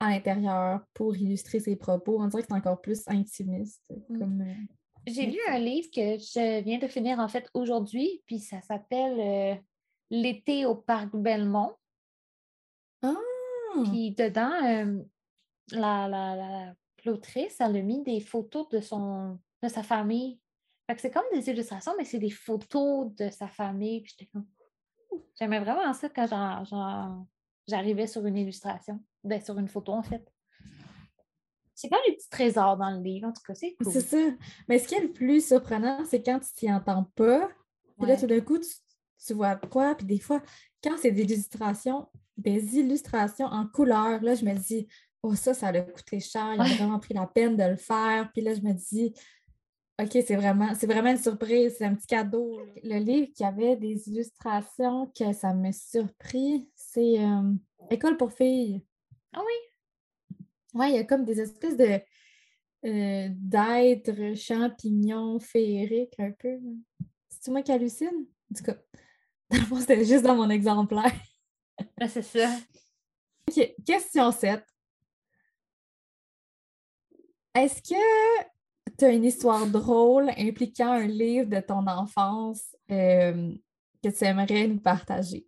à 0.00 0.10
l'intérieur 0.10 0.84
pour 0.94 1.16
illustrer 1.16 1.60
ses 1.60 1.76
propos. 1.76 2.20
On 2.20 2.26
dirait 2.26 2.42
que 2.42 2.48
c'est 2.48 2.54
encore 2.54 2.80
plus 2.80 3.02
intimiste. 3.06 3.82
Mm. 4.08 4.18
Comme, 4.18 4.40
euh, 4.40 4.74
J'ai 5.06 5.26
lu 5.26 5.38
un 5.48 5.58
livre 5.58 5.88
que 5.92 6.18
je 6.18 6.62
viens 6.62 6.78
de 6.78 6.86
finir 6.86 7.18
en 7.18 7.28
fait 7.28 7.48
aujourd'hui, 7.54 8.22
puis 8.26 8.38
ça 8.38 8.60
s'appelle 8.60 9.20
euh, 9.20 9.54
L'été 10.10 10.66
au 10.66 10.76
parc 10.76 11.14
Belmont. 11.16 11.72
Ah! 13.02 13.14
Puis 13.84 14.12
dedans, 14.12 14.52
euh, 14.64 15.02
la, 15.72 16.74
l'autrice, 17.04 17.60
elle 17.60 17.76
a 17.76 17.82
mis 17.82 18.02
des 18.02 18.20
photos 18.20 18.68
de, 18.68 18.80
son, 18.80 19.38
de 19.62 19.68
sa 19.68 19.82
famille. 19.82 20.40
Fait 20.86 20.94
que 20.94 21.00
c'est 21.00 21.10
comme 21.10 21.24
des 21.32 21.48
illustrations, 21.48 21.92
mais 21.96 22.04
c'est 22.04 22.18
des 22.18 22.30
photos 22.30 23.14
de 23.14 23.30
sa 23.30 23.48
famille. 23.48 24.02
Puis 24.02 24.14
j'étais 24.18 24.30
comme. 24.30 24.46
J'aimais 25.38 25.60
vraiment 25.60 25.92
ça 25.92 26.08
quand 26.08 26.26
j'arrivais 27.66 28.06
sur 28.06 28.26
une 28.26 28.36
illustration. 28.36 29.00
Ben, 29.22 29.40
sur 29.40 29.58
une 29.58 29.68
photo, 29.68 29.92
en 29.92 30.02
fait. 30.02 30.30
C'est 31.74 31.88
comme 31.88 32.00
les 32.06 32.14
petits 32.14 32.30
trésors 32.30 32.76
dans 32.76 32.90
le 32.90 33.02
livre, 33.02 33.28
en 33.28 33.32
tout 33.32 33.42
cas, 33.44 33.54
c'est 33.54 33.74
cool. 33.74 33.92
C'est 33.92 34.00
ça. 34.00 34.36
Mais 34.68 34.78
ce 34.78 34.86
qui 34.86 34.94
est 34.94 35.00
le 35.00 35.12
plus 35.12 35.44
surprenant, 35.44 36.04
c'est 36.04 36.22
quand 36.22 36.38
tu 36.38 36.52
t'y 36.54 36.72
entends 36.72 37.04
pas. 37.16 37.48
Puis 37.98 38.08
là, 38.08 38.16
tout 38.16 38.26
d'un 38.26 38.40
coup, 38.40 38.58
tu, 38.58 38.68
tu 39.24 39.34
vois 39.34 39.56
quoi. 39.56 39.94
Puis 39.94 40.06
des 40.06 40.18
fois, 40.18 40.40
quand 40.82 40.96
c'est 40.98 41.10
des 41.10 41.22
illustrations, 41.22 42.08
des 42.36 42.78
illustrations 42.78 43.46
en 43.46 43.66
couleur, 43.66 44.22
là, 44.22 44.34
je 44.34 44.44
me 44.44 44.54
dis, 44.54 44.86
oh, 45.24 45.34
ça, 45.34 45.54
ça 45.54 45.68
a 45.68 45.80
coûté 45.80 46.20
cher, 46.20 46.54
il 46.54 46.60
a 46.60 46.64
vraiment 46.64 46.98
pris 46.98 47.14
la 47.14 47.26
peine 47.26 47.56
de 47.56 47.64
le 47.64 47.76
faire. 47.76 48.30
Puis 48.32 48.42
là, 48.42 48.54
je 48.54 48.60
me 48.60 48.72
dis, 48.72 49.14
OK, 50.00 50.10
c'est 50.12 50.36
vraiment, 50.36 50.74
c'est 50.74 50.86
vraiment 50.86 51.10
une 51.10 51.16
surprise, 51.16 51.76
c'est 51.78 51.84
un 51.84 51.94
petit 51.94 52.06
cadeau. 52.06 52.60
Le 52.82 52.98
livre 52.98 53.28
qui 53.34 53.42
avait 53.42 53.76
des 53.76 54.08
illustrations 54.08 55.10
que 55.18 55.32
ça 55.32 55.54
m'a 55.54 55.72
surpris, 55.72 56.68
c'est 56.74 57.24
euh, 57.24 57.52
École 57.90 58.18
pour 58.18 58.32
filles. 58.32 58.84
Ah 59.32 59.40
oui? 59.40 60.36
Oui, 60.74 60.86
il 60.90 60.96
y 60.96 60.98
a 60.98 61.04
comme 61.04 61.24
des 61.24 61.40
espèces 61.40 61.76
de 61.76 62.00
euh, 62.84 63.28
d'êtres 63.30 64.36
champignons 64.36 65.38
féeriques 65.40 66.18
un 66.18 66.32
peu. 66.32 66.58
C'est-tu 67.30 67.50
moi 67.50 67.62
qui 67.62 67.72
hallucine? 67.72 68.26
En 68.50 68.54
tout 68.54 68.64
cas, 68.64 68.76
c'était 69.80 70.04
juste 70.04 70.24
dans 70.24 70.36
mon 70.36 70.50
exemplaire. 70.50 71.14
Ah, 71.98 72.08
c'est 72.08 72.22
ça. 72.22 72.50
OK, 73.48 73.74
question 73.86 74.30
7. 74.30 74.62
Est-ce 77.54 77.80
que 77.82 78.44
tu 78.98 79.04
as 79.04 79.10
une 79.10 79.24
histoire 79.24 79.66
drôle 79.66 80.30
impliquant 80.36 80.92
un 80.92 81.06
livre 81.06 81.48
de 81.48 81.60
ton 81.60 81.86
enfance 81.86 82.76
euh, 82.90 83.54
que 84.02 84.08
tu 84.08 84.24
aimerais 84.24 84.66
nous 84.66 84.80
partager? 84.80 85.46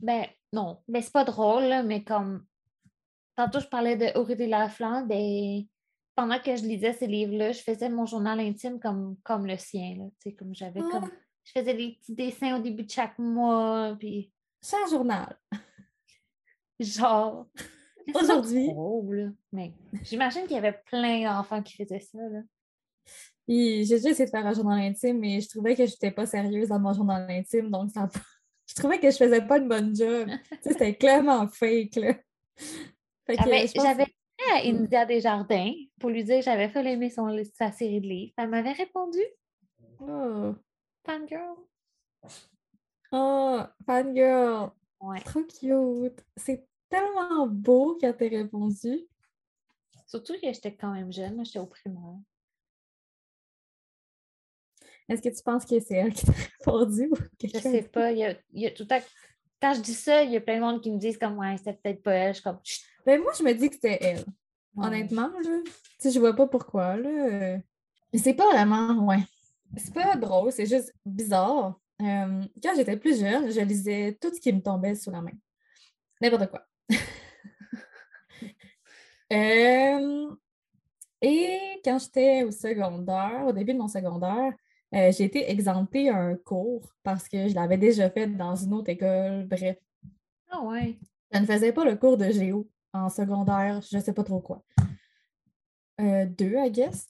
Ben 0.00 0.26
non, 0.52 0.82
mais 0.88 1.02
c'est 1.02 1.12
pas 1.12 1.24
drôle, 1.24 1.84
mais 1.84 2.04
comme 2.04 2.44
tantôt 3.36 3.60
je 3.60 3.66
parlais 3.66 3.96
de 3.96 4.18
Aurélie 4.18 4.48
Laflande, 4.48 5.10
et 5.10 5.68
pendant 6.16 6.38
que 6.38 6.56
je 6.56 6.62
lisais 6.62 6.94
ces 6.94 7.06
livres-là, 7.06 7.52
je 7.52 7.60
faisais 7.60 7.88
mon 7.88 8.06
journal 8.06 8.40
intime 8.40 8.80
comme, 8.80 9.16
comme 9.22 9.46
le 9.46 9.56
sien. 9.56 9.96
Là, 9.98 10.32
comme 10.38 10.54
j'avais 10.54 10.80
comme. 10.80 11.10
Je 11.44 11.52
faisais 11.52 11.74
des 11.74 11.92
petits 11.92 12.14
dessins 12.14 12.58
au 12.58 12.62
début 12.62 12.82
de 12.82 12.90
chaque 12.90 13.18
mois. 13.18 13.94
Puis... 14.00 14.32
C'est 14.60 14.76
un 14.82 14.88
journal. 14.88 15.38
Genre. 16.80 17.46
Aujourd'hui. 18.14 18.70
Mais 19.52 19.72
j'imagine 20.02 20.42
qu'il 20.42 20.52
y 20.52 20.58
avait 20.58 20.80
plein 20.86 21.24
d'enfants 21.24 21.62
qui 21.62 21.76
faisaient 21.76 22.00
ça. 22.00 22.18
Là. 22.18 22.40
J'ai 23.48 23.84
déjà 23.84 24.10
essayé 24.10 24.26
de 24.26 24.30
faire 24.30 24.46
un 24.46 24.52
journal 24.52 24.80
intime, 24.80 25.18
mais 25.18 25.40
je 25.40 25.48
trouvais 25.48 25.74
que 25.74 25.86
je 25.86 25.92
n'étais 25.92 26.10
pas 26.10 26.26
sérieuse 26.26 26.68
dans 26.68 26.80
mon 26.80 26.92
journal 26.92 27.30
intime, 27.30 27.70
donc 27.70 27.90
ça 27.90 28.08
je 28.66 28.74
trouvais 28.74 28.98
que 28.98 29.10
je 29.10 29.16
faisais 29.16 29.42
pas 29.42 29.58
une 29.58 29.68
bonne 29.68 29.94
job. 29.94 30.28
c'était 30.62 30.94
clairement 30.98 31.46
fake. 31.48 31.96
Là. 31.96 32.14
J'avais 33.28 34.06
à 34.52 34.60
India 34.64 35.06
Desjardins 35.06 35.72
pour 35.98 36.10
lui 36.10 36.24
dire 36.24 36.38
que 36.38 36.44
j'avais 36.44 36.68
fait 36.68 36.84
aimer 36.84 37.10
son, 37.10 37.34
sa 37.54 37.72
série 37.72 38.00
de 38.00 38.06
livres. 38.06 38.32
Elle 38.36 38.48
m'avait 38.48 38.72
répondu. 38.72 39.20
Oh. 40.00 40.54
Fangirl. 41.04 41.56
Oh, 43.12 43.60
fangirl. 43.86 44.70
Ouais. 45.00 45.20
Trop 45.20 45.42
cute. 45.42 46.24
C'est 46.36 46.66
tellement 46.88 47.46
beau 47.46 47.96
qu'elle 47.96 48.16
t'ait 48.16 48.28
répondu. 48.28 49.06
Surtout 50.06 50.34
que 50.34 50.52
j'étais 50.52 50.74
quand 50.74 50.92
même 50.92 51.12
jeune, 51.12 51.44
j'étais 51.44 51.58
au 51.58 51.66
primaire. 51.66 52.18
Est-ce 55.08 55.22
que 55.22 55.34
tu 55.34 55.42
penses 55.42 55.64
que 55.64 55.78
c'est 55.80 55.94
elle 55.94 56.12
qui 56.12 56.26
t'a 56.26 56.32
répondu 56.32 57.08
ou 57.10 57.16
Je 57.42 57.58
sais 57.58 57.82
pas. 57.82 58.12
Il 58.12 58.36
y 58.52 58.66
a, 58.66 58.70
tout 58.70 58.86
à... 58.90 59.00
Quand 59.60 59.74
je 59.74 59.80
dis 59.80 59.94
ça, 59.94 60.22
il 60.22 60.32
y 60.32 60.36
a 60.36 60.40
plein 60.40 60.56
de 60.56 60.60
monde 60.60 60.82
qui 60.82 60.90
me 60.90 60.98
disent 60.98 61.18
comme 61.18 61.38
ouais, 61.38 61.56
c'était 61.56 61.74
peut-être 61.74 62.02
pas 62.02 62.12
elle. 62.12 62.34
Je 62.34 62.42
comme 62.42 62.60
ben, 63.06 63.20
moi, 63.22 63.32
je 63.38 63.44
me 63.44 63.52
dis 63.52 63.68
que 63.68 63.76
c'était 63.76 63.98
elle. 64.00 64.24
Honnêtement, 64.76 65.28
là. 65.28 65.60
Tu 66.00 66.10
je 66.10 66.18
vois 66.18 66.34
pas 66.34 66.46
pourquoi. 66.46 66.96
Là. 66.96 67.58
Mais 68.12 68.18
c'est 68.18 68.34
pas 68.34 68.50
vraiment, 68.50 69.06
ouais. 69.06 69.22
C'est 69.76 69.94
pas 69.94 70.16
drôle, 70.16 70.52
c'est 70.52 70.66
juste 70.66 70.92
bizarre. 71.04 71.78
Euh, 72.02 72.42
quand 72.62 72.74
j'étais 72.76 72.96
plus 72.96 73.20
jeune, 73.20 73.50
je 73.50 73.60
lisais 73.60 74.18
tout 74.20 74.34
ce 74.34 74.40
qui 74.40 74.52
me 74.52 74.60
tombait 74.60 74.94
sous 74.94 75.10
la 75.10 75.22
main. 75.22 75.32
N'importe 76.20 76.50
quoi. 76.50 76.66
Euh, 79.32 80.30
et 81.20 81.80
quand 81.84 81.98
j'étais 81.98 82.44
au 82.44 82.52
secondaire, 82.52 83.44
au 83.44 83.52
début 83.52 83.72
de 83.72 83.78
mon 83.78 83.88
secondaire, 83.88 84.52
euh, 84.94 85.10
j'ai 85.10 85.24
été 85.24 85.50
exemptée 85.50 86.08
un 86.08 86.36
cours 86.36 86.88
parce 87.02 87.28
que 87.28 87.48
je 87.48 87.54
l'avais 87.56 87.76
déjà 87.76 88.08
fait 88.08 88.28
dans 88.28 88.54
une 88.54 88.74
autre 88.74 88.90
école. 88.90 89.44
Bref. 89.48 89.78
Ah 90.48 90.62
ouais. 90.62 90.96
Je 91.32 91.40
ne 91.40 91.44
faisais 91.44 91.72
pas 91.72 91.84
le 91.84 91.96
cours 91.96 92.16
de 92.16 92.30
géo 92.30 92.68
en 92.92 93.08
secondaire, 93.08 93.80
je 93.82 93.96
ne 93.96 94.02
sais 94.02 94.12
pas 94.12 94.22
trop 94.22 94.40
quoi. 94.40 94.62
Euh, 96.00 96.26
deux, 96.26 96.54
I 96.56 96.70
guess. 96.70 97.08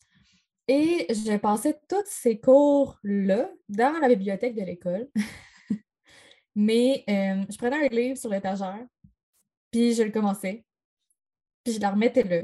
Et 0.69 1.07
j'ai 1.11 1.39
passé 1.39 1.77
tous 1.89 2.07
ces 2.07 2.41
cours-là 2.41 3.51
dans 3.69 3.99
la 4.01 4.09
bibliothèque 4.09 4.57
de 4.57 4.62
l'école. 4.62 5.09
Mais 6.55 7.05
euh, 7.09 7.45
je 7.49 7.57
prenais 7.59 7.87
un 7.87 7.89
livre 7.89 8.17
sur 8.17 8.31
l'étagère, 8.31 8.85
puis 9.71 9.95
je 9.95 10.03
le 10.03 10.11
commençais, 10.11 10.65
puis 11.65 11.75
je 11.75 11.81
la 11.81 11.91
remettais 11.91 12.23
là. 12.23 12.43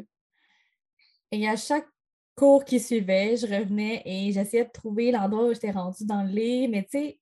Et 1.30 1.48
à 1.48 1.56
chaque 1.56 1.88
cours 2.34 2.64
qui 2.64 2.80
suivait, 2.80 3.36
je 3.36 3.46
revenais 3.46 4.02
et 4.04 4.32
j'essayais 4.32 4.64
de 4.64 4.70
trouver 4.70 5.12
l'endroit 5.12 5.46
où 5.46 5.54
j'étais 5.54 5.70
rendue 5.70 6.04
dans 6.04 6.22
le 6.22 6.30
livre. 6.30 6.72
Mais 6.72 6.82
tu 6.84 6.98
sais, 6.98 7.18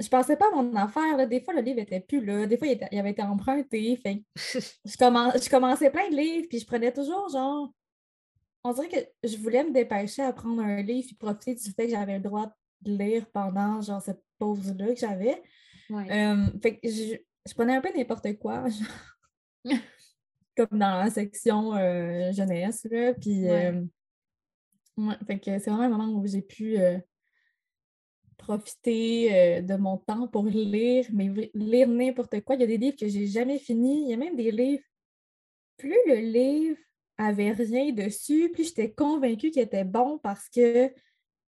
je 0.00 0.08
pensais 0.08 0.36
pas 0.36 0.48
à 0.48 0.62
mon 0.62 0.74
affaire. 0.74 1.28
Des 1.28 1.40
fois, 1.40 1.54
le 1.54 1.60
livre 1.60 1.80
était 1.80 2.00
plus 2.00 2.24
là. 2.24 2.46
Des 2.46 2.56
fois, 2.56 2.66
il, 2.66 2.98
avait 2.98 3.10
été 3.10 3.22
emprunté. 3.22 3.96
Fait 3.96 4.22
je, 4.36 4.60
je 4.84 5.50
commençais 5.50 5.90
plein 5.90 6.08
de 6.10 6.16
livres, 6.16 6.46
puis 6.48 6.58
je 6.58 6.66
prenais 6.66 6.92
toujours 6.92 7.28
genre 7.28 7.72
on 8.64 8.72
dirait 8.72 8.88
que 8.88 9.28
je 9.28 9.36
voulais 9.38 9.64
me 9.64 9.72
dépêcher 9.72 10.22
à 10.22 10.32
prendre 10.32 10.62
un 10.62 10.82
livre 10.82 11.08
et 11.10 11.14
profiter 11.16 11.54
du 11.54 11.70
fait 11.72 11.86
que 11.86 11.90
j'avais 11.90 12.18
le 12.18 12.22
droit 12.22 12.52
de 12.82 12.96
lire 12.96 13.26
pendant 13.32 13.80
genre 13.80 14.00
cette 14.00 14.22
pause-là 14.38 14.94
que 14.94 15.00
j'avais. 15.00 15.42
fait 16.62 16.78
que 16.78 16.88
je, 16.88 17.16
prenais 17.54 17.76
un 17.76 17.80
peu 17.80 17.90
n'importe 17.96 18.38
quoi, 18.38 18.64
comme 20.56 20.78
dans 20.78 20.98
la 20.98 21.10
section 21.10 21.74
euh, 21.74 22.32
jeunesse. 22.32 22.86
Là, 22.90 23.14
puis, 23.14 23.46
fait 25.26 25.38
que 25.38 25.58
c'est 25.58 25.70
vraiment 25.70 25.82
un 25.82 25.88
moment 25.88 26.12
où 26.12 26.26
j'ai 26.26 26.42
pu 26.42 26.78
euh, 26.78 26.98
profiter 28.36 29.62
de 29.62 29.76
mon 29.76 29.96
temps 29.96 30.28
pour 30.28 30.44
lire, 30.46 31.06
mais 31.12 31.50
lire 31.54 31.88
n'importe 31.88 32.40
quoi. 32.42 32.56
Il 32.56 32.60
y 32.60 32.64
a 32.64 32.66
des 32.66 32.78
livres 32.78 32.96
que 32.98 33.08
j'ai 33.08 33.26
jamais 33.26 33.58
finis. 33.58 34.04
Il 34.04 34.10
y 34.10 34.14
a 34.14 34.16
même 34.16 34.36
des 34.36 34.50
livres. 34.50 34.84
Plus 35.78 35.98
le 36.06 36.16
livre 36.16 36.78
avait 37.16 37.52
rien 37.52 37.92
dessus. 37.92 38.50
Puis 38.52 38.64
j'étais 38.64 38.92
convaincue 38.92 39.50
qu'il 39.50 39.62
était 39.62 39.84
bon 39.84 40.18
parce 40.18 40.48
que 40.48 40.92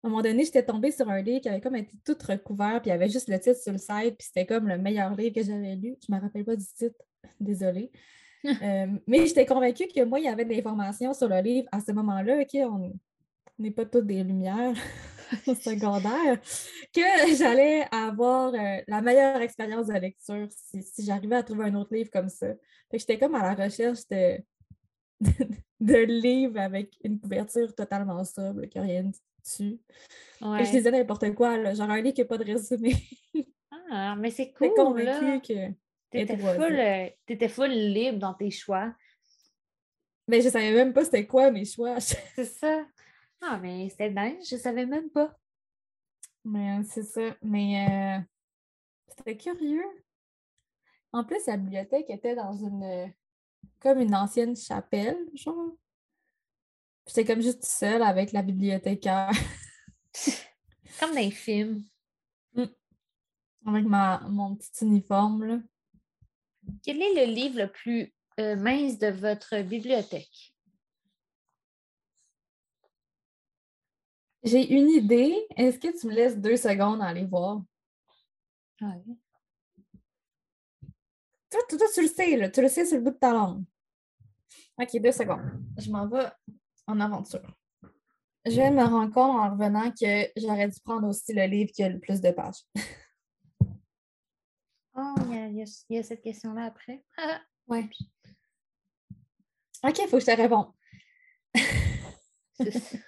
À 0.04 0.08
un 0.08 0.10
moment 0.10 0.24
donné, 0.24 0.44
j'étais 0.46 0.64
tombée 0.64 0.92
sur 0.92 1.08
un 1.10 1.22
livre 1.22 1.42
qui 1.42 1.50
avait 1.50 1.62
comme 1.62 1.76
été 1.76 1.96
tout 2.04 2.18
recouvert, 2.28 2.82
puis 2.82 2.90
il 2.90 2.94
y 2.94 2.96
avait 2.96 3.10
juste 3.10 3.30
le 3.30 3.40
titre 3.40 3.60
sur 3.60 3.72
le 3.72 3.78
site, 3.78 4.18
puis 4.18 4.28
c'était 4.28 4.48
comme 4.48 4.68
le 4.68 4.78
meilleur 4.78 5.16
livre 5.16 5.36
que 5.36 5.44
j'avais 5.44 5.76
lu. 5.76 5.96
Je 6.02 6.12
ne 6.12 6.18
me 6.18 6.22
rappelle 6.22 6.44
pas 6.44 6.56
du 6.56 6.66
titre, 6.66 6.96
désolée. 7.40 7.92
Euh, 8.44 8.88
mais 9.06 9.28
j'étais 9.28 9.46
convaincue 9.46 9.88
que 9.88 10.04
moi, 10.04 10.20
il 10.20 10.26
y 10.26 10.28
avait 10.28 10.46
de 10.46 10.50
l'information 10.52 11.14
sur 11.14 11.28
le 11.28 11.40
livre 11.42 11.68
à 11.72 11.80
ce 11.80 11.92
moment-là. 11.92 12.40
OK, 12.42 12.56
on 12.56 12.92
n'est 13.60 13.70
pas 13.70 13.86
toutes 13.86 14.08
des 14.08 14.24
lumières 14.24 14.76
secondaires, 15.46 16.40
que 16.94 17.36
j'allais 17.38 17.86
avoir 17.92 18.54
euh, 18.54 18.82
la 18.88 19.02
meilleure 19.02 19.42
expérience 19.42 19.88
de 19.88 19.94
lecture 19.94 20.48
si, 20.50 21.06
j'arrivais 21.06 21.36
à 21.36 21.44
trouver 21.44 21.66
un 21.66 21.76
autre 21.76 21.94
livre 21.94 22.10
comme 22.12 22.30
ça. 22.30 22.48
J'étais 22.92 23.18
comme 23.18 23.36
à 23.36 23.44
la 23.44 23.64
recherche 23.64 24.08
de, 24.10 24.40
de, 25.80 25.98
livres 25.98 26.60
avec 26.60 26.98
une 27.04 27.20
couverture 27.20 27.74
totalement 27.74 28.24
sobre, 28.24 28.66
qui 28.66 28.78
n'a 28.80 28.84
rien 28.84 29.12
dessus. 29.42 29.80
je 30.42 30.72
disais 30.72 30.92
n'importe 30.92 31.34
quoi, 31.34 31.74
genre 31.74 31.90
un 31.90 32.02
livre 32.02 32.16
qui 32.16 32.22
n'a 32.22 32.28
pas 32.28 32.38
de 32.38 32.46
résumé. 32.46 32.96
ah, 33.92 34.16
mais 34.18 34.32
c'est 34.32 34.52
cool. 34.58 34.74
convaincue 34.76 35.42
que. 35.42 35.74
T'étais 36.12 36.38
full, 36.38 36.80
euh, 36.80 37.10
étais 37.30 37.48
full 37.48 37.70
libre 37.70 38.20
dans 38.20 38.34
tes 38.34 38.52
choix. 38.52 38.94
Mais 40.28 40.42
je 40.42 40.50
savais 40.50 40.74
même 40.74 40.92
pas 40.94 41.06
c'était 41.06 41.26
quoi 41.26 41.52
mes 41.52 41.64
choix. 41.64 42.00
c'est 42.36 42.46
ça. 42.46 42.86
Ah, 43.42 43.58
mais 43.58 43.90
c'était 43.90 44.10
dingue, 44.10 44.40
je 44.48 44.58
savais 44.58 44.86
même 44.86 45.10
pas. 45.10 45.34
Mais 46.44 46.80
euh, 46.80 46.84
c'est 46.84 47.04
ça. 47.04 47.36
Mais 47.42 47.88
euh, 47.88 48.22
c'était 49.08 49.38
curieux. 49.38 49.86
En 51.14 51.24
plus, 51.24 51.46
la 51.48 51.58
bibliothèque 51.58 52.10
était 52.10 52.36
dans 52.36 52.54
une 52.54 53.14
comme 53.80 54.00
une 54.00 54.16
ancienne 54.16 54.56
chapelle, 54.56 55.18
genre. 55.34 55.76
J'étais 57.08 57.26
comme 57.26 57.42
juste 57.42 57.66
seule 57.66 58.04
avec 58.04 58.32
la 58.32 58.42
bibliothécaire. 58.42 59.32
comme 61.00 61.14
dans 61.14 61.20
les 61.20 61.32
films. 61.32 61.84
Mm. 62.54 62.66
Avec 63.66 63.86
ma, 63.86 64.20
mon 64.30 64.56
petit 64.56 64.86
uniforme, 64.86 65.44
là. 65.44 65.60
Quel 66.84 67.02
est 67.02 67.26
le 67.26 67.34
livre 67.34 67.60
le 67.60 67.72
plus 67.72 68.14
euh, 68.40 68.56
mince 68.56 69.00
de 69.00 69.08
votre 69.08 69.62
bibliothèque? 69.62 70.54
J'ai 74.44 74.74
une 74.74 74.90
idée. 74.90 75.36
Est-ce 75.56 75.80
que 75.80 76.00
tu 76.00 76.08
me 76.08 76.14
laisses 76.14 76.38
deux 76.38 76.58
secondes 76.58 77.02
à 77.02 77.08
aller 77.08 77.26
voir? 77.26 77.62
Oui. 78.82 79.18
Toi, 81.50 81.60
toi, 81.68 81.88
tu 81.94 82.02
le 82.02 82.08
sais, 82.08 82.38
là. 82.38 82.50
Tu 82.50 82.62
le 82.62 82.68
sais 82.68 82.86
sur 82.86 82.98
le 82.98 83.04
bout 83.04 83.12
de 83.12 83.18
ta 83.18 83.34
langue. 83.34 83.64
OK, 84.80 85.02
deux 85.02 85.12
secondes. 85.12 85.62
Je 85.78 85.92
m'en 85.92 86.08
vais 86.08 86.26
en 86.88 87.00
aventure. 87.00 87.56
Je 88.46 88.62
me 88.62 88.84
rendre 88.84 89.14
compte 89.14 89.38
en 89.38 89.52
revenant 89.52 89.92
que 89.92 90.28
j'aurais 90.36 90.68
dû 90.68 90.80
prendre 90.84 91.08
aussi 91.08 91.34
le 91.34 91.46
livre 91.46 91.72
qui 91.72 91.84
a 91.84 91.90
le 91.90 92.00
plus 92.00 92.22
de 92.22 92.32
pages. 92.32 92.64
Oh, 94.94 95.16
il 95.30 95.66
y, 95.90 95.98
a, 95.98 96.04
cette 96.04 96.22
question-là 96.22 96.66
après. 96.66 97.02
oui. 97.68 97.90
OK, 99.86 100.00
il 100.00 100.08
faut 100.10 100.18
que 100.18 100.20
je 100.20 100.26
te 100.26 100.36
réponde. 100.36 100.68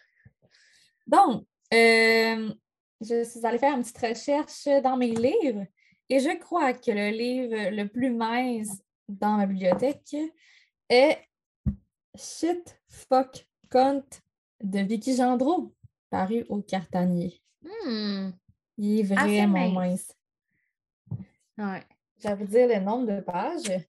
Donc, 1.06 1.46
euh, 1.74 2.54
je 3.02 3.24
suis 3.26 3.46
allée 3.46 3.58
faire 3.58 3.76
une 3.76 3.82
petite 3.82 3.98
recherche 3.98 4.66
dans 4.82 4.96
mes 4.96 5.14
livres 5.14 5.66
et 6.08 6.20
je 6.20 6.38
crois 6.40 6.74
que 6.74 6.92
le 6.92 7.10
livre 7.10 7.70
le 7.72 7.88
plus 7.90 8.12
mince 8.12 8.82
dans 9.10 9.36
ma 9.36 9.46
bibliothèque 9.46 10.16
est 10.90 11.20
Shit, 12.16 12.80
Fuck, 12.88 13.46
Cunt 13.74 14.22
de 14.62 14.82
Vicky 14.82 15.16
Gendreau, 15.16 15.74
paru 16.12 16.46
au 16.48 16.62
Cartanier. 16.62 17.42
Hmm. 17.64 18.30
Il 18.78 19.00
est 19.00 19.04
vraiment 19.04 19.72
mince. 19.72 20.16
Ouais. 21.58 21.84
Je 22.20 22.28
vais 22.28 22.36
vous 22.36 22.46
dire 22.46 22.68
le 22.68 22.80
nombre 22.82 23.12
de 23.12 23.22
pages. 23.22 23.84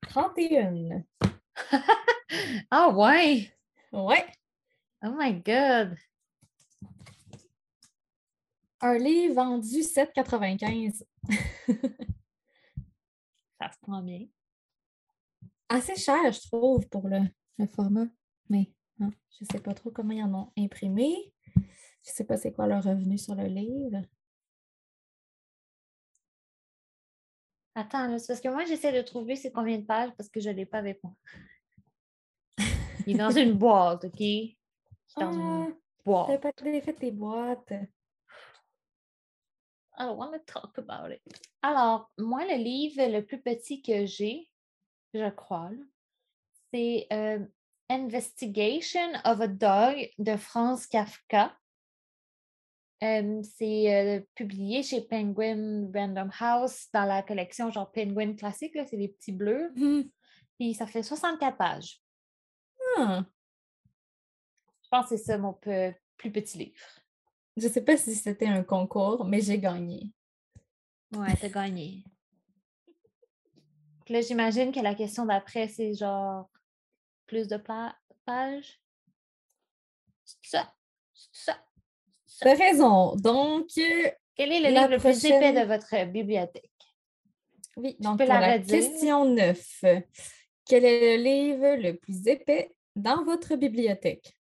31. 0.00 1.04
ah 2.70 2.88
ouais! 2.88 3.52
Ouais. 3.92 4.26
Oh 5.04 5.10
my 5.14 5.34
God! 5.34 5.98
Un 8.80 8.96
livre 8.96 9.34
vendu 9.34 9.80
7,95. 9.80 11.04
Ça 13.60 13.70
se 13.70 13.78
prend 13.82 14.00
bien. 14.00 14.26
Assez 15.72 15.94
cher, 15.94 16.32
je 16.32 16.40
trouve, 16.48 16.88
pour 16.88 17.08
le, 17.08 17.20
format. 17.68 18.06
Mais 18.48 18.72
hein, 18.98 19.10
je 19.30 19.44
ne 19.44 19.48
sais 19.52 19.62
pas 19.62 19.72
trop 19.72 19.92
comment 19.92 20.10
ils 20.10 20.24
en 20.24 20.34
ont 20.34 20.52
imprimé. 20.58 21.32
Je 21.54 21.60
ne 21.60 22.14
sais 22.14 22.24
pas 22.24 22.36
c'est 22.36 22.52
quoi 22.52 22.66
leur 22.66 22.82
revenu 22.82 23.16
sur 23.16 23.36
le 23.36 23.44
livre. 23.44 24.02
Attends, 27.76 28.18
c'est 28.18 28.26
parce 28.26 28.40
que 28.40 28.48
moi, 28.48 28.64
j'essaie 28.64 28.92
de 28.92 29.00
trouver 29.00 29.36
c'est 29.36 29.52
combien 29.52 29.78
de 29.78 29.84
pages 29.84 30.10
parce 30.16 30.28
que 30.28 30.40
je 30.40 30.50
ne 30.50 30.56
l'ai 30.56 30.66
pas 30.66 30.78
avec 30.78 31.00
moi. 31.04 31.14
Il 33.06 33.14
est 33.14 33.18
dans 33.18 33.30
une 33.30 33.52
boîte, 33.52 34.06
OK? 34.06 34.20
Il 34.20 34.56
est 34.56 35.20
dans 35.20 35.32
une 35.32 35.40
ah, 35.40 35.76
boîte. 36.04 36.32
Tu 36.32 36.38
pas 36.40 36.80
fait 36.80 36.94
tes 36.94 37.12
boîtes. 37.12 37.70
I 39.96 40.04
don't 40.04 40.16
want 40.16 40.32
to 40.32 40.40
talk 40.40 40.76
about 40.78 41.12
it. 41.12 41.22
Alors, 41.62 42.10
moi, 42.18 42.44
le 42.44 42.56
livre 42.56 43.06
le 43.06 43.24
plus 43.24 43.40
petit 43.40 43.82
que 43.82 44.04
j'ai, 44.04 44.49
je 45.14 45.30
crois, 45.30 45.70
c'est 46.72 47.06
euh, 47.12 47.44
Investigation 47.88 49.12
of 49.24 49.40
a 49.40 49.48
Dog 49.48 50.10
de 50.18 50.36
Franz 50.36 50.86
Kafka. 50.88 51.56
Euh, 53.02 53.42
c'est 53.42 53.94
euh, 53.94 54.20
publié 54.34 54.82
chez 54.82 55.00
Penguin 55.00 55.90
Random 55.94 56.30
House 56.38 56.88
dans 56.92 57.06
la 57.06 57.22
collection 57.22 57.70
genre 57.70 57.90
Penguin 57.90 58.34
classique, 58.34 58.76
c'est 58.86 58.96
les 58.96 59.08
petits 59.08 59.32
bleus. 59.32 59.72
Mmh. 59.74 60.02
Puis 60.58 60.74
ça 60.74 60.86
fait 60.86 61.02
64 61.02 61.56
pages. 61.56 62.02
Ah! 62.98 63.24
Je 64.82 64.88
pense 64.90 65.08
que 65.08 65.16
c'est 65.16 65.24
ça 65.24 65.38
mon 65.38 65.54
plus 65.54 66.32
petit 66.32 66.58
livre. 66.58 66.78
Je 67.56 67.66
ne 67.66 67.72
sais 67.72 67.82
pas 67.82 67.96
si 67.96 68.14
c'était 68.14 68.46
un 68.46 68.62
concours, 68.62 69.24
mais 69.24 69.40
j'ai 69.40 69.58
gagné. 69.58 70.12
Ouais, 71.12 71.34
t'as 71.40 71.48
gagné. 71.48 72.04
Là, 74.10 74.20
j'imagine 74.20 74.72
que 74.72 74.80
la 74.80 74.94
question 74.94 75.24
d'après, 75.26 75.68
c'est 75.68 75.94
genre 75.94 76.50
plus 77.26 77.48
de 77.48 77.56
pages? 78.26 78.80
C'est 80.24 80.36
ça. 80.42 80.74
C'est 81.14 81.44
ça. 81.44 81.58
T'as 82.40 82.54
raison. 82.54 83.14
Donc. 83.16 83.68
Quel 84.36 84.52
est 84.52 84.60
le 84.60 84.68
livre 84.68 84.88
le 84.88 84.98
plus 84.98 85.24
épais 85.24 85.52
de 85.52 85.66
votre 85.66 86.10
bibliothèque? 86.10 86.70
Oui, 87.76 87.96
donc 88.00 88.18
pour 88.18 88.26
la, 88.26 88.58
question 88.58 89.24
9. 89.26 89.84
Quel 90.66 90.84
est 90.84 91.16
le 91.16 91.22
livre 91.22 91.76
le 91.76 91.96
plus 91.96 92.26
épais 92.26 92.74
dans 92.96 93.24
votre 93.24 93.56
bibliothèque? 93.56 94.36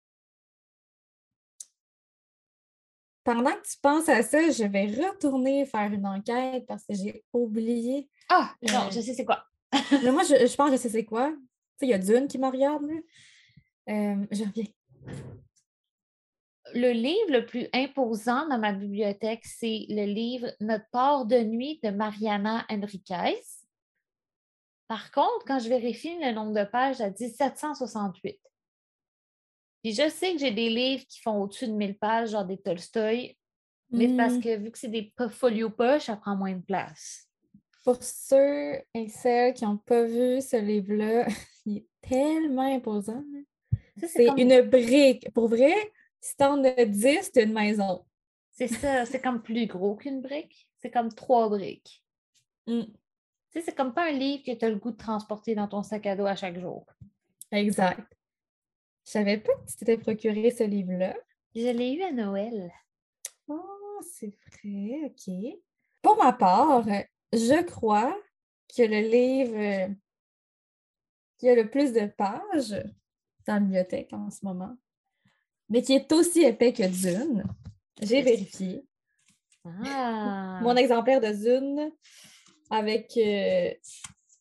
Pendant 3.23 3.53
que 3.53 3.67
tu 3.67 3.79
penses 3.81 4.09
à 4.09 4.23
ça, 4.23 4.51
je 4.51 4.65
vais 4.65 4.87
retourner 4.87 5.65
faire 5.65 5.91
une 5.93 6.07
enquête 6.07 6.67
parce 6.67 6.85
que 6.85 6.95
j'ai 6.95 7.25
oublié. 7.33 8.09
Ah, 8.29 8.53
non, 8.63 8.87
euh, 8.87 8.91
je 8.91 9.01
sais 9.01 9.15
c'est 9.15 9.25
quoi. 9.25 9.47
Moi, 10.13 10.23
je, 10.23 10.57
pense 10.57 10.71
que 10.71 10.77
je 10.77 10.89
c'est 10.89 11.05
quoi? 11.05 11.31
Tu 11.31 11.37
sais, 11.81 11.87
il 11.87 11.91
y 11.91 11.95
a 11.95 11.99
Dune 11.99 12.29
qui 12.29 12.39
me 12.39 12.49
regarde. 12.49 12.85
Euh, 13.89 14.27
je 14.31 14.45
reviens 14.45 14.65
le 16.75 16.93
livre 16.93 17.31
le 17.31 17.47
plus 17.47 17.69
imposant 17.73 18.49
dans 18.49 18.59
ma 18.59 18.73
bibliothèque, 18.73 19.45
c'est 19.45 19.87
le 19.89 20.05
livre 20.05 20.49
Notre 20.61 20.89
port 20.91 21.25
de 21.25 21.39
nuit 21.39 21.79
de 21.83 21.91
Mariana 21.91 22.67
Enriquez. 22.69 23.41
Par 24.89 25.11
contre, 25.13 25.45
quand 25.47 25.61
je 25.61 25.69
vérifie 25.69 26.19
le 26.21 26.33
nombre 26.33 26.53
de 26.53 26.65
pages, 26.65 26.97
ça 26.97 27.11
dit 27.11 27.31
768. 27.31 28.39
Puis 29.83 29.93
je 29.93 30.09
sais 30.09 30.33
que 30.33 30.39
j'ai 30.39 30.51
des 30.51 30.69
livres 30.69 31.05
qui 31.07 31.21
font 31.21 31.43
au-dessus 31.43 31.69
de 31.69 31.73
1000 31.73 31.99
pages, 31.99 32.31
genre 32.31 32.45
des 32.45 32.59
Tolstoy, 32.59 33.37
mais 33.91 34.15
parce 34.17 34.35
mmh. 34.35 34.43
que 34.43 34.57
vu 34.57 34.71
que 34.71 34.79
c'est 34.79 34.89
des 34.89 35.13
folio 35.31 35.71
poches, 35.71 36.05
ça 36.07 36.17
prend 36.17 36.37
moins 36.37 36.55
de 36.55 36.63
place. 36.63 37.29
Pour 37.85 38.03
ceux 38.03 38.81
et 38.95 39.09
celles 39.09 39.55
qui 39.55 39.65
n'ont 39.65 39.77
pas 39.77 40.05
vu 40.05 40.41
ce 40.41 40.57
livre-là, 40.57 41.27
il 41.67 41.79
est 41.79 41.87
tellement 42.01 42.75
imposant. 42.75 43.23
C'est 44.09 44.29
une 44.39 44.63
brique. 44.63 45.31
Pour 45.33 45.49
vrai, 45.49 45.75
si 46.21 46.37
t'en 46.37 46.65
as 46.65 46.85
10, 46.85 47.31
c'est 47.33 47.45
une 47.45 47.53
maison. 47.53 48.05
C'est 48.51 48.69
ça, 48.69 49.05
c'est 49.05 49.21
comme 49.21 49.43
plus 49.43 49.67
gros 49.67 49.97
qu'une 49.97 50.23
brique. 50.23 50.69
C'est 50.79 50.91
comme 50.91 51.13
trois 51.13 51.49
briques. 51.49 52.03
Mm. 52.67 52.83
C'est 53.51 53.75
comme 53.77 53.95
pas 53.95 54.09
un 54.09 54.13
livre 54.13 54.43
que 54.45 54.53
tu 54.53 54.65
as 54.65 54.71
le 54.71 54.77
goût 54.77 54.91
de 54.91 54.97
transporter 54.97 55.55
dans 55.55 55.69
ton 55.69 55.83
sac 55.83 56.07
à 56.07 56.17
dos 56.17 56.27
à 56.27 56.35
chaque 56.35 56.59
jour. 56.59 56.87
Exact. 57.53 58.01
Je 59.05 59.11
savais 59.11 59.39
pas 59.39 59.53
que 59.55 59.71
tu 59.71 59.77
t'étais 59.77 59.99
procuré 59.99 60.51
ce 60.51 60.65
livre-là. 60.65 61.15
Je 61.55 61.69
l'ai 61.69 61.93
eu 61.93 62.03
à 62.03 62.11
Noël. 62.11 62.73
Oh, 63.47 64.01
c'est 64.03 64.35
vrai, 64.47 65.03
OK. 65.05 65.35
Pour 66.03 66.17
ma 66.17 66.33
part, 66.33 66.85
je 67.35 67.63
crois 67.65 68.17
que 68.75 68.83
le 68.83 69.01
livre 69.01 69.95
qui 71.37 71.49
a 71.49 71.55
le 71.55 71.69
plus 71.69 71.93
de 71.93 72.07
pages 72.07 72.83
dans 73.47 73.55
la 73.55 73.61
bibliothèque 73.61 74.13
en 74.13 74.31
ce 74.31 74.45
moment, 74.45 74.77
mais 75.69 75.83
qui 75.83 75.95
est 75.95 76.11
aussi 76.13 76.43
épais 76.43 76.73
que 76.73 76.87
Dune. 76.87 77.45
J'ai 78.01 78.23
vérifié. 78.23 78.87
Ah! 79.65 80.61
Mon 80.63 80.77
exemplaire 80.77 81.21
de 81.21 81.33
Dune 81.33 81.93
avec 82.71 83.17
euh, 83.17 83.73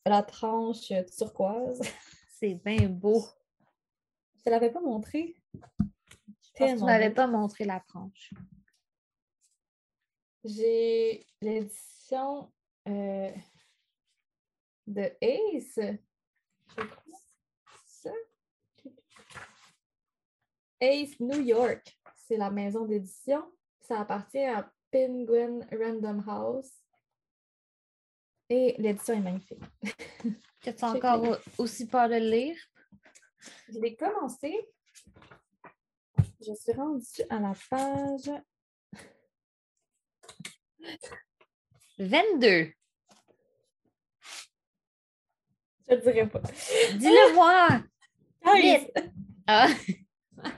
la 0.06 0.23
tranche 0.23 0.91
turquoise. 1.17 1.82
C'est 2.39 2.56
bien 2.56 2.89
beau. 2.89 3.23
Je 4.38 4.43
te 4.43 4.49
l'avais 4.49 4.71
pas 4.71 4.82
montré. 4.82 5.36
Je 5.53 6.51
Tellement 6.53 6.86
m'avais 6.86 7.10
pas 7.10 7.27
montré 7.27 7.63
la 7.63 7.79
tranche. 7.79 8.34
J'ai 10.43 11.25
l'édition 11.41 12.51
euh, 12.87 13.31
de 14.87 15.11
Ace. 15.21 15.79
Je 16.77 16.83
crois. 16.83 17.19
Ça. 17.85 18.11
Ace 20.81 21.19
New 21.19 21.41
York. 21.41 21.97
C'est 22.15 22.37
la 22.37 22.49
maison 22.49 22.85
d'édition. 22.85 23.51
Ça 23.81 23.99
appartient 24.01 24.43
à 24.45 24.71
Penguin 24.91 25.59
Random 25.71 26.23
House. 26.27 26.71
Et 28.49 28.75
l'édition 28.77 29.13
est 29.15 29.21
magnifique. 29.21 29.63
Que 30.63 30.69
tu 30.71 30.85
encore 30.85 31.21
au- 31.23 31.61
aussi 31.63 31.85
peur 31.87 32.07
de 32.07 32.15
lire? 32.15 32.55
Je 33.67 33.77
l'ai 33.79 33.97
commencé. 33.97 34.69
Je 36.39 36.53
suis 36.55 36.71
rendue 36.71 37.03
à 37.29 37.39
la 37.41 37.53
page 37.69 38.31
22. 41.97 42.71
Je 45.89 45.95
le 45.95 46.01
dirai 46.01 46.27
pas. 46.27 46.41
Dis-le 46.95 47.34
moi! 47.36 47.67
Ah! 49.45 49.67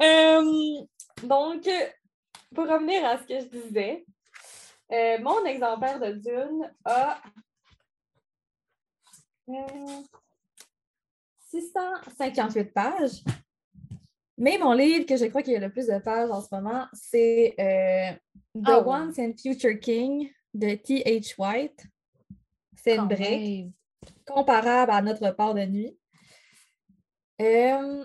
Euh, 0.00 0.86
donc, 1.24 1.68
pour 2.54 2.68
revenir 2.68 3.04
à 3.04 3.18
ce 3.18 3.24
que 3.24 3.40
je 3.40 3.46
disais, 3.46 4.06
euh, 4.92 5.18
mon 5.20 5.44
exemplaire 5.44 5.98
de 5.98 6.12
Dune 6.12 6.72
a 6.84 7.20
euh, 9.48 10.02
658 11.50 12.72
pages. 12.72 13.24
Mais 14.38 14.56
mon 14.56 14.72
livre 14.72 15.04
que 15.04 15.16
je 15.16 15.24
crois 15.26 15.42
qu'il 15.42 15.52
y 15.52 15.56
a 15.56 15.60
le 15.60 15.70
plus 15.70 15.88
de 15.88 15.98
pages 15.98 16.30
en 16.30 16.40
ce 16.40 16.54
moment, 16.54 16.86
c'est 16.92 17.54
euh, 17.58 18.12
The 18.54 18.66
Ah 18.66 18.80
ouais. 18.80 18.86
Once 18.86 19.18
and 19.18 19.32
Future 19.36 19.78
King 19.80 20.30
de 20.54 20.76
T.H. 20.76 21.34
White. 21.36 21.84
C'est 22.76 22.96
une 22.96 23.08
brique 23.08 23.72
comparable 24.24 24.92
à 24.92 25.02
Notre 25.02 25.30
part 25.32 25.54
de 25.54 25.62
nuit. 25.62 25.98
Euh, 27.42 28.04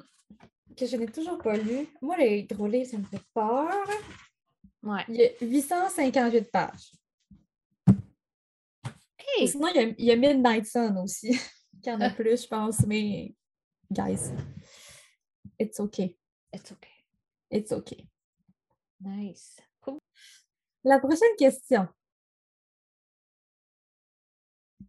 que 0.75 0.87
je 0.87 0.97
n'ai 0.97 1.05
toujours 1.05 1.37
pas 1.37 1.55
lu. 1.55 1.87
Moi, 2.01 2.17
les 2.17 2.43
gros 2.43 2.67
livres, 2.67 2.89
ça 2.89 2.97
me 2.97 3.05
fait 3.05 3.21
peur. 3.33 3.69
Ouais. 4.81 5.03
Il 5.09 5.15
y 5.15 5.23
a 5.23 5.29
858 5.39 6.51
pages. 6.51 6.91
Sinon, 9.45 9.67
il 9.73 9.75
y, 9.75 9.79
a, 9.79 9.93
il 9.97 10.05
y 10.05 10.11
a 10.11 10.15
Midnight 10.15 10.65
Sun 10.65 10.97
aussi, 10.97 11.39
qui 11.83 11.91
en 11.91 12.01
a 12.01 12.09
plus, 12.09 12.43
je 12.43 12.47
pense, 12.47 12.85
mais 12.85 13.33
guys, 13.91 14.31
it's 15.59 15.79
okay. 15.79 16.17
It's 16.53 16.71
okay. 16.71 17.03
It's 17.49 17.71
okay. 17.71 18.07
Nice. 19.01 19.59
Cool. 19.81 19.99
La 20.83 20.99
prochaine 20.99 21.35
question. 21.37 21.87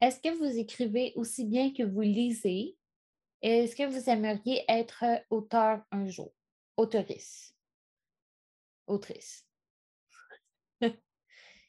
Est-ce 0.01 0.21
que 0.21 0.37
vous 0.37 0.59
écrivez 0.59 1.13
aussi 1.17 1.47
bien 1.47 1.73
que 1.73 1.83
vous 1.83 2.03
lisez? 2.03 2.77
Est-ce 3.41 3.75
que 3.75 3.87
vous 3.87 4.11
aimeriez 4.11 4.65
être 4.69 5.05
auteur 5.31 5.83
un 5.91 6.07
jour? 6.07 6.33
Auteurice. 6.77 7.55
Autrice. 8.87 9.47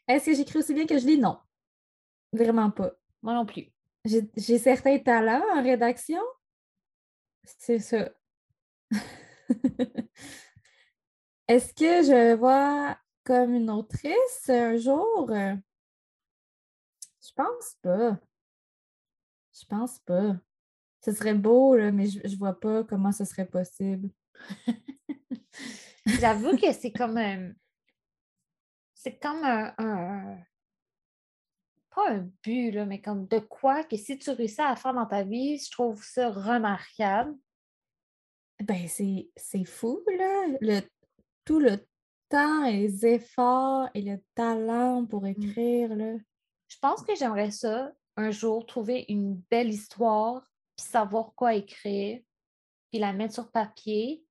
Est-ce 0.08 0.26
que 0.26 0.36
j'écris 0.36 0.60
aussi 0.60 0.74
bien 0.74 0.86
que 0.86 0.98
je 0.98 1.06
lis? 1.06 1.18
Non. 1.18 1.40
Vraiment 2.34 2.72
pas. 2.72 2.92
Moi 3.22 3.34
non 3.34 3.46
plus. 3.46 3.72
J'ai 4.04 4.30
j'ai 4.36 4.60
certains 4.60 5.00
talents 5.00 5.46
en 5.54 5.64
rédaction. 5.64 6.22
C'est 7.46 7.80
ça. 7.80 8.10
Est-ce 11.48 11.74
que 11.74 12.04
je 12.04 12.36
vois 12.36 12.98
comme 13.24 13.54
une 13.54 13.70
autrice 13.70 14.50
un 14.50 14.76
jour? 14.78 15.28
Je 15.30 15.58
pense 17.36 17.76
pas. 17.82 18.20
Je 19.54 19.66
pense 19.66 20.00
pas. 20.00 20.36
Ce 21.04 21.12
serait 21.12 21.36
beau, 21.36 21.76
mais 21.92 22.08
je, 22.08 22.20
je 22.28 22.36
vois 22.36 22.60
pas 22.60 22.84
comment 22.84 23.12
ce 23.12 23.26
serait 23.26 23.46
possible. 23.48 24.10
J'avoue 26.20 26.58
que 26.58 26.72
c'est 26.74 26.92
comme 26.92 27.18
un. 27.18 27.52
C'est 28.94 29.20
comme 29.20 29.44
un, 29.44 29.74
un- 29.78 30.38
Pas 31.94 32.12
un 32.12 32.30
but, 32.44 32.72
là, 32.72 32.86
mais 32.86 33.02
comme 33.02 33.28
de 33.28 33.40
quoi 33.40 33.84
que 33.84 33.96
si 33.96 34.18
tu 34.20 34.30
réussis 34.32 34.62
à 34.62 34.76
faire 34.76 34.94
dans 34.94 35.06
ta 35.06 35.24
vie, 35.24 35.58
je 35.58 35.72
trouve 35.72 36.04
ça 36.04 36.30
remarquable. 36.30 37.36
Ben, 38.64 38.88
c'est 38.88 39.30
c'est 39.36 39.66
fou, 39.66 40.02
là. 40.18 40.48
Le, 40.62 40.80
tout 41.44 41.60
le 41.60 41.78
temps 42.30 42.66
et 42.66 42.78
les 42.82 43.06
efforts 43.06 43.90
et 43.94 44.02
le 44.02 44.22
talent 44.34 45.06
pour 45.06 45.26
écrire, 45.28 45.96
là. 45.96 46.16
Je 46.68 46.78
pense 46.82 47.04
que 47.04 47.16
j'aimerais 47.16 47.52
ça 47.52 47.92
un 48.18 48.32
jour 48.32 48.66
trouver 48.66 49.06
une 49.10 49.36
belle 49.52 49.70
histoire, 49.70 50.42
puis 50.76 50.86
savoir 50.88 51.34
quoi 51.36 51.54
écrire, 51.56 52.22
puis 52.92 53.00
la 53.00 53.14
mettre 53.14 53.34
sur 53.34 53.52
papier. 53.52 54.24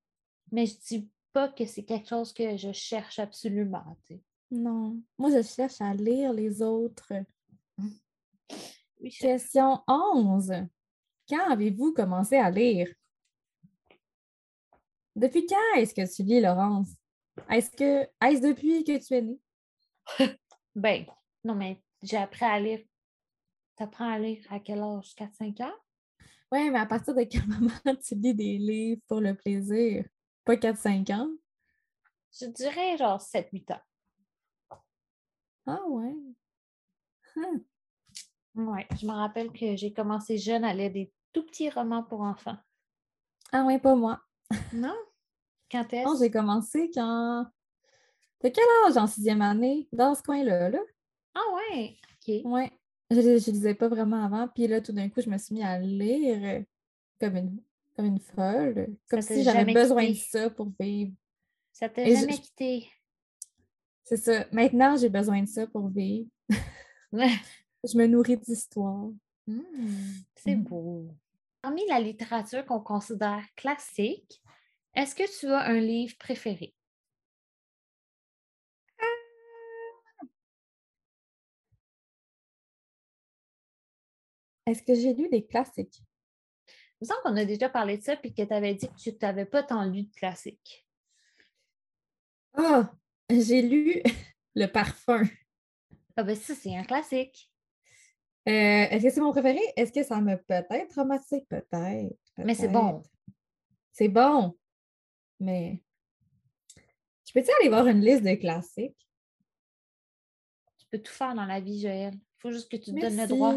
Mais 0.51 0.67
je 0.67 0.79
dis 0.79 1.09
pas 1.33 1.49
que 1.49 1.67
c'est 1.67 1.85
quelque 1.85 2.09
chose 2.09 2.33
que 2.33 2.57
je 2.57 2.73
cherche 2.73 3.19
absolument. 3.19 3.97
tu 4.07 4.15
sais. 4.15 4.23
Non. 4.51 5.01
Moi, 5.19 5.31
je 5.31 5.43
cherche 5.43 5.81
à 5.81 5.93
lire 5.95 6.33
les 6.33 6.63
autres. 6.63 7.13
Oui, 7.79 9.11
je- 9.11 9.19
Question 9.19 9.81
11. 9.87 10.53
Quand 11.29 11.51
avez-vous 11.51 11.93
commencé 11.93 12.37
à 12.37 12.51
lire? 12.51 12.89
Depuis 15.17 15.47
quand 15.47 15.77
est-ce 15.77 15.95
que 15.95 16.15
tu 16.15 16.23
lis, 16.23 16.41
Laurence? 16.41 16.91
Est-ce 17.49 17.71
que 17.71 18.03
est-ce 18.25 18.41
depuis 18.41 18.85
que 18.85 18.99
tu 18.99 19.15
es 19.15 19.23
née? 19.23 19.41
Ben, 20.77 21.07
non, 21.45 21.55
mais 21.55 21.81
j'ai 22.03 22.17
appris 22.17 22.45
à 22.45 22.59
lire. 22.59 22.81
T'apprends 23.77 24.11
à 24.11 24.19
lire 24.19 24.45
à 24.51 24.59
quel 24.59 24.81
âge? 24.81 25.15
4-5 25.15 25.63
ans? 25.63 25.75
Oui, 26.51 26.69
mais 26.71 26.81
à 26.81 26.87
partir 26.87 27.15
de 27.15 27.23
quel 27.23 27.47
moment 27.47 27.97
tu 28.05 28.17
lis 28.17 28.35
des 28.35 28.59
livres 28.59 29.01
pour 29.07 29.21
le 29.21 29.37
plaisir? 29.37 30.05
Pas 30.45 30.57
4-5 30.57 31.13
ans? 31.13 31.31
Je 32.41 32.47
dirais 32.47 32.97
genre 32.97 33.21
7-8 33.21 33.73
ans. 33.73 33.81
Ah 35.67 35.81
ouais. 35.87 36.17
Hum. 37.37 37.65
Ouais, 38.57 38.87
je 39.01 39.07
me 39.07 39.13
rappelle 39.13 39.53
que 39.53 39.77
j'ai 39.77 39.93
commencé 39.93 40.39
jeune 40.39 40.65
à 40.65 40.75
lire 40.75 40.93
des 40.93 41.13
tout 41.33 41.45
petits 41.45 41.71
romans 41.71 42.03
pour 42.03 42.21
enfants. 42.21 42.57
Ah 43.53 43.65
ouais, 43.65 43.79
pas 43.79 43.95
moi. 43.95 44.21
Non? 44.73 44.95
Quand 45.71 45.93
est-ce? 45.93 46.07
Non, 46.07 46.17
j'ai 46.19 46.31
commencé 46.31 46.91
quand? 46.95 47.47
De 48.43 48.49
quel 48.49 48.65
âge 48.87 48.97
en 48.97 49.07
sixième 49.07 49.43
année? 49.43 49.89
Dans 49.93 50.15
ce 50.15 50.23
coin-là, 50.23 50.69
là? 50.71 50.81
Ah 51.35 51.41
ouais, 51.55 51.97
ok. 52.13 52.45
Ouais. 52.45 52.71
Je, 53.11 53.17
ne 53.21 53.51
lisais 53.53 53.75
pas 53.75 53.89
vraiment 53.89 54.25
avant. 54.25 54.49
Puis 54.49 54.67
là, 54.67 54.81
tout 54.81 54.93
d'un 54.93 55.09
coup, 55.09 55.21
je 55.21 55.31
me 55.31 55.39
suis 55.39 55.55
mis 55.55 55.63
à 55.63 55.79
lire 55.79 56.65
comme 57.21 57.37
une, 57.37 57.63
comme 57.97 58.07
une 58.07 58.21
folle. 58.21 58.97
Comme 59.09 59.21
Ça 59.23 59.35
si 59.35 59.43
j'avais 59.43 59.73
besoin 59.73 60.09
de 60.09 60.15
ça 60.15 60.51
pour 60.51 60.71
vivre. 60.79 61.13
Ça 61.73 61.89
t'a 61.89 62.05
jamais 62.05 62.33
je- 62.33 62.41
quitté. 62.41 62.89
C'est 64.05 64.17
ça. 64.17 64.45
Maintenant, 64.53 64.97
j'ai 64.97 65.09
besoin 65.09 65.43
de 65.43 65.49
ça 65.49 65.67
pour 65.67 65.89
vivre. 65.89 66.29
Je 67.87 67.99
me 67.99 68.07
nourris 68.07 68.37
d'histoire. 68.39 69.09
Hmm, 69.47 69.61
c'est 70.37 70.57
Mm. 70.57 70.63
beau. 70.65 71.09
Parmi 71.63 71.83
la 71.89 72.01
littérature 72.01 72.65
qu'on 72.67 72.81
considère 72.81 73.43
classique, 73.57 74.43
est-ce 74.95 75.15
que 75.15 75.39
tu 75.39 75.47
as 75.49 75.61
un 75.61 75.81
livre 75.81 76.17
préféré? 76.19 76.75
Est-ce 84.67 84.83
que 84.83 84.95
j'ai 84.95 85.13
lu 85.13 85.29
des 85.29 85.45
classiques? 85.45 86.03
Il 87.01 87.05
me 87.05 87.07
semble 87.07 87.21
qu'on 87.23 87.37
a 87.37 87.45
déjà 87.45 87.69
parlé 87.69 87.99
de 87.99 88.03
ça 88.03 88.17
puis 88.17 88.33
que 88.33 88.43
tu 88.43 88.53
avais 88.53 88.75
dit 88.75 88.89
que 88.89 89.11
tu 89.11 89.17
n'avais 89.21 89.45
pas 89.45 89.63
tant 89.63 89.85
lu 89.85 90.05
de 90.05 90.15
classiques. 90.15 90.87
Ah, 92.55 92.95
j'ai 93.29 93.63
lu 93.63 94.03
Le 94.55 94.67
Parfum. 94.67 95.25
Ah 96.17 96.23
ben 96.23 96.37
ça, 96.37 96.55
c'est 96.55 96.75
un 96.77 96.85
classique. 96.85 97.51
Euh, 98.49 98.53
Est-ce 98.53 99.05
que 99.05 99.11
c'est 99.11 99.21
mon 99.21 99.33
préféré? 99.33 99.61
Est-ce 99.77 99.93
que 99.93 100.05
ça 100.05 100.21
m'a 100.21 100.37
peut-être 100.37 100.89
traumatisé? 100.89 101.45
Peut-être. 101.49 102.17
Mais 102.39 102.55
c'est 102.55 102.69
bon. 102.69 103.03
C'est 103.93 104.09
bon. 104.09 104.57
Mais 105.41 105.81
je 107.27 107.33
peux-tu 107.33 107.51
aller 107.61 107.69
voir 107.69 107.87
une 107.87 108.01
liste 108.01 108.23
de 108.23 108.35
classiques? 108.35 108.97
Tu 110.79 110.87
peux 110.91 110.99
tout 110.99 111.13
faire 111.13 111.35
dans 111.35 111.47
la 111.47 111.61
vie, 111.61 111.81
Joël. 111.81 112.15
Il 112.15 112.41
faut 112.41 112.53
juste 112.53 112.71
que 112.71 112.77
tu 112.77 112.95
te 112.95 113.01
donnes 113.01 113.17
le 113.17 113.27
droit. 113.27 113.57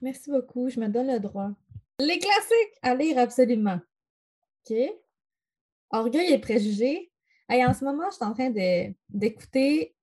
Merci 0.00 0.30
beaucoup, 0.30 0.68
je 0.68 0.78
me 0.80 0.88
donne 0.88 1.08
le 1.08 1.20
droit. 1.20 1.50
Les 1.98 2.18
classiques 2.18 2.78
à 2.82 2.94
lire 2.94 3.18
absolument. 3.18 3.80
OK? 4.70 4.76
Orgueil 5.90 6.32
et 6.32 6.38
préjugés. 6.38 7.10
Hey, 7.48 7.64
en 7.64 7.74
ce 7.74 7.84
moment, 7.84 8.08
je 8.10 8.16
suis 8.16 8.24
en 8.24 8.32
train 8.32 8.52
d'écouter 9.08 9.94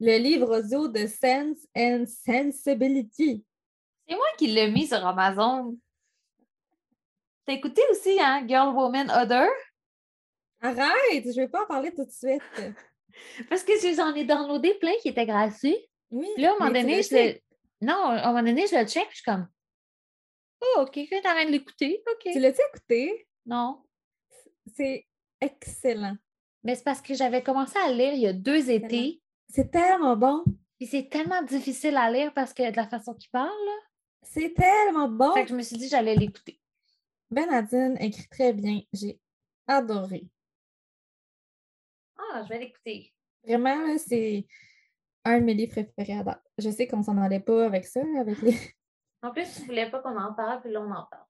le 0.00 0.18
livre 0.18 0.58
audio 0.58 0.88
de 0.88 1.06
Sense 1.06 1.66
and 1.76 2.04
Sensibility. 2.06 3.44
C'est 4.08 4.14
moi 4.14 4.26
qui 4.38 4.48
l'ai 4.48 4.70
mis 4.70 4.86
sur 4.86 5.04
Amazon. 5.06 5.76
T'as 7.46 7.54
écouté 7.54 7.80
aussi, 7.90 8.18
hein, 8.20 8.44
Girl, 8.46 8.74
Woman, 8.74 9.10
Other? 9.10 9.48
Arrête, 10.60 11.24
je 11.24 11.40
vais 11.40 11.48
pas 11.48 11.62
en 11.62 11.66
parler 11.66 11.92
tout 11.94 12.04
de 12.04 12.10
suite. 12.10 12.42
Parce 13.48 13.64
que 13.64 13.72
j'en 13.94 14.14
ai 14.14 14.24
downloadé 14.24 14.74
plein 14.74 14.92
qui 15.00 15.08
étaient 15.08 15.26
gratuits. 15.26 15.78
Oui. 16.10 16.28
Puis 16.34 16.42
là, 16.42 16.50
à 16.50 16.54
un 16.54 16.58
moment 16.58 16.70
donné, 16.70 17.02
je 17.02 17.14
le... 17.14 17.40
Non, 17.80 17.94
à 17.94 18.28
un 18.28 18.32
moment 18.32 18.42
donné, 18.42 18.66
je 18.66 18.76
le 18.76 18.86
check, 18.86 19.04
puis 19.08 19.12
je 19.12 19.22
suis 19.22 19.24
comme... 19.24 19.48
Oh, 20.60 20.84
quelqu'un 20.92 21.20
t'arrête 21.22 21.48
de 21.48 21.52
l'écouter? 21.52 22.02
OK. 22.06 22.32
Tu 22.32 22.38
l'as-tu 22.38 22.60
écouté? 22.72 23.26
Non. 23.46 23.82
C'est 24.76 25.06
excellent. 25.40 26.16
Mais 26.62 26.74
c'est 26.74 26.84
parce 26.84 27.00
que 27.00 27.14
j'avais 27.14 27.42
commencé 27.42 27.78
à 27.78 27.90
lire 27.90 28.12
il 28.12 28.20
y 28.20 28.26
a 28.26 28.32
deux 28.32 28.70
étés. 28.70 29.22
C'est 29.48 29.70
tellement 29.70 30.16
bon. 30.16 30.44
Puis 30.78 30.88
c'est 30.88 31.08
tellement 31.08 31.42
difficile 31.42 31.96
à 31.96 32.10
lire 32.10 32.32
parce 32.34 32.52
que 32.52 32.70
de 32.70 32.76
la 32.76 32.86
façon 32.86 33.14
qu'il 33.14 33.30
parle, 33.30 33.48
là. 33.48 33.76
C'est 34.22 34.52
tellement 34.54 35.08
bon. 35.08 35.32
Fait 35.32 35.44
que 35.44 35.50
je 35.50 35.54
me 35.54 35.62
suis 35.62 35.78
dit 35.78 35.88
j'allais 35.88 36.14
l'écouter. 36.14 36.60
Benadine 37.30 37.96
écrit 38.00 38.28
très 38.28 38.52
bien. 38.52 38.82
J'ai 38.92 39.18
adoré. 39.66 40.24
Ah, 42.32 42.42
je 42.44 42.48
vais 42.48 42.58
l'écouter. 42.60 43.12
Vraiment, 43.44 43.86
là, 43.86 43.96
c'est 43.98 44.46
un 45.24 45.38
de 45.40 45.44
mes 45.44 45.54
livres 45.54 45.72
préférés 45.72 46.18
à 46.18 46.22
date. 46.22 46.42
Je 46.58 46.70
sais 46.70 46.86
qu'on 46.86 47.02
s'en 47.02 47.16
allait 47.18 47.40
pas 47.40 47.66
avec 47.66 47.86
ça, 47.86 48.00
avec 48.18 48.40
les. 48.42 48.54
En 49.22 49.32
plus, 49.32 49.52
tu 49.54 49.66
voulais 49.66 49.90
pas 49.90 49.98
qu'on 50.00 50.16
en 50.18 50.32
parle, 50.32 50.62
puis 50.62 50.72
là, 50.72 50.80
on 50.80 50.90
en 50.90 51.04
parle. 51.04 51.26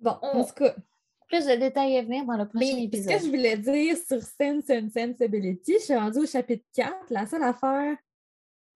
Bon, 0.00 0.10
en 0.22 0.40
Oh. 0.40 0.44
tout 0.44 0.54
cas, 0.64 0.74
Plus 1.28 1.46
de 1.46 1.54
détails 1.54 1.96
à 1.98 2.02
venir 2.02 2.24
dans 2.24 2.36
le 2.36 2.48
prochain 2.48 2.66
mais 2.66 2.72
ce 2.72 2.84
épisode. 2.86 3.12
que 3.12 3.18
je 3.24 3.28
voulais 3.28 3.56
dire 3.56 3.96
sur 3.96 4.20
Sense 4.20 4.68
and 4.70 4.88
Sensibility, 4.92 5.74
je 5.74 5.84
suis 5.84 5.94
rendue 5.96 6.18
au 6.18 6.26
chapitre 6.26 6.64
4. 6.72 6.92
La 7.10 7.26
seule 7.26 7.44
affaire 7.44 7.96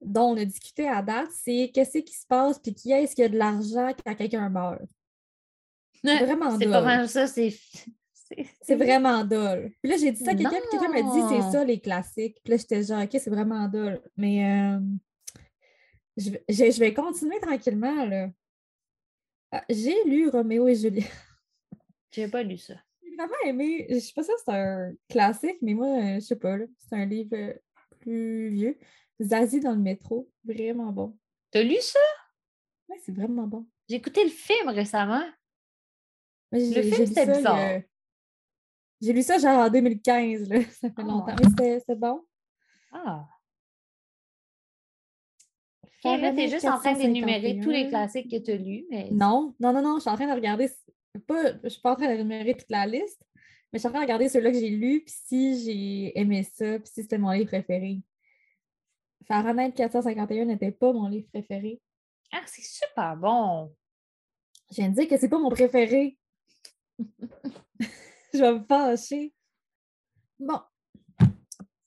dont 0.00 0.30
on 0.32 0.36
a 0.36 0.44
discuté 0.44 0.88
à 0.88 1.02
date, 1.02 1.30
c'est 1.32 1.72
qu'est-ce 1.74 1.98
qui 1.98 2.14
se 2.14 2.26
passe 2.26 2.60
puis 2.60 2.72
qui 2.72 2.92
est-ce 2.92 3.16
qui 3.16 3.24
a 3.24 3.28
de 3.28 3.36
l'argent 3.38 3.90
quand 4.06 4.14
quelqu'un 4.14 4.48
meurt? 4.48 4.82
C'est 6.04 6.18
vraiment 6.24 6.56
C'est 6.56 6.66
pas 6.70 6.82
mal 6.82 7.08
ça, 7.08 7.26
c'est. 7.26 7.52
C'est 8.62 8.74
vraiment 8.76 9.22
dole. 9.24 9.70
Puis 9.82 9.90
là, 9.90 9.96
j'ai 9.98 10.10
dit 10.12 10.24
ça 10.24 10.30
à 10.30 10.34
quelqu'un, 10.34 10.50
puis 10.60 10.68
quelqu'un 10.70 10.88
m'a 10.88 11.02
dit 11.02 11.20
c'est 11.28 11.52
ça 11.52 11.64
les 11.64 11.78
classiques. 11.80 12.38
Puis 12.42 12.50
là, 12.52 12.56
j'étais 12.56 12.82
genre, 12.82 13.02
OK, 13.02 13.10
c'est 13.12 13.28
vraiment 13.30 13.68
dole. 13.68 14.00
Mais 14.16 14.44
euh, 14.50 14.80
je, 16.16 16.30
vais- 16.30 16.44
je- 16.48 16.70
je 16.70 16.80
vais 16.80 16.94
continuer 16.94 17.38
tranquillement, 17.40 18.04
là. 18.06 18.30
Ah, 19.52 19.64
J'ai 19.68 19.94
lu 20.04 20.28
Roméo 20.28 20.66
et 20.68 20.74
Juliette. 20.74 21.10
J'ai 22.12 22.28
pas 22.28 22.42
lu 22.42 22.56
ça. 22.56 22.74
J'ai 23.02 23.14
vraiment 23.16 23.34
aimé. 23.44 23.86
Je 23.90 23.98
sais 23.98 24.12
pas 24.14 24.22
si 24.22 24.30
c'est 24.44 24.52
un 24.52 24.92
classique, 25.08 25.58
mais 25.62 25.74
moi, 25.74 25.88
euh, 25.88 26.14
je 26.14 26.20
sais 26.20 26.36
pas, 26.36 26.56
là, 26.56 26.64
c'est 26.78 26.94
un 26.96 27.04
livre 27.06 27.36
euh, 27.36 27.52
plus 28.00 28.48
vieux. 28.50 28.78
Zazie 29.20 29.60
dans 29.60 29.72
le 29.72 29.78
métro, 29.82 30.28
vraiment 30.44 30.92
bon. 30.92 31.16
T'as 31.50 31.62
lu 31.62 31.76
ça? 31.80 32.00
Ouais, 32.88 32.96
c'est 33.04 33.14
vraiment 33.14 33.46
bon. 33.46 33.66
J'ai 33.88 33.96
écouté 33.96 34.24
le 34.24 34.30
film 34.30 34.68
récemment. 34.70 35.22
J'ai- 36.52 36.82
film, 36.84 37.06
c'était 37.06 37.14
ça, 37.14 37.24
il 37.24 37.34
y 37.34 37.36
bizarre. 37.36 37.56
a- 37.58 37.80
J'ai 39.04 39.12
lu 39.12 39.22
ça 39.22 39.38
genre 39.38 39.66
en 39.66 39.70
2015, 39.70 40.48
là. 40.48 40.60
Ça 40.62 40.88
fait 40.88 40.94
Ah. 40.96 41.02
longtemps. 41.02 41.36
Mais 41.60 41.78
c'était 41.80 41.94
bon. 41.96 42.24
Ah. 42.92 43.26
Ok, 45.82 46.20
là, 46.20 46.32
t'es 46.32 46.48
juste 46.48 46.66
en 46.66 46.78
train 46.78 46.92
d'énumérer 46.94 47.58
tous 47.62 47.70
les 47.70 47.84
451. 47.84 47.88
classiques 47.88 48.30
que 48.30 48.36
tu 48.44 48.50
as 48.52 48.56
lus, 48.56 48.84
mais. 48.90 49.08
Non, 49.10 49.54
non, 49.60 49.72
non, 49.72 49.82
non, 49.82 49.96
je 49.96 50.00
suis 50.02 50.10
en 50.10 50.16
train 50.16 50.26
de 50.28 50.32
regarder. 50.34 50.70
Pas, 51.26 51.52
je 51.62 51.68
suis 51.68 51.80
pas 51.80 51.92
en 51.92 51.96
train 51.96 52.06
de 52.12 52.16
rémunérer 52.16 52.54
toute 52.56 52.70
la 52.70 52.86
liste, 52.86 53.22
mais 53.72 53.78
je 53.78 53.78
suis 53.78 53.86
en 53.88 53.90
train 53.90 54.00
de 54.00 54.04
regarder 54.04 54.28
ceux-là 54.28 54.50
que 54.50 54.58
j'ai 54.58 54.68
lus, 54.70 55.02
puis 55.04 55.14
si 55.26 55.64
j'ai 55.64 56.18
aimé 56.18 56.42
ça, 56.42 56.78
puis 56.78 56.88
si 56.92 57.02
c'était 57.02 57.18
mon 57.18 57.30
livre 57.30 57.46
préféré. 57.48 58.00
Fahrenheit 59.26 59.72
451 59.72 60.44
n'était 60.46 60.72
pas 60.72 60.92
mon 60.92 61.08
livre 61.08 61.28
préféré. 61.32 61.80
Ah, 62.32 62.42
c'est 62.46 62.62
super 62.62 63.16
bon. 63.16 63.74
Je 64.70 64.76
viens 64.76 64.88
de 64.90 64.94
dire 64.94 65.08
que 65.08 65.16
c'est 65.16 65.28
pas 65.28 65.38
mon 65.38 65.50
préféré. 65.50 66.18
je 68.34 68.40
vais 68.40 68.58
me 68.58 68.64
fâcher. 68.64 69.32
Bon. 70.38 70.60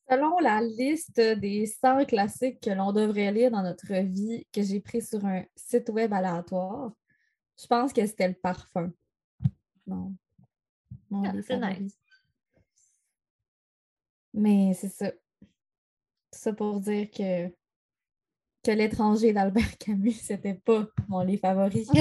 Selon 0.10 0.40
la 0.40 0.62
liste 0.62 1.20
des 1.20 1.66
100 1.66 2.06
classiques 2.06 2.62
que 2.62 2.70
l'on 2.70 2.94
devrait 2.94 3.32
lire 3.32 3.52
dans 3.52 3.62
notre 3.62 3.94
vie 3.94 4.48
que 4.54 4.64
j'ai 4.64 4.80
pris 4.80 5.02
sur 5.02 5.26
un 5.26 5.44
site 5.56 5.90
web 5.90 6.14
aléatoire, 6.14 6.94
je 7.60 7.68
pense 7.68 7.92
que 7.92 8.06
c'était 8.06 8.30
le 8.30 8.34
parfum. 8.36 8.92
Non. 9.86 10.16
Mon 11.10 11.24
Ah, 11.26 11.34
c'est 11.46 11.60
nice. 11.60 11.98
Mais 14.34 14.74
c'est 14.74 14.90
ça. 14.90 15.12
Ça 16.32 16.54
pour 16.54 16.80
dire 16.80 17.10
que, 17.10 17.48
que 18.64 18.72
L'étranger 18.72 19.34
d'Albert 19.34 19.78
Camus, 19.78 20.12
c'était 20.22 20.54
pas 20.54 20.88
mon 21.10 21.22
livre 21.22 21.42
favori. 21.42 21.86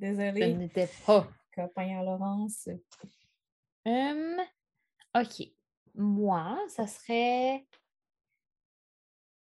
Ce 0.00 0.06
Désolée, 0.06 0.54
n'était 0.54 0.88
pas. 1.04 1.28
copain 1.54 1.98
à 1.98 2.02
Laurence. 2.02 2.68
Hum, 3.86 4.36
OK. 5.16 5.48
Moi, 5.94 6.58
ça 6.68 6.86
serait. 6.86 7.66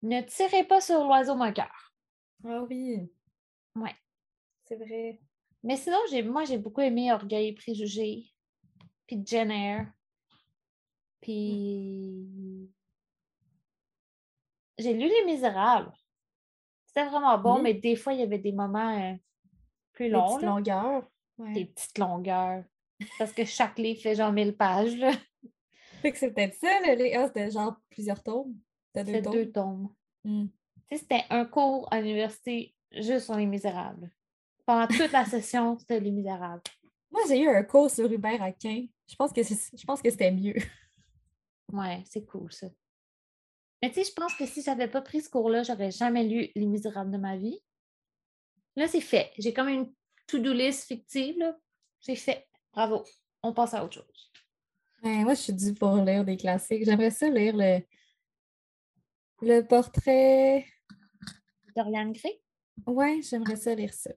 Ne 0.03 0.23
tirez 0.23 0.65
pas 0.65 0.81
sur 0.81 1.05
l'oiseau 1.05 1.35
moqueur. 1.35 1.93
Ah 2.45 2.63
oui. 2.63 3.11
Ouais. 3.77 3.95
C'est 4.65 4.77
vrai. 4.77 5.21
Mais 5.63 5.77
sinon, 5.77 5.99
j'ai, 6.11 6.23
moi, 6.23 6.45
j'ai 6.45 6.57
beaucoup 6.59 6.81
aimé 6.81 7.13
Orgueil 7.13 7.49
et 7.49 7.55
Préjugés, 7.55 8.33
puis 9.07 9.23
Jen 9.27 9.51
Eyre, 9.51 9.93
puis 11.21 12.71
j'ai 14.79 14.95
lu 14.95 15.07
Les 15.07 15.25
Misérables. 15.27 15.93
C'était 16.87 17.05
vraiment 17.05 17.37
bon, 17.39 17.57
Oui. 17.57 17.63
mais 17.63 17.75
des 17.75 17.95
fois, 17.95 18.15
il 18.15 18.21
y 18.21 18.23
avait 18.23 18.39
des 18.39 18.53
moments 18.53 18.99
euh, 18.99 19.15
plus 19.93 20.09
longs, 20.09 20.29
petites 20.29 20.43
là, 20.43 20.49
longueurs. 20.49 21.11
Ouais. 21.39 21.53
des 21.53 21.65
petites 21.67 21.99
longueurs, 21.99 22.65
parce 23.19 23.33
que 23.33 23.45
chaque 23.45 23.79
livre 23.79 24.01
fait 24.01 24.15
genre 24.15 24.33
1000 24.33 24.57
pages. 24.57 24.97
là. 24.97 25.13
Fait 26.03 26.13
que 26.13 26.19
c'est 26.19 26.31
peut-être 26.33 26.55
ça, 26.55 26.81
le. 26.83 27.17
Ah, 27.17 27.27
c'était 27.27 27.51
genre 27.51 27.77
plusieurs 27.91 28.23
tomes. 28.23 28.57
C'était 28.95 29.21
deux 29.23 29.31
deux 29.31 29.53
tomes. 29.53 29.95
Hmm. 30.25 30.47
C'était 30.91 31.25
un 31.31 31.45
cours 31.45 31.87
à 31.93 32.01
l'université 32.01 32.75
juste 32.93 33.27
sur 33.27 33.37
Les 33.37 33.47
Misérables. 33.47 34.11
Pendant 34.67 34.87
toute 34.87 35.13
la 35.13 35.25
session, 35.25 35.79
c'était 35.79 36.01
Les 36.01 36.11
Misérables. 36.11 36.63
Moi, 37.11 37.23
j'ai 37.29 37.41
eu 37.41 37.49
un 37.49 37.63
cours 37.65 37.91
sur 37.91 38.11
Hubert 38.11 38.43
Aquin. 38.43 38.87
Je 39.09 39.15
pense 39.17 39.33
que 39.33 39.43
c'est- 39.43 39.77
je 39.77 39.85
pense 39.85 40.01
que 40.03 40.11
c'était 40.11 40.33
mieux. 40.33 40.55
Ouais, 41.73 42.03
c'est 42.05 42.25
cool 42.27 42.53
ça. 42.53 42.67
Mais 43.81 43.91
tu 43.91 43.95
sais, 44.03 44.05
je 44.11 44.13
pense 44.13 44.35
que 44.35 44.45
si 44.45 44.61
j'avais 44.61 44.89
pas 44.89 45.03
pris 45.03 45.21
ce 45.21 45.31
cours-là, 45.31 45.63
j'aurais 45.63 45.93
jamais 45.93 46.25
lu 46.25 46.49
Les 46.57 46.67
Misérables 46.67 47.13
de 47.13 47.17
ma 47.17 47.37
vie. 47.37 47.61
Là, 48.75 48.89
c'est 48.89 49.01
fait. 49.01 49.31
J'ai 49.39 49.53
comme 49.55 49.69
une 49.69 49.93
to-do 50.27 50.53
list 50.53 50.89
fictive. 50.89 51.55
J'ai 52.01 52.17
fait. 52.17 52.49
Bravo. 52.73 53.05
On 53.43 53.53
passe 53.53 53.75
à 53.75 53.85
autre 53.85 53.95
chose. 53.95 54.31
Ouais, 55.03 55.25
moi, 55.25 55.35
je 55.35 55.41
suis 55.41 55.53
due 55.53 55.75
pour 55.75 55.97
lire 55.97 56.25
des 56.25 56.37
classiques. 56.37 56.85
J'aimerais 56.85 57.11
ça 57.11 57.29
lire 57.29 57.57
le, 57.57 57.81
le 59.41 59.63
portrait. 59.63 60.67
Dorian 61.75 62.11
Gray? 62.11 62.41
Ouais, 62.87 63.21
j'aimerais 63.23 63.57
ça 63.57 63.75
lire 63.75 63.95
ça. 63.95 64.11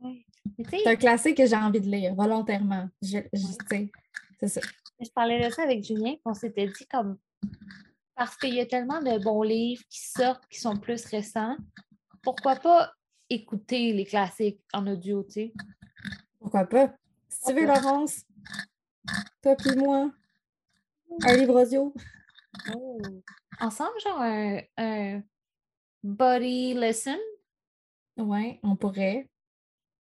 Oui. 0.00 0.26
C'est 0.70 0.86
un 0.86 0.96
classique 0.96 1.36
que 1.36 1.46
j'ai 1.46 1.56
envie 1.56 1.80
de 1.80 1.88
lire 1.88 2.14
volontairement. 2.14 2.88
Je, 3.02 3.18
c'est 4.40 4.48
ça. 4.48 4.60
je 5.00 5.10
parlais 5.10 5.46
de 5.46 5.52
ça 5.52 5.62
avec 5.62 5.82
Julien, 5.84 6.14
on 6.24 6.34
s'était 6.34 6.66
dit 6.66 6.86
comme 6.86 7.18
parce 8.14 8.36
qu'il 8.36 8.54
y 8.54 8.60
a 8.60 8.66
tellement 8.66 9.00
de 9.00 9.22
bons 9.22 9.42
livres 9.42 9.82
qui 9.88 10.00
sortent, 10.00 10.46
qui 10.48 10.60
sont 10.60 10.76
plus 10.76 11.04
récents, 11.06 11.56
pourquoi 12.22 12.56
pas 12.56 12.92
écouter 13.28 13.92
les 13.92 14.04
classiques 14.04 14.60
en 14.72 14.86
audio, 14.86 15.24
tu 15.24 15.32
sais? 15.32 15.52
Pourquoi 16.38 16.64
pas? 16.64 16.94
Tu 17.46 17.52
veux? 17.52 17.66
Laurence, 17.66 18.24
toi 19.42 19.54
puis 19.56 19.76
moi, 19.76 20.10
un 21.26 21.36
livre 21.36 21.62
audio. 21.62 21.94
Ensemble, 23.60 24.00
genre 24.02 24.20
un, 24.20 24.60
un 24.76 25.22
body 26.02 26.74
lesson? 26.74 27.18
Ouais, 28.16 28.60
on 28.62 28.76
pourrait. 28.76 29.28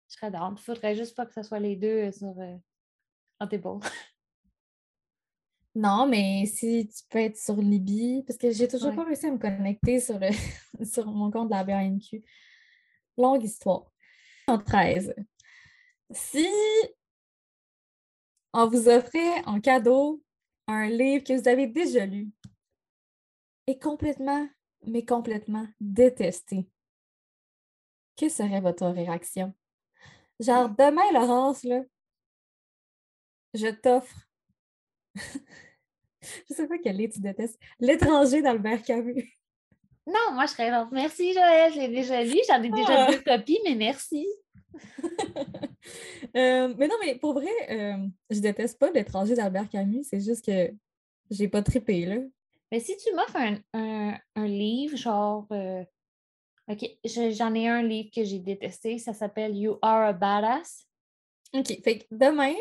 Je 0.09 0.15
serais 0.15 0.31
down. 0.31 0.55
Il 0.57 0.61
faudrait 0.63 0.95
juste 0.95 1.15
pas 1.15 1.25
que 1.25 1.33
ce 1.33 1.43
soit 1.43 1.59
les 1.59 1.75
deux 1.75 2.07
euh, 2.07 2.11
sur 2.11 2.33
euh, 2.39 2.55
Audible. 3.39 3.79
Non, 5.75 6.07
mais 6.07 6.45
si 6.47 6.87
tu 6.87 7.03
peux 7.09 7.19
être 7.19 7.37
sur 7.37 7.55
Libby, 7.57 8.23
parce 8.25 8.37
que 8.39 8.49
j'ai 8.51 8.67
toujours 8.67 8.89
Ouais. 8.89 8.95
pas 8.95 9.03
réussi 9.03 9.27
à 9.27 9.31
me 9.31 9.37
connecter 9.37 9.99
sur, 9.99 10.17
le, 10.17 10.29
sur 10.85 11.05
mon 11.05 11.29
compte 11.29 11.49
de 11.49 11.53
la 11.53 11.63
BANQ. 11.63 12.23
Longue 13.17 13.43
histoire. 13.43 13.91
En 14.47 14.57
13. 14.57 15.13
Si 16.11 16.47
on 18.53 18.67
vous 18.67 18.89
offrait 18.89 19.43
en 19.45 19.59
cadeau 19.59 20.21
un 20.67 20.87
livre 20.89 21.23
que 21.23 21.33
vous 21.39 21.47
avez 21.47 21.67
déjà 21.67 22.05
lu 22.05 22.29
et 23.67 23.77
complètement, 23.77 24.47
mais 24.85 25.05
complètement 25.05 25.67
détesté, 25.79 26.67
que 28.17 28.29
serait 28.29 28.61
votre 28.61 28.87
réaction? 28.87 29.53
Genre, 30.39 30.69
demain, 30.69 31.11
Laurence, 31.13 31.63
là, 31.63 31.81
je 33.53 33.67
t'offre 33.67 34.15
Je 36.21 36.53
sais 36.53 36.67
pas 36.67 36.77
quel 36.77 36.97
livre 36.97 37.13
tu 37.13 37.19
détestes. 37.21 37.59
L'étranger 37.79 38.41
d'Albert 38.41 38.83
Camus. 38.83 39.33
Non, 40.05 40.33
moi, 40.33 40.45
je 40.45 40.51
serais 40.51 40.69
genre, 40.69 40.87
merci 40.91 41.33
Joël, 41.33 41.71
je 41.73 41.79
l'ai 41.79 41.87
déjà 41.87 42.23
lu. 42.23 42.37
J'en 42.47 42.61
ai 42.61 42.69
déjà 42.69 43.05
Ah. 43.05 43.11
deux 43.11 43.21
copies, 43.21 43.59
mais 43.63 43.75
merci. 43.75 44.27
Euh, 46.35 46.73
mais 46.77 46.87
non, 46.87 46.95
mais 47.03 47.15
pour 47.15 47.33
vrai, 47.33 47.49
euh, 47.71 47.97
je 48.29 48.39
déteste 48.39 48.77
pas 48.77 48.91
l'étranger 48.91 49.33
d'Albert 49.33 49.67
Camus. 49.69 50.03
C'est 50.03 50.19
juste 50.19 50.45
que 50.45 50.71
j'ai 51.31 51.47
pas 51.47 51.63
trippé, 51.63 52.05
là. 52.05 52.17
Mais 52.71 52.79
si 52.79 52.95
tu 52.97 53.11
m'offres 53.15 53.37
un, 53.37 53.57
un- 53.73 54.17
un 54.35 54.45
livre, 54.47 54.95
genre. 54.95 55.47
euh, 55.51 55.83
OK, 56.67 56.85
je- 57.03 57.31
j'en 57.31 57.55
ai 57.55 57.67
un 57.67 57.81
livre 57.81 58.09
que 58.13 58.23
j'ai 58.23 58.37
détesté. 58.39 58.99
Ça 58.99 59.13
s'appelle 59.13 59.55
You 59.57 59.79
Are 59.81 60.09
a 60.09 60.13
Badass. 60.13 60.85
OK. 61.55 61.81
Fait 61.83 61.99
que 61.99 62.05
demain, 62.11 62.53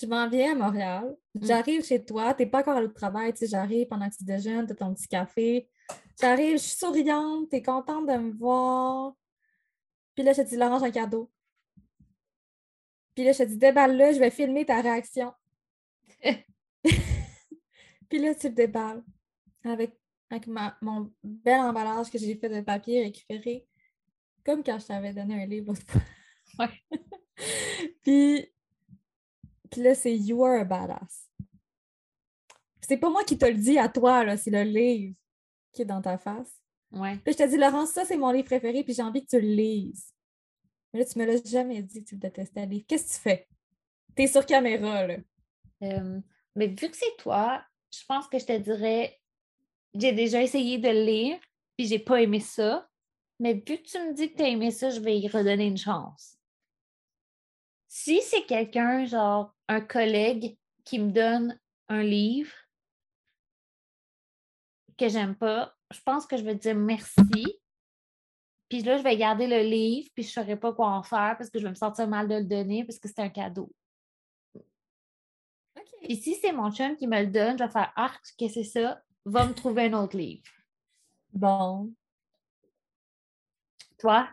je 0.00 0.06
m'en 0.06 0.26
viens 0.28 0.52
à 0.52 0.54
Montréal. 0.54 1.14
Mm. 1.34 1.44
J'arrive 1.46 1.84
chez 1.84 2.02
toi. 2.04 2.32
T'es 2.32 2.46
pas 2.46 2.60
encore 2.60 2.76
à 2.78 2.80
l'autre 2.80 2.94
travail. 2.94 3.32
Tu 3.32 3.40
sais, 3.40 3.46
j'arrive 3.48 3.86
pendant 3.88 4.08
que 4.08 4.16
tu 4.16 4.24
déjeunes, 4.24 4.66
t'as 4.66 4.74
ton 4.74 4.94
petit 4.94 5.08
café. 5.08 5.68
J'arrive, 6.18 6.52
je 6.56 6.62
suis 6.62 6.76
souriante. 6.78 7.50
T'es 7.50 7.60
contente 7.62 8.06
de 8.06 8.14
me 8.16 8.32
voir. 8.32 9.12
Puis 10.14 10.24
là, 10.24 10.32
je 10.32 10.40
te 10.42 10.48
dis, 10.48 10.56
Laurent, 10.56 10.78
j'ai 10.78 10.86
un 10.86 10.90
cadeau. 10.90 11.30
Puis 13.14 13.24
là, 13.24 13.32
je 13.32 13.38
te 13.38 13.42
dis, 13.44 13.56
déballe-le, 13.56 14.12
je 14.12 14.18
vais 14.18 14.30
filmer 14.30 14.64
ta 14.64 14.80
réaction. 14.80 15.32
Puis 16.82 18.18
là, 18.18 18.34
tu 18.34 18.48
le 18.48 18.54
déballes 18.54 19.02
avec, 19.64 19.98
avec 20.30 20.46
ma- 20.46 20.76
mon 20.80 21.12
bel 21.22 21.60
emballage 21.60 22.10
que 22.10 22.18
j'ai 22.18 22.34
fait 22.36 22.48
de 22.48 22.60
papier 22.60 23.02
récupéré. 23.02 23.66
Comme 24.44 24.62
quand 24.62 24.78
je 24.78 24.86
t'avais 24.86 25.12
donné 25.12 25.42
un 25.42 25.46
livre 25.46 25.68
l'autre 25.68 25.82
fois. 25.86 26.68
Puis, 28.02 28.46
puis 29.70 29.82
là, 29.82 29.94
c'est 29.94 30.16
You 30.16 30.44
are 30.44 30.60
a 30.60 30.64
badass. 30.64 31.28
C'est 32.80 32.98
pas 32.98 33.10
moi 33.10 33.24
qui 33.24 33.36
te 33.38 33.46
le 33.46 33.54
dis 33.54 33.78
à 33.78 33.88
toi, 33.88 34.24
là, 34.24 34.36
c'est 34.36 34.50
le 34.50 34.62
livre 34.62 35.16
qui 35.72 35.82
est 35.82 35.86
dans 35.86 36.02
ta 36.02 36.16
face. 36.18 36.60
Ouais. 36.92 37.16
Puis 37.24 37.32
je 37.32 37.38
te 37.38 37.48
dis, 37.48 37.56
Laurence, 37.56 37.90
ça, 37.90 38.04
c'est 38.04 38.16
mon 38.16 38.30
livre 38.30 38.44
préféré, 38.44 38.84
puis 38.84 38.94
j'ai 38.94 39.02
envie 39.02 39.24
que 39.24 39.30
tu 39.30 39.40
le 39.40 39.48
lises. 39.48 40.13
Mais 40.94 41.00
là, 41.00 41.06
tu 41.06 41.18
me 41.18 41.26
l'as 41.26 41.44
jamais 41.44 41.82
dit 41.82 42.04
que 42.04 42.10
tu 42.10 42.16
détestais 42.16 42.64
le 42.64 42.70
livre. 42.70 42.84
Qu'est-ce 42.86 43.08
que 43.08 43.14
tu 43.14 43.20
fais? 43.20 43.48
T'es 44.14 44.28
sur 44.28 44.46
caméra, 44.46 45.06
là. 45.06 45.16
Mais 46.54 46.68
vu 46.68 46.88
que 46.88 46.96
c'est 46.96 47.16
toi, 47.18 47.62
je 47.90 48.04
pense 48.06 48.28
que 48.28 48.38
je 48.38 48.46
te 48.46 48.56
dirais, 48.56 49.20
j'ai 49.92 50.12
déjà 50.12 50.40
essayé 50.40 50.78
de 50.78 50.88
lire, 50.88 51.38
puis 51.76 51.88
j'ai 51.88 51.98
pas 51.98 52.22
aimé 52.22 52.38
ça. 52.38 52.88
Mais 53.40 53.54
vu 53.54 53.62
que 53.64 53.82
tu 53.82 53.98
me 53.98 54.14
dis 54.14 54.30
que 54.30 54.36
tu 54.36 54.42
as 54.44 54.48
aimé 54.48 54.70
ça, 54.70 54.90
je 54.90 55.00
vais 55.00 55.18
y 55.18 55.26
redonner 55.26 55.66
une 55.66 55.76
chance. 55.76 56.38
Si 57.88 58.22
c'est 58.22 58.46
quelqu'un, 58.46 59.04
genre 59.04 59.52
un 59.66 59.80
collègue, 59.80 60.56
qui 60.84 60.98
me 61.00 61.10
donne 61.10 61.58
un 61.88 62.02
livre 62.02 62.52
que 64.96 65.08
j'aime 65.08 65.34
pas, 65.34 65.74
je 65.90 66.00
pense 66.02 66.26
que 66.26 66.36
je 66.36 66.44
vais 66.44 66.54
dire 66.54 66.76
merci. 66.76 67.58
Puis 68.74 68.82
là, 68.82 68.96
je 68.96 69.04
vais 69.04 69.16
garder 69.16 69.46
le 69.46 69.60
livre, 69.60 70.08
puis 70.14 70.24
je 70.24 70.30
ne 70.30 70.32
saurais 70.32 70.56
pas 70.56 70.72
quoi 70.72 70.88
en 70.88 71.04
faire 71.04 71.36
parce 71.38 71.48
que 71.48 71.60
je 71.60 71.62
vais 71.62 71.70
me 71.70 71.76
sentir 71.76 72.08
mal 72.08 72.26
de 72.26 72.34
le 72.34 72.44
donner 72.44 72.82
parce 72.84 72.98
que 72.98 73.06
c'est 73.06 73.20
un 73.20 73.28
cadeau. 73.28 73.72
OK. 74.56 74.62
Puis 76.02 76.16
si 76.16 76.34
c'est 76.34 76.50
mon 76.50 76.72
chum 76.72 76.96
qui 76.96 77.06
me 77.06 77.20
le 77.20 77.28
donne, 77.28 77.56
je 77.56 77.62
vais 77.62 77.70
faire 77.70 77.92
Ah, 77.94 78.12
qu'est-ce 78.36 78.52
que 78.52 78.64
c'est 78.64 78.80
ça? 78.80 79.00
Va 79.24 79.46
me 79.46 79.54
trouver 79.54 79.84
un 79.84 79.92
autre 79.92 80.16
livre. 80.16 80.42
Bon. 81.32 81.94
Toi? 83.96 84.28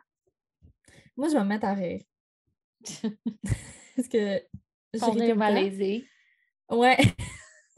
Moi, 1.15 1.27
je 1.27 1.33
vais 1.33 1.43
me 1.43 1.49
mettre 1.49 1.65
à 1.65 1.75
rire. 1.75 2.01
Parce 3.95 4.07
que 4.07 4.41
je 4.91 5.19
ris 5.19 5.33
malaisé. 5.35 6.09
Ouais. 6.67 6.97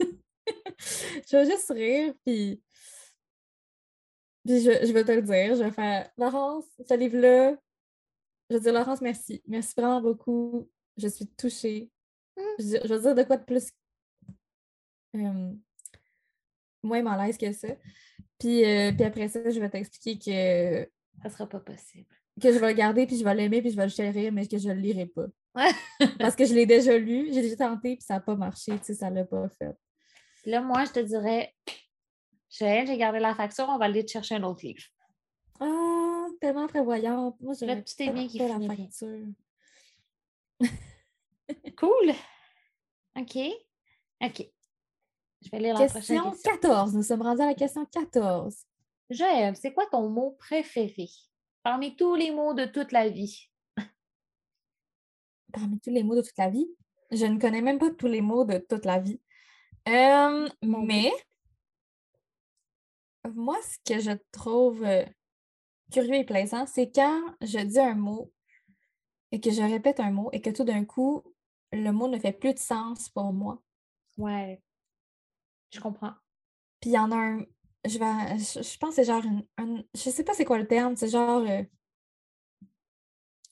je 0.00 1.36
vais 1.36 1.44
juste 1.44 1.70
rire, 1.70 2.14
puis, 2.24 2.62
puis 4.44 4.60
je, 4.60 4.86
je 4.86 4.92
vais 4.92 5.04
te 5.04 5.12
le 5.12 5.22
dire. 5.22 5.56
Je 5.56 5.62
vais 5.62 5.70
faire 5.70 6.10
Laurence, 6.16 6.64
ce 6.86 6.94
livre-là, 6.94 7.56
je 8.50 8.56
vais 8.56 8.60
dire 8.60 8.72
Laurence, 8.72 9.00
merci. 9.00 9.42
Merci 9.46 9.74
vraiment 9.76 10.00
beaucoup. 10.00 10.68
Je 10.96 11.08
suis 11.08 11.26
touchée. 11.26 11.90
Mm. 12.36 12.40
Je, 12.58 12.64
je 12.84 12.94
vais 12.94 13.00
dire 13.00 13.14
de 13.14 13.22
quoi 13.22 13.36
de 13.36 13.44
plus 13.44 13.70
euh, 15.16 15.52
moins 16.82 17.02
mal 17.02 17.20
à 17.20 17.26
l'aise 17.26 17.38
que 17.38 17.52
ça. 17.52 17.68
Puis, 18.38 18.64
euh, 18.64 18.92
puis 18.92 19.04
après 19.04 19.28
ça, 19.28 19.48
je 19.48 19.58
vais 19.58 19.70
t'expliquer 19.70 20.18
que, 20.18 20.90
Ça 21.22 21.30
sera 21.30 21.48
pas 21.48 21.60
possible. 21.60 22.06
que 22.40 22.52
je 22.52 22.58
vais 22.58 22.68
le 22.68 22.74
garder, 22.76 23.06
puis 23.06 23.16
je 23.16 23.24
vais 23.24 23.34
l'aimer, 23.34 23.62
puis 23.62 23.70
je 23.70 23.76
vais 23.76 23.84
le 23.84 23.90
chérir, 23.90 24.32
mais 24.32 24.46
que 24.46 24.58
je 24.58 24.68
ne 24.68 24.74
le 24.74 24.80
lirai 24.80 25.06
pas. 25.06 25.26
Parce 26.18 26.34
que 26.34 26.44
je 26.44 26.52
l'ai 26.52 26.66
déjà 26.66 26.98
lu, 26.98 27.32
j'ai 27.32 27.42
déjà 27.42 27.56
tenté, 27.56 27.96
puis 27.96 28.04
ça 28.04 28.14
n'a 28.14 28.20
pas 28.20 28.34
marché, 28.34 28.72
tu 28.78 28.84
sais, 28.84 28.94
ça 28.94 29.08
ne 29.08 29.16
l'a 29.16 29.24
pas 29.24 29.48
fait. 29.48 29.74
Là, 30.44 30.60
moi, 30.60 30.84
je 30.84 30.92
te 30.92 31.00
dirais 31.00 31.54
Joël, 32.56 32.86
j'ai 32.86 32.96
gardé 32.96 33.18
la 33.18 33.34
facture, 33.34 33.66
on 33.68 33.78
va 33.78 33.86
aller 33.86 34.04
te 34.04 34.12
chercher 34.12 34.36
un 34.36 34.44
autre 34.44 34.64
livre. 34.64 34.82
Ah, 35.58 36.26
tellement 36.40 36.68
prévoyante. 36.68 37.40
Moi, 37.40 37.54
tout 37.56 37.64
est 37.64 38.10
bien 38.10 38.28
qui 38.28 38.38
la 38.38 38.60
facture. 38.60 39.26
Cool. 41.76 42.14
OK. 43.16 43.36
OK. 44.22 44.50
Je 45.42 45.50
vais 45.50 45.58
lire 45.58 45.78
la 45.78 45.86
prochaine 45.86 46.22
Question 46.22 46.30
question. 46.30 46.52
14. 46.52 46.94
Nous 46.94 47.02
sommes 47.02 47.20
rendus 47.20 47.42
à 47.42 47.46
la 47.46 47.54
question 47.54 47.84
14. 47.84 48.56
Joël, 49.10 49.54
c'est 49.56 49.74
quoi 49.74 49.84
ton 49.90 50.08
mot 50.08 50.30
préféré 50.38 51.10
parmi 51.62 51.96
tous 51.96 52.14
les 52.14 52.30
mots 52.30 52.54
de 52.54 52.64
toute 52.64 52.92
la 52.92 53.08
vie? 53.08 53.50
Parmi 55.52 55.78
tous 55.80 55.90
les 55.90 56.02
mots 56.02 56.16
de 56.16 56.22
toute 56.22 56.38
la 56.38 56.48
vie, 56.48 56.68
je 57.10 57.26
ne 57.26 57.38
connais 57.38 57.60
même 57.60 57.78
pas 57.78 57.90
tous 57.90 58.06
les 58.06 58.22
mots 58.22 58.44
de 58.44 58.56
toute 58.58 58.86
la 58.86 59.00
vie. 59.00 59.20
Euh, 59.88 60.48
mais, 60.62 61.12
moi, 63.34 63.56
ce 63.62 63.78
que 63.94 64.00
je 64.00 64.12
trouve 64.32 64.82
euh, 64.84 65.04
curieux 65.92 66.14
et 66.16 66.24
plaisant, 66.24 66.66
c'est 66.66 66.90
quand 66.92 67.22
je 67.42 67.58
dis 67.60 67.80
un 67.80 67.94
mot 67.94 68.32
et 69.32 69.40
que 69.40 69.50
je 69.50 69.62
répète 69.62 70.00
un 70.00 70.10
mot 70.10 70.30
et 70.32 70.40
que 70.40 70.50
tout 70.50 70.64
d'un 70.64 70.84
coup, 70.84 71.22
le 71.72 71.90
mot 71.90 72.08
ne 72.08 72.18
fait 72.18 72.32
plus 72.32 72.54
de 72.54 72.58
sens 72.58 73.08
pour 73.10 73.32
moi. 73.32 73.62
Ouais. 74.18 74.62
Je 75.72 75.80
comprends. 75.80 76.12
Puis 76.80 76.90
il 76.90 76.94
y 76.94 76.98
en 76.98 77.12
a 77.12 77.16
un, 77.16 77.46
je 77.86 77.98
vais, 77.98 78.38
je, 78.38 78.62
je 78.62 78.78
pense 78.78 78.90
que 78.90 78.96
c'est 78.96 79.04
genre 79.04 79.24
une, 79.24 79.46
un- 79.58 79.84
je 79.94 80.10
sais 80.10 80.24
pas 80.24 80.34
c'est 80.34 80.44
quoi 80.44 80.58
le 80.58 80.66
terme, 80.68 80.96
c'est 80.96 81.08
genre 81.10 81.42
euh, 81.48 81.62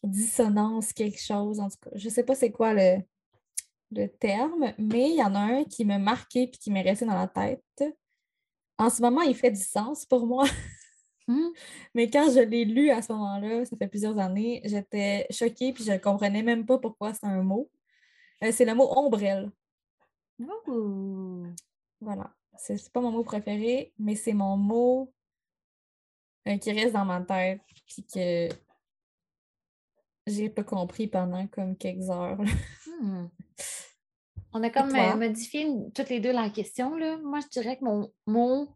dissonance, 0.04 0.92
quelque 0.92 1.20
chose, 1.20 1.60
en 1.60 1.68
tout 1.68 1.76
cas. 1.82 1.90
Je 1.94 2.08
sais 2.08 2.24
pas 2.24 2.34
c'est 2.34 2.50
quoi 2.52 2.74
le, 2.74 2.98
le 3.92 4.08
terme, 4.08 4.72
mais 4.78 5.10
il 5.10 5.16
y 5.16 5.22
en 5.22 5.34
a 5.34 5.40
un 5.40 5.64
qui 5.64 5.84
m'a 5.84 5.98
marqué 5.98 6.48
puis 6.48 6.58
qui 6.60 6.70
m'est 6.70 6.82
resté 6.82 7.06
dans 7.06 7.14
la 7.18 7.28
tête. 7.28 7.62
En 8.82 8.90
ce 8.90 9.00
moment, 9.00 9.22
il 9.22 9.36
fait 9.36 9.52
du 9.52 9.62
sens 9.62 10.04
pour 10.04 10.26
moi, 10.26 10.44
Hmm. 11.28 11.50
mais 11.94 12.10
quand 12.10 12.32
je 12.32 12.40
l'ai 12.40 12.64
lu 12.64 12.90
à 12.90 13.00
ce 13.00 13.12
moment-là, 13.12 13.64
ça 13.64 13.76
fait 13.76 13.86
plusieurs 13.86 14.18
années, 14.18 14.60
j'étais 14.64 15.24
choquée 15.30 15.72
puis 15.72 15.84
je 15.84 15.92
ne 15.92 15.98
comprenais 15.98 16.42
même 16.42 16.66
pas 16.66 16.78
pourquoi 16.78 17.14
c'est 17.14 17.26
un 17.26 17.42
mot. 17.44 17.70
Euh, 18.42 18.50
c'est 18.50 18.64
le 18.64 18.74
mot 18.74 18.88
ombrelle. 18.98 19.52
Ouh. 20.40 21.46
Voilà. 22.00 22.34
C'est 22.58 22.92
pas 22.92 23.00
mon 23.00 23.12
mot 23.12 23.22
préféré, 23.22 23.92
mais 24.00 24.16
c'est 24.16 24.32
mon 24.32 24.56
mot 24.56 25.12
euh, 26.48 26.58
qui 26.58 26.72
reste 26.72 26.92
dans 26.92 27.04
ma 27.04 27.20
tête 27.22 27.60
puis 27.86 28.04
que 28.04 28.48
j'ai 30.26 30.50
pas 30.50 30.64
compris 30.64 31.06
pendant 31.06 31.46
comme 31.46 31.76
quelques 31.76 32.10
heures. 32.10 32.40
Hmm. 33.00 33.28
On 34.54 34.62
a 34.62 34.70
comme 34.70 34.94
euh, 34.94 35.16
modifié 35.16 35.66
toutes 35.94 36.10
les 36.10 36.20
deux 36.20 36.32
la 36.32 36.50
question. 36.50 36.94
Là. 36.96 37.16
Moi, 37.18 37.40
je 37.40 37.48
dirais 37.48 37.78
que 37.78 37.84
mon 37.84 38.12
mot, 38.26 38.68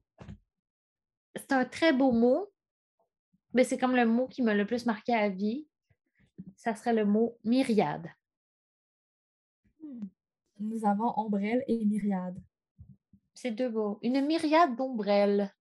c'est 1.34 1.52
un 1.52 1.66
très 1.66 1.92
beau 1.92 2.12
mot, 2.12 2.50
mais 3.52 3.64
c'est 3.64 3.76
comme 3.76 3.94
le 3.94 4.06
mot 4.06 4.26
qui 4.26 4.42
m'a 4.42 4.54
le 4.54 4.66
plus 4.66 4.86
marqué 4.86 5.12
à 5.12 5.28
vie. 5.28 5.66
Ça 6.56 6.74
serait 6.74 6.94
le 6.94 7.04
mot 7.04 7.38
myriade. 7.44 8.08
Nous 10.58 10.86
avons 10.86 11.12
ombrelle 11.18 11.62
et 11.68 11.84
myriade. 11.84 12.42
C'est 13.34 13.50
deux 13.50 13.68
beaux. 13.68 13.98
Une 14.02 14.24
myriade 14.24 14.76
d'ombrelles. 14.76 15.54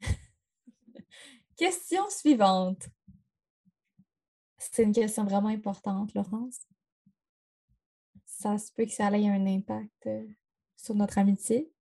Question 1.56 2.08
suivante. 2.08 2.88
C'est 4.56 4.82
une 4.82 4.92
question 4.92 5.24
vraiment 5.24 5.50
importante, 5.50 6.14
Laurence. 6.14 6.66
Ça 8.44 8.58
se 8.58 8.70
peut 8.72 8.84
que 8.84 8.92
ça 8.92 9.10
ait 9.10 9.26
un 9.26 9.46
impact 9.46 10.06
euh, 10.06 10.28
sur 10.76 10.94
notre 10.94 11.16
amitié. 11.16 11.72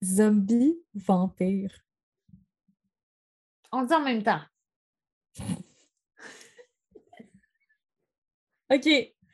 Zombie, 0.00 0.78
vampire. 0.94 1.76
On 3.72 3.82
dit 3.82 3.94
en 3.94 4.04
même 4.04 4.22
temps. 4.22 4.42
OK, 8.70 8.88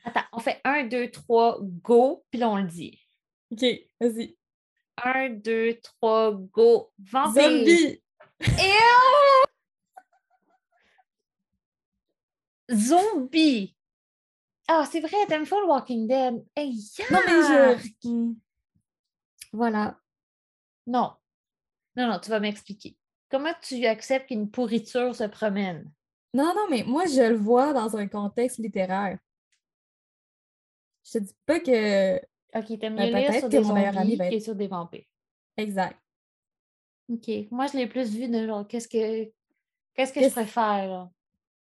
Attends, 0.05 0.25
on 0.33 0.39
fait 0.39 0.59
un, 0.63 0.85
deux, 0.85 1.11
trois, 1.11 1.59
go, 1.61 2.25
puis 2.31 2.39
là, 2.39 2.49
on 2.49 2.55
le 2.55 2.63
dit. 2.63 2.99
OK, 3.51 3.63
vas-y. 4.01 4.35
Un, 5.03 5.29
deux, 5.29 5.79
trois, 5.83 6.31
go. 6.33 6.91
Vampire. 6.97 7.43
Zombie! 7.43 8.01
Zombie. 12.71 13.75
Ah, 14.67 14.85
c'est 14.91 14.99
vrai, 14.99 15.25
t'aimes 15.27 15.43
le 15.43 15.67
Walking 15.67 16.07
Dead. 16.07 16.43
Hey, 16.55 16.75
Non, 17.11 17.19
mais 17.25 17.77
je. 18.03 18.33
Voilà. 19.53 19.99
Non. 20.87 21.13
Non, 21.95 22.07
non, 22.07 22.19
tu 22.19 22.29
vas 22.29 22.39
m'expliquer. 22.39 22.97
Comment 23.29 23.53
tu 23.61 23.85
acceptes 23.85 24.27
qu'une 24.27 24.49
pourriture 24.49 25.15
se 25.15 25.23
promène? 25.25 25.91
Non, 26.33 26.53
non, 26.55 26.67
mais 26.69 26.83
moi, 26.83 27.05
je 27.05 27.21
le 27.21 27.35
vois 27.35 27.73
dans 27.73 27.95
un 27.95 28.07
contexte 28.07 28.57
littéraire. 28.57 29.17
Je 31.05 31.11
te 31.11 31.17
dis 31.19 31.35
pas 31.45 31.59
que. 31.59 32.17
Ok, 32.55 32.79
t'aimes 32.79 32.95
Ben, 32.95 33.13
mieux 33.13 33.19
lire 33.19 33.33
sur 33.33 33.43
que 33.43 33.47
des 33.47 33.63
zombies 33.63 34.15
va 34.15 34.29
que 34.29 34.39
sur 34.39 34.55
des 34.55 34.67
vampires. 34.67 35.05
Exact. 35.57 35.97
Ok. 37.09 37.29
Moi, 37.51 37.67
je 37.67 37.77
l'ai 37.77 37.87
plus 37.87 38.09
vu 38.09 38.27
de 38.27 38.45
genre, 38.47 38.67
qu'est-ce 38.67 38.87
que 38.87 39.31
qu'est-ce 39.93 40.11
que 40.11 40.21
je 40.21 40.29
préfère, 40.29 40.87
là? 40.87 41.11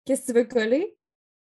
Qu'est-ce 0.04 0.22
que 0.22 0.32
tu 0.32 0.38
veux 0.38 0.44
coller? 0.44 0.96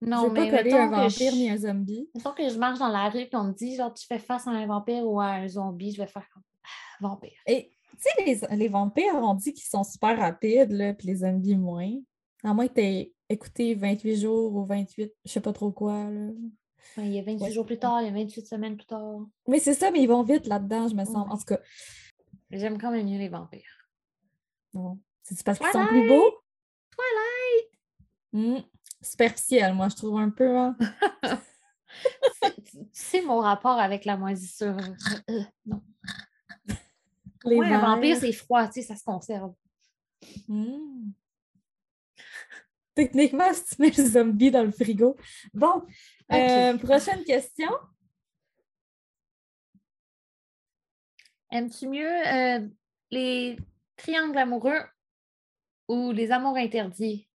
Non, 0.07 0.23
je 0.23 0.27
veux 0.27 0.33
mais 0.33 0.51
pas 0.51 0.57
coller 0.59 0.73
un 0.73 0.91
vampire 0.91 1.31
je- 1.33 1.37
ni 1.37 1.51
un 1.51 1.57
zombie. 1.57 2.09
Mettons 2.15 2.33
que 2.33 2.49
je 2.49 2.59
marche 2.59 2.79
dans 2.79 2.89
la 2.89 3.09
rue 3.09 3.21
et 3.21 3.29
qu'on 3.29 3.45
me 3.45 3.53
dit, 3.53 3.77
genre, 3.77 3.93
tu 3.95 4.07
fais 4.07 4.19
face 4.19 4.47
à 4.47 4.51
un 4.51 4.67
vampire 4.67 5.05
ou 5.07 5.21
à 5.21 5.27
un 5.27 5.49
zombie, 5.49 5.93
je 5.93 5.99
vais 6.03 6.07
faire 6.07 6.29
comme 6.33 6.43
Ah, 6.63 6.69
vampire. 7.09 7.39
Et 7.47 7.71
tu 7.91 7.97
sais, 7.99 8.25
les, 8.51 8.57
les 8.57 8.69
vampires, 8.69 9.15
on 9.15 9.35
dit 9.35 9.53
qu'ils 9.53 9.65
sont 9.69 9.85
super 9.85 10.19
rapides, 10.19 10.73
là, 10.73 10.95
puis 10.95 11.07
les 11.09 11.17
zombies 11.17 11.57
moins. 11.57 11.93
À 12.43 12.53
moins 12.53 12.67
que 12.69 12.75
tu 12.75 12.81
aies 12.83 13.13
écouté 13.29 13.75
28 13.75 14.17
jours 14.17 14.55
ou 14.55 14.65
28, 14.67 15.13
je 15.25 15.31
sais 15.31 15.41
pas 15.41 15.53
trop 15.53 15.71
quoi. 15.73 16.05
Là. 16.11 16.31
Ouais, 16.99 17.07
il 17.07 17.15
y 17.15 17.19
a 17.19 17.23
28 17.23 17.43
Ouais, 17.45 17.51
jours 17.53 17.65
plus 17.65 17.79
tard, 17.79 18.03
il 18.03 18.07
y 18.07 18.11
a 18.11 18.13
28 18.13 18.47
semaines 18.47 18.77
plus 18.77 18.87
tard. 18.87 19.21
Mais 19.49 19.59
c'est 19.59 19.73
ça, 19.75 19.91
mais 19.91 20.01
ils 20.03 20.07
vont 20.09 20.23
vite 20.23 20.47
là-dedans, 20.47 20.89
je 20.89 20.95
me 20.95 21.05
sens. 21.05 21.17
En 21.31 21.37
tout 21.39 21.45
cas, 21.45 21.59
J'aime 22.51 22.79
quand 22.79 22.91
même 22.91 23.07
mieux 23.09 23.19
les 23.19 23.29
vampires. 23.31 23.89
non. 24.75 24.99
C'est 25.23 25.43
parce 25.43 25.59
qu'ils 25.59 25.69
sont 25.69 25.87
plus 25.87 26.07
beaux? 26.07 26.33
Twilight! 26.91 27.71
Hmm, 28.35 28.63
Superficiel, 29.05 29.75
moi, 29.75 29.89
je 29.89 29.97
trouve 29.97 30.19
un 30.19 30.31
peu. 30.31 30.57
hein. 30.57 30.77
Tu 32.43 32.81
sais 32.93 33.23
mon 33.23 33.39
rapport 33.39 33.79
avec 33.79 34.05
la 34.05 34.17
moisissure. 34.17 34.77
Non. 35.67 35.83
Les 37.45 37.57
Ouais, 37.57 37.67
un 37.73 37.79
vampire, 37.79 38.17
c'est 38.17 38.33
froid, 38.33 38.67
tu 38.67 38.81
sais, 38.81 38.83
ça 38.83 38.97
se 38.97 39.05
conserve. 39.05 39.53
Hmm. 40.49 41.11
Techniquement, 42.95 43.53
si 43.53 43.77
tu 43.77 43.83
mets 43.83 43.91
le 43.91 44.05
zombie 44.05 44.51
dans 44.51 44.63
le 44.63 44.71
frigo. 44.73 45.17
Bon, 45.53 45.83
euh, 46.33 46.79
prochaine 46.79 47.23
question. 47.25 47.71
Aimes-tu 51.51 51.89
mieux 51.89 52.27
euh, 52.27 52.67
les 53.11 53.57
triangles 53.97 54.39
amoureux 54.39 54.81
ou 55.89 56.13
les 56.13 56.31
amours 56.33 56.57
interdits? 56.57 57.29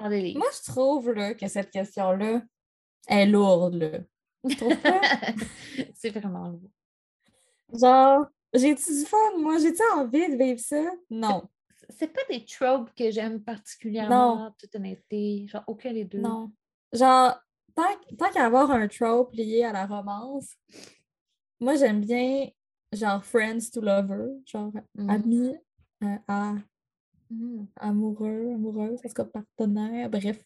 Dans 0.00 0.08
des 0.08 0.20
livres? 0.22 0.38
Moi, 0.38 0.48
je 0.52 0.70
trouve 0.72 1.12
là, 1.12 1.34
que 1.34 1.46
cette 1.48 1.70
question-là 1.70 2.42
est 3.08 3.26
lourde. 3.26 3.74
Là. 3.74 3.98
Pas? 4.42 5.00
c'est 5.94 6.10
vraiment 6.10 6.48
lourd. 6.48 6.70
Genre, 7.72 8.26
j'ai-tu 8.54 8.90
du 9.00 9.04
fun? 9.04 9.16
Moi, 9.38 9.58
j'ai-tu 9.58 9.82
envie 9.94 10.28
de 10.28 10.36
vivre 10.42 10.60
ça? 10.60 10.82
Non. 11.10 11.48
C'est 11.88 12.08
pas 12.08 12.22
des 12.28 12.44
tropes 12.44 12.90
que 12.94 13.10
j'aime 13.10 13.42
particulièrement, 13.42 14.46
en 14.46 14.50
toute 14.52 14.74
honnêteté. 14.74 15.46
Genre, 15.48 15.64
aucun 15.66 15.92
des 15.92 16.04
deux. 16.04 16.18
Non. 16.18 16.50
Genre, 16.92 17.38
tant, 17.74 17.82
tant 18.18 18.30
qu'à 18.30 18.46
avoir 18.46 18.70
un 18.70 18.86
trope 18.88 19.32
lié 19.34 19.64
à 19.64 19.72
la 19.72 19.86
romance, 19.86 20.54
moi, 21.60 21.74
j'aime 21.74 22.00
bien, 22.00 22.48
genre, 22.92 23.24
friends 23.24 23.70
to 23.72 23.80
lover, 23.80 24.30
genre, 24.46 24.72
Mhm. 24.94 25.10
amis 25.10 25.54
euh, 26.02 26.16
à 26.28 26.54
Mhm. 27.30 27.66
amoureux, 27.76 28.52
amoureuse, 28.54 29.00
parce 29.02 29.14
que 29.14 29.22
partenaire, 29.22 30.10
bref. 30.10 30.38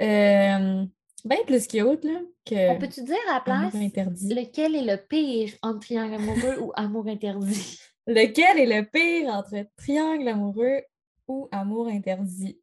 Euh, 0.00 0.84
bien 1.24 1.38
plus 1.46 1.66
cute, 1.66 2.04
là, 2.04 2.20
que 2.44 2.70
On 2.70 2.78
peut-tu 2.78 3.02
dire 3.02 3.16
à 3.30 3.34
la 3.34 3.40
place 3.40 3.74
interdit. 3.74 4.34
lequel 4.34 4.76
est 4.76 4.84
le 4.84 4.96
pire 4.96 5.52
entre 5.62 5.80
triangle 5.80 6.14
amoureux 6.14 6.58
ou 6.60 6.72
amour 6.74 7.06
interdit? 7.08 7.78
Lequel 8.06 8.58
est 8.58 8.80
le 8.80 8.84
pire 8.86 9.30
entre 9.32 9.66
triangle 9.76 10.28
amoureux 10.28 10.82
ou 11.26 11.48
amour 11.50 11.88
interdit? 11.88 12.60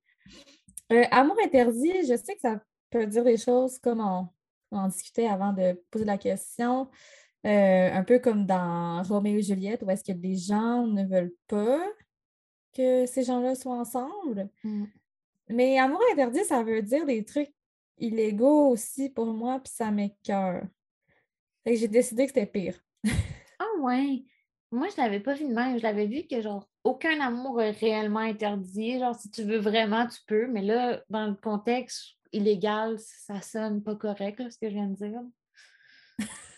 Euh, 0.93 1.03
amour 1.09 1.35
interdit, 1.43 1.93
je 2.07 2.15
sais 2.15 2.35
que 2.35 2.41
ça 2.41 2.61
peut 2.91 3.07
dire 3.07 3.23
des 3.23 3.37
choses 3.37 3.79
comme 3.79 4.01
on, 4.01 4.27
on 4.71 4.77
en 4.77 4.87
discutait 4.87 5.25
avant 5.27 5.51
de 5.51 5.81
poser 5.89 6.05
la 6.05 6.19
question, 6.19 6.89
euh, 7.47 7.89
un 7.91 8.03
peu 8.03 8.19
comme 8.19 8.45
dans 8.45 9.01
Roméo 9.01 9.39
et 9.39 9.41
Juliette, 9.41 9.81
où 9.81 9.89
est-ce 9.89 10.03
que 10.03 10.15
les 10.15 10.35
gens 10.35 10.85
ne 10.85 11.05
veulent 11.05 11.33
pas 11.47 11.81
que 12.73 13.05
ces 13.05 13.23
gens-là 13.23 13.55
soient 13.55 13.77
ensemble. 13.77 14.49
Mm. 14.63 14.85
Mais 15.49 15.79
amour 15.79 16.01
interdit, 16.11 16.43
ça 16.45 16.63
veut 16.63 16.81
dire 16.81 17.05
des 17.05 17.23
trucs 17.23 17.53
illégaux 17.97 18.69
aussi 18.69 19.09
pour 19.09 19.27
moi, 19.27 19.59
puis 19.59 19.71
ça. 19.73 19.91
Fait 19.93 21.73
que 21.73 21.79
j'ai 21.79 21.87
décidé 21.87 22.25
que 22.25 22.33
c'était 22.33 22.45
pire. 22.45 22.79
Ah 23.63 23.79
ouais. 23.79 24.23
Moi, 24.71 24.87
je 24.89 24.99
l'avais 24.99 25.19
pas 25.19 25.35
vu 25.35 25.47
de 25.47 25.53
même. 25.53 25.77
Je 25.77 25.83
l'avais 25.83 26.07
vu 26.07 26.23
que 26.27 26.41
genre 26.41 26.67
aucun 26.83 27.19
amour 27.19 27.61
est 27.61 27.69
réellement 27.69 28.21
interdit. 28.21 28.97
Genre, 28.97 29.13
si 29.13 29.29
tu 29.29 29.43
veux 29.43 29.59
vraiment, 29.59 30.07
tu 30.07 30.17
peux. 30.25 30.47
Mais 30.47 30.63
là, 30.63 31.03
dans 31.11 31.27
le 31.27 31.35
contexte 31.35 32.15
illégal, 32.31 32.97
ça 32.97 33.39
sonne 33.41 33.83
pas 33.83 33.95
correct, 33.95 34.39
là, 34.39 34.49
ce 34.49 34.57
que 34.57 34.67
je 34.67 34.73
viens 34.73 34.87
de 34.87 34.95
dire. 34.95 35.21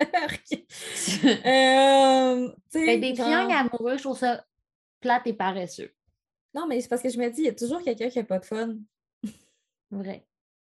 Euh, 1.24 2.48
Ben, 2.74 3.00
des 3.00 3.14
triangles 3.14 3.52
amoureux, 3.52 3.96
je 3.96 4.02
trouve 4.02 4.18
ça 4.18 4.44
plate 5.04 5.26
et 5.26 5.34
paresseux. 5.34 5.92
Non, 6.54 6.66
mais 6.66 6.80
c'est 6.80 6.88
parce 6.88 7.02
que 7.02 7.10
je 7.10 7.18
me 7.18 7.28
dis, 7.28 7.42
il 7.42 7.46
y 7.46 7.50
a 7.50 7.54
toujours 7.54 7.82
quelqu'un 7.82 8.08
qui 8.08 8.18
n'a 8.18 8.24
pas 8.24 8.38
de 8.38 8.46
fun. 8.46 8.76
Vrai. 9.90 10.26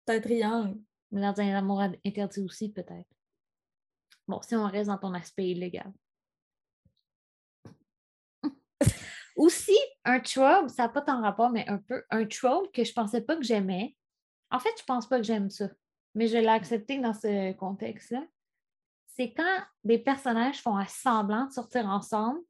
C'est 0.05 0.17
un 0.17 0.19
triangle. 0.19 0.79
Mais 1.11 1.21
dans 1.21 1.39
un 1.39 1.55
amour 1.55 1.81
interdit 2.05 2.41
aussi, 2.41 2.69
peut-être. 2.69 3.07
Bon, 4.27 4.41
si 4.41 4.53
on 4.57 4.67
reste 4.67 4.87
dans 4.87 4.97
ton 4.97 5.13
aspect 5.13 5.51
illégal. 5.51 5.93
aussi, 9.37 9.77
un 10.03 10.19
trope, 10.19 10.69
ça 10.69 10.83
n'a 10.83 10.89
pas 10.89 11.01
tant 11.01 11.21
rapport, 11.21 11.51
mais 11.51 11.65
un 11.69 11.77
peu 11.77 12.03
un 12.09 12.25
trope 12.25 12.73
que 12.73 12.83
je 12.83 12.91
pensais 12.91 13.21
pas 13.21 13.37
que 13.37 13.43
j'aimais. 13.43 13.95
En 14.51 14.59
fait, 14.59 14.73
je 14.77 14.83
pense 14.83 15.07
pas 15.07 15.17
que 15.17 15.23
j'aime 15.23 15.49
ça, 15.49 15.69
mais 16.15 16.27
je 16.27 16.37
l'ai 16.37 16.47
accepté 16.47 16.99
dans 16.99 17.13
ce 17.13 17.53
contexte-là. 17.53 18.25
C'est 19.05 19.33
quand 19.33 19.63
des 19.85 19.99
personnages 19.99 20.61
font 20.61 20.75
à 20.75 20.87
semblant 20.87 21.45
de 21.45 21.53
sortir 21.53 21.85
ensemble, 21.85 22.41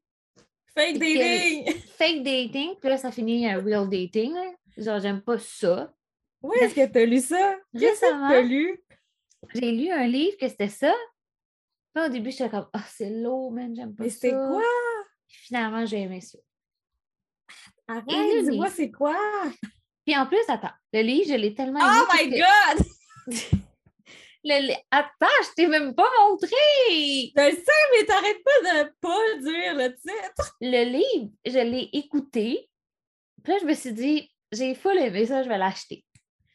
Fake 0.78 0.98
dating! 0.98 1.74
fake 1.98 2.22
dating, 2.22 2.74
puis 2.78 2.88
là, 2.88 2.96
ça 2.98 3.10
finit 3.10 3.48
un 3.48 3.60
real 3.60 3.88
dating. 3.88 4.32
là. 4.32 4.52
Genre, 4.76 5.00
j'aime 5.00 5.20
pas 5.22 5.38
ça. 5.38 5.92
Où 6.40 6.52
est-ce 6.54 6.74
que 6.74 6.86
tu 6.86 6.98
as 6.98 7.04
lu 7.04 7.20
ça? 7.20 7.56
Qu'est-ce 7.76 8.00
que 8.00 8.06
Récemment, 8.06 8.40
lu? 8.42 8.80
j'ai 9.54 9.72
lu 9.72 9.90
un 9.90 10.06
livre 10.06 10.36
que 10.40 10.48
c'était 10.48 10.68
ça. 10.68 10.94
Puis 11.94 12.04
au 12.04 12.08
début, 12.08 12.30
j'étais 12.30 12.48
comme, 12.50 12.68
ah, 12.72 12.84
c'est 12.88 13.10
lourd, 13.10 13.50
man, 13.50 13.74
j'aime 13.74 13.94
pas 13.94 14.04
Mais 14.04 14.10
ça. 14.10 14.14
c'était 14.20 14.34
quoi? 14.36 14.62
Puis 15.26 15.36
finalement, 15.46 15.84
j'ai 15.84 15.98
aimé 16.02 16.20
ça. 16.20 16.38
Arrête, 17.88 18.44
dis-moi 18.44 18.68
c'est 18.70 18.90
quoi? 18.90 19.16
Puis 20.06 20.16
en 20.16 20.26
plus, 20.26 20.38
attends, 20.48 20.70
le 20.92 21.00
livre, 21.02 21.28
je 21.30 21.34
l'ai 21.34 21.54
tellement 21.54 21.80
aimé. 21.80 22.00
Oh 22.02 22.14
my 22.14 22.30
que 22.30 22.36
god! 22.36 23.58
le 24.44 24.74
Attends, 24.90 25.26
je 25.42 25.54
t'ai 25.56 25.66
même 25.66 25.94
pas 25.94 26.08
montré! 26.20 26.48
Je 26.90 27.50
le 27.50 27.56
sais, 27.56 27.72
mais 27.92 28.06
t'arrêtes 28.06 28.42
pas 28.44 28.84
de 28.84 28.92
pas 29.00 29.38
dire 29.40 29.74
le 29.74 29.94
titre! 29.94 30.56
Le 30.60 30.84
livre, 30.84 31.30
je 31.44 31.58
l'ai 31.58 31.88
écouté. 31.92 32.68
Puis 33.42 33.52
là, 33.52 33.58
je 33.60 33.66
me 33.66 33.74
suis 33.74 33.92
dit, 33.92 34.30
j'ai 34.52 34.74
full 34.74 34.98
aimé 34.98 35.26
ça, 35.26 35.42
je 35.42 35.48
vais 35.48 35.58
l'acheter. 35.58 36.04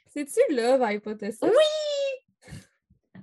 C'est-tu 0.07 0.39
Love 0.53 0.85
Hypothesis? 0.89 1.41
Oui! 1.41 3.21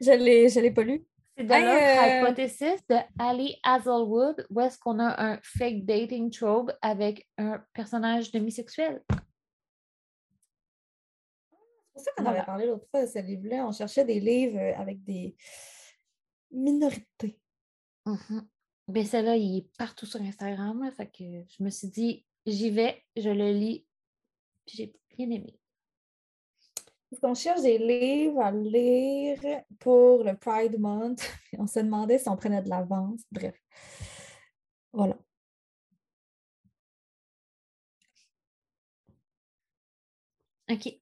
Je 0.00 0.10
l'ai, 0.12 0.48
je 0.48 0.60
l'ai 0.60 0.72
pas 0.72 0.82
lu. 0.82 1.04
C'est 1.36 1.44
de 1.44 1.52
Hey, 1.52 1.62
l'autre 1.62 2.02
euh, 2.02 2.30
hypothèse 2.30 2.82
de 2.90 2.96
Ali 3.18 3.56
Hazelwood, 3.62 4.46
où 4.50 4.60
est-ce 4.60 4.78
qu'on 4.78 4.98
a 4.98 5.22
un 5.22 5.38
fake 5.42 5.84
dating 5.84 6.30
trope 6.30 6.72
avec 6.82 7.26
un 7.38 7.62
personnage 7.72 8.32
demi-sexuel? 8.32 9.02
C'est 11.94 12.00
pour 12.00 12.02
ça 12.04 12.10
qu'on 12.16 12.22
Voilà. 12.22 12.38
avait 12.38 12.46
parlé 12.46 12.66
l'autre 12.66 12.86
fois 12.90 13.02
de 13.02 13.06
ce 13.10 13.18
livre-là. 13.18 13.66
On 13.66 13.72
cherchait 13.72 14.04
des 14.04 14.20
livres 14.20 14.58
euh, 14.58 14.74
avec 14.76 15.02
des 15.04 15.36
minorités. 16.50 17.38
Mhm. 18.06 18.48
Ben, 18.88 19.04
celle-là, 19.06 19.36
il 19.36 19.58
est 19.58 19.76
partout 19.78 20.06
sur 20.06 20.20
Instagram. 20.20 20.82
là, 20.82 20.90
fait 20.90 21.06
que 21.06 21.22
je 21.48 21.62
me 21.62 21.70
suis 21.70 21.88
dit, 21.88 22.26
j'y 22.46 22.70
vais, 22.70 23.02
je 23.16 23.30
le 23.30 23.52
lis, 23.52 23.86
puis 24.66 24.76
j'ai 24.76 24.92
bien 25.16 25.30
aimé. 25.30 25.58
Est-ce 27.10 27.20
qu'on 27.20 27.34
cherche 27.34 27.60
des 27.60 27.76
livres 27.78 28.40
à 28.40 28.50
lire 28.50 29.38
pour 29.78 30.24
le 30.24 30.34
Pride 30.36 30.78
Month? 30.80 31.20
On 31.58 31.66
se 31.66 31.80
demandait 31.80 32.18
si 32.18 32.28
on 32.30 32.36
prenait 32.36 32.62
de 32.62 32.70
l'avance. 32.70 33.20
Bref. 33.30 33.54
Voilà. 34.94 35.18
OK. 40.68 41.01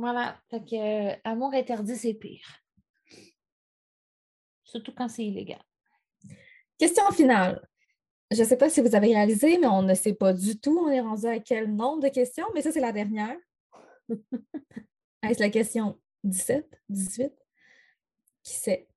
Voilà. 0.00 0.40
Fait 0.48 0.64
que 0.64 0.76
euh, 0.76 1.14
amour 1.24 1.52
interdit, 1.52 1.94
c'est 1.94 2.14
pire. 2.14 2.62
Surtout 4.64 4.94
quand 4.96 5.08
c'est 5.08 5.26
illégal. 5.26 5.62
Question 6.78 7.10
finale. 7.12 7.68
Je 8.30 8.40
ne 8.40 8.46
sais 8.46 8.56
pas 8.56 8.70
si 8.70 8.80
vous 8.80 8.94
avez 8.94 9.08
réalisé, 9.08 9.58
mais 9.58 9.66
on 9.66 9.82
ne 9.82 9.92
sait 9.92 10.14
pas 10.14 10.32
du 10.32 10.58
tout. 10.58 10.86
On 10.86 10.88
est 10.88 11.02
rendu 11.02 11.26
à 11.26 11.38
quel 11.38 11.74
nombre 11.74 12.02
de 12.02 12.08
questions, 12.08 12.46
mais 12.54 12.62
ça, 12.62 12.72
c'est 12.72 12.80
la 12.80 12.92
dernière. 12.92 13.36
Est-ce 15.22 15.40
la 15.40 15.50
question 15.50 16.00
17, 16.24 16.80
18? 16.88 17.32
Qui 18.42 18.54
sait? 18.54 18.88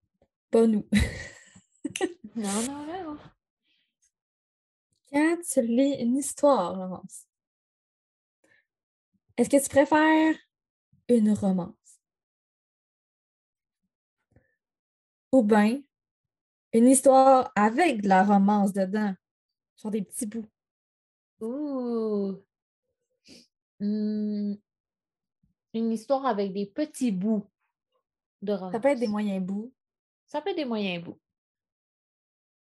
Pas 0.52 0.66
nous. 0.66 0.88
non, 2.36 2.62
non, 2.66 2.86
non. 2.86 3.18
Quand 5.12 5.38
tu 5.52 5.62
lis 5.64 5.96
une 6.00 6.16
histoire, 6.16 6.78
Laurence, 6.78 7.28
est-ce 9.36 9.50
que 9.50 9.62
tu 9.62 9.70
préfères 9.70 10.36
une 11.18 11.32
romance? 11.32 11.74
Ou 15.32 15.44
bien 15.44 15.82
une 16.74 16.88
histoire 16.88 17.52
avec 17.56 18.02
de 18.02 18.10
la 18.10 18.24
romance 18.24 18.74
dedans? 18.74 19.14
Genre 19.82 19.92
des 19.92 20.02
petits 20.02 20.26
bouts. 20.26 20.48
Ouh! 21.40 22.44
Hmm. 23.80 24.54
Une 25.74 25.92
histoire 25.92 26.26
avec 26.26 26.54
des 26.54 26.68
petits 26.68 27.12
bouts 27.12 27.50
de 28.42 28.54
romance. 28.54 28.72
Ça 28.74 28.80
peut 28.80 28.90
être 28.90 29.00
des 29.00 29.08
moyens 29.08 29.44
bouts. 29.44 29.74
Ça 30.28 30.42
peut 30.42 30.52
être 30.52 30.58
des 30.58 30.66
moyens 30.66 31.04
bouts. 31.04 31.20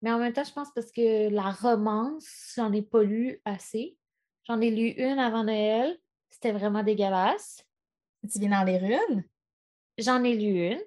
Mais 0.02 0.12
en 0.12 0.18
même 0.18 0.32
temps, 0.32 0.44
je 0.44 0.52
pense 0.52 0.72
parce 0.72 0.92
que 0.92 1.28
la 1.28 1.50
romance, 1.50 2.52
j'en 2.56 2.72
ai 2.72 2.82
pas 2.82 3.02
lu 3.02 3.40
assez. 3.44 3.96
J'en 4.44 4.60
ai 4.60 4.70
lu 4.70 4.88
une 4.90 5.18
avant 5.18 5.44
Noël. 5.44 5.98
C'était 6.30 6.52
vraiment 6.52 6.82
dégueulasse. 6.82 7.64
Tu 8.30 8.38
viens 8.40 8.50
dans 8.50 8.64
les 8.64 8.78
runes? 8.78 9.24
J'en 9.98 10.22
ai 10.24 10.34
lu 10.36 10.72
une. 10.72 10.80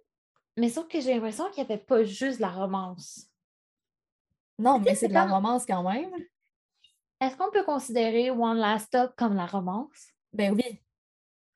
Mais 0.58 0.70
sauf 0.70 0.88
que 0.88 1.00
j'ai 1.00 1.14
l'impression 1.14 1.50
qu'il 1.52 1.64
n'y 1.66 1.72
avait 1.72 1.82
pas 1.84 2.04
juste 2.04 2.40
la 2.40 2.50
romance. 2.50 3.28
Non, 4.60 4.80
mais 4.80 4.96
c'est 4.96 5.08
de 5.08 5.14
la 5.14 5.26
romance 5.26 5.66
quand 5.66 5.84
même. 5.90 6.12
Est-ce 7.20 7.36
qu'on 7.38 7.52
peut 7.52 7.64
considérer 7.64 8.32
One 8.32 8.58
Last 8.58 8.88
Stop 8.88 9.14
comme 9.16 9.36
la 9.36 9.46
romance? 9.46 10.10
Ben 10.34 10.54
oui. 10.56 10.82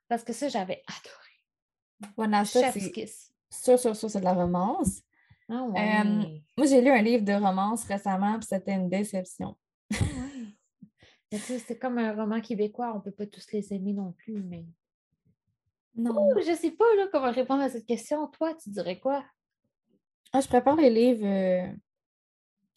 Parce 0.08 0.24
que 0.24 0.34
ça, 0.34 0.48
j'avais 0.48 0.84
adoré. 0.88 2.14
One 2.18 2.32
Last 2.32 2.52
Stop, 2.52 2.66
c'est 2.74 3.06
sûr, 3.50 3.80
sûr, 3.80 3.96
sûr, 3.96 4.10
c'est 4.10 4.20
de 4.20 4.26
la 4.26 4.34
romance. 4.34 5.02
Ah 5.50 5.64
Euh, 5.64 5.68
ouais. 5.72 6.44
moi, 6.58 6.66
j'ai 6.68 6.82
lu 6.82 6.90
un 6.90 7.02
livre 7.02 7.24
de 7.24 7.34
romance 7.34 7.84
récemment, 7.86 8.40
puis 8.40 8.48
c'était 8.48 8.74
une 8.74 8.90
déception. 8.90 9.56
Ah 9.94 9.98
ouais. 11.32 11.40
C'est 11.68 11.78
comme 11.78 11.98
un 11.98 12.14
roman 12.16 12.40
québécois, 12.40 12.92
on 12.94 12.98
ne 12.98 13.02
peut 13.02 13.12
pas 13.12 13.26
tous 13.26 13.52
les 13.52 13.74
aimer 13.74 13.94
non 13.94 14.14
plus, 14.14 14.42
mais. 14.42 14.66
Non. 15.96 16.30
Ouh, 16.36 16.40
je 16.40 16.54
sais 16.56 16.72
pas 16.72 16.86
là, 16.98 17.08
comment 17.12 17.32
répondre 17.32 17.62
à 17.62 17.70
cette 17.70 17.86
question. 17.86 18.28
Toi, 18.28 18.54
tu 18.56 18.70
dirais 18.70 19.00
quoi? 19.00 19.24
Ah, 20.34 20.42
je 20.42 20.48
prépare 20.48 20.76
les 20.76 20.90
livres 20.90 21.26
euh, 21.26 21.68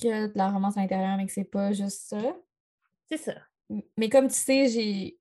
ont 0.04 0.28
de 0.28 0.32
la 0.38 0.50
romance 0.50 0.76
à 0.76 0.82
l'intérieur, 0.82 1.16
mais 1.16 1.26
que 1.26 1.32
c'est 1.32 1.44
pas 1.44 1.72
juste 1.72 2.02
ça. 2.08 2.36
C'est 3.06 3.16
ça. 3.16 3.34
Mais 3.96 4.08
comme 4.08 4.28
tu 4.28 4.34
sais, 4.34 4.68
j'ai 4.68 5.18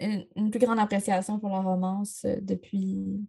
une, 0.00 0.26
une 0.34 0.50
plus 0.50 0.58
grande 0.58 0.78
appréciation 0.78 1.38
pour 1.38 1.50
la 1.50 1.60
romance 1.60 2.24
euh, 2.24 2.36
depuis 2.40 3.20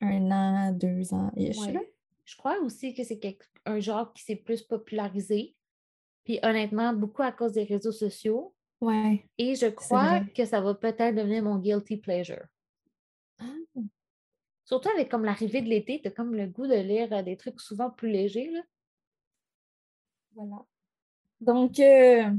un 0.00 0.30
an, 0.30 0.72
deux 0.72 1.14
ans. 1.14 1.30
Et 1.36 1.56
Ouais. 1.58 1.94
Je 2.24 2.36
crois 2.36 2.58
aussi 2.60 2.94
que 2.94 3.04
c'est 3.04 3.20
un 3.66 3.78
genre 3.80 4.12
qui 4.12 4.22
s'est 4.22 4.36
plus 4.36 4.62
popularisé. 4.62 5.54
Puis 6.24 6.38
honnêtement, 6.42 6.92
beaucoup 6.92 7.22
à 7.22 7.32
cause 7.32 7.52
des 7.52 7.64
réseaux 7.64 7.92
sociaux. 7.92 8.54
Ouais. 8.80 9.24
Et 9.38 9.54
je 9.54 9.66
crois 9.66 10.20
que 10.20 10.44
ça 10.44 10.60
va 10.60 10.74
peut-être 10.74 11.14
devenir 11.14 11.42
mon 11.42 11.58
guilty 11.58 11.98
pleasure. 11.98 12.44
Surtout 14.72 14.88
avec 14.88 15.10
comme 15.10 15.26
l'arrivée 15.26 15.60
de 15.60 15.68
l'été, 15.68 16.00
tu 16.00 16.08
as 16.08 16.10
comme 16.10 16.34
le 16.34 16.46
goût 16.46 16.66
de 16.66 16.72
lire 16.72 17.12
euh, 17.12 17.20
des 17.20 17.36
trucs 17.36 17.60
souvent 17.60 17.90
plus 17.90 18.08
légers. 18.08 18.50
Là. 18.50 18.62
voilà. 20.32 20.64
Donc, 21.42 21.78
euh, 21.78 22.30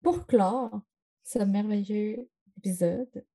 pour 0.00 0.26
clore 0.26 0.80
ce 1.24 1.40
merveilleux 1.40 2.26
épisode, 2.56 3.26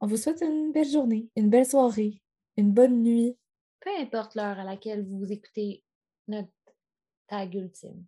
on 0.00 0.08
vous 0.08 0.16
souhaite 0.16 0.42
une 0.42 0.72
belle 0.72 0.90
journée, 0.90 1.30
une 1.36 1.50
belle 1.50 1.66
soirée, 1.66 2.20
une 2.56 2.72
bonne 2.72 3.00
nuit. 3.00 3.38
Peu 3.78 3.90
importe 3.96 4.34
l'heure 4.34 4.58
à 4.58 4.64
laquelle 4.64 5.06
vous 5.06 5.30
écoutez 5.30 5.84
notre 6.26 6.50
tag 7.28 7.54
ultime. 7.54 8.06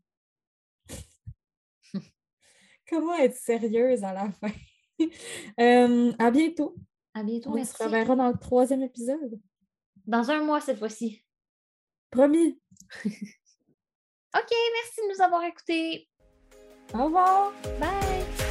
Comment 2.91 3.15
être 3.19 3.37
sérieuse 3.37 4.03
à 4.03 4.13
la 4.13 4.33
fin? 4.33 4.51
Euh, 5.61 6.13
à 6.19 6.31
bientôt. 6.31 6.77
À 7.15 7.23
bientôt, 7.23 7.51
On 7.51 7.55
merci. 7.55 7.75
se 7.77 7.83
reverra 7.83 8.17
dans 8.17 8.29
le 8.29 8.39
troisième 8.39 8.83
épisode. 8.83 9.41
Dans 10.07 10.31
un 10.31 10.43
mois 10.43 10.61
cette 10.61 10.79
fois-ci. 10.79 11.25
Promis. 12.11 12.61
OK, 13.05 13.11
merci 14.35 15.01
de 15.03 15.15
nous 15.15 15.23
avoir 15.23 15.43
écoutés. 15.45 16.09
Au 16.95 17.05
revoir. 17.05 17.53
Bye! 17.81 18.42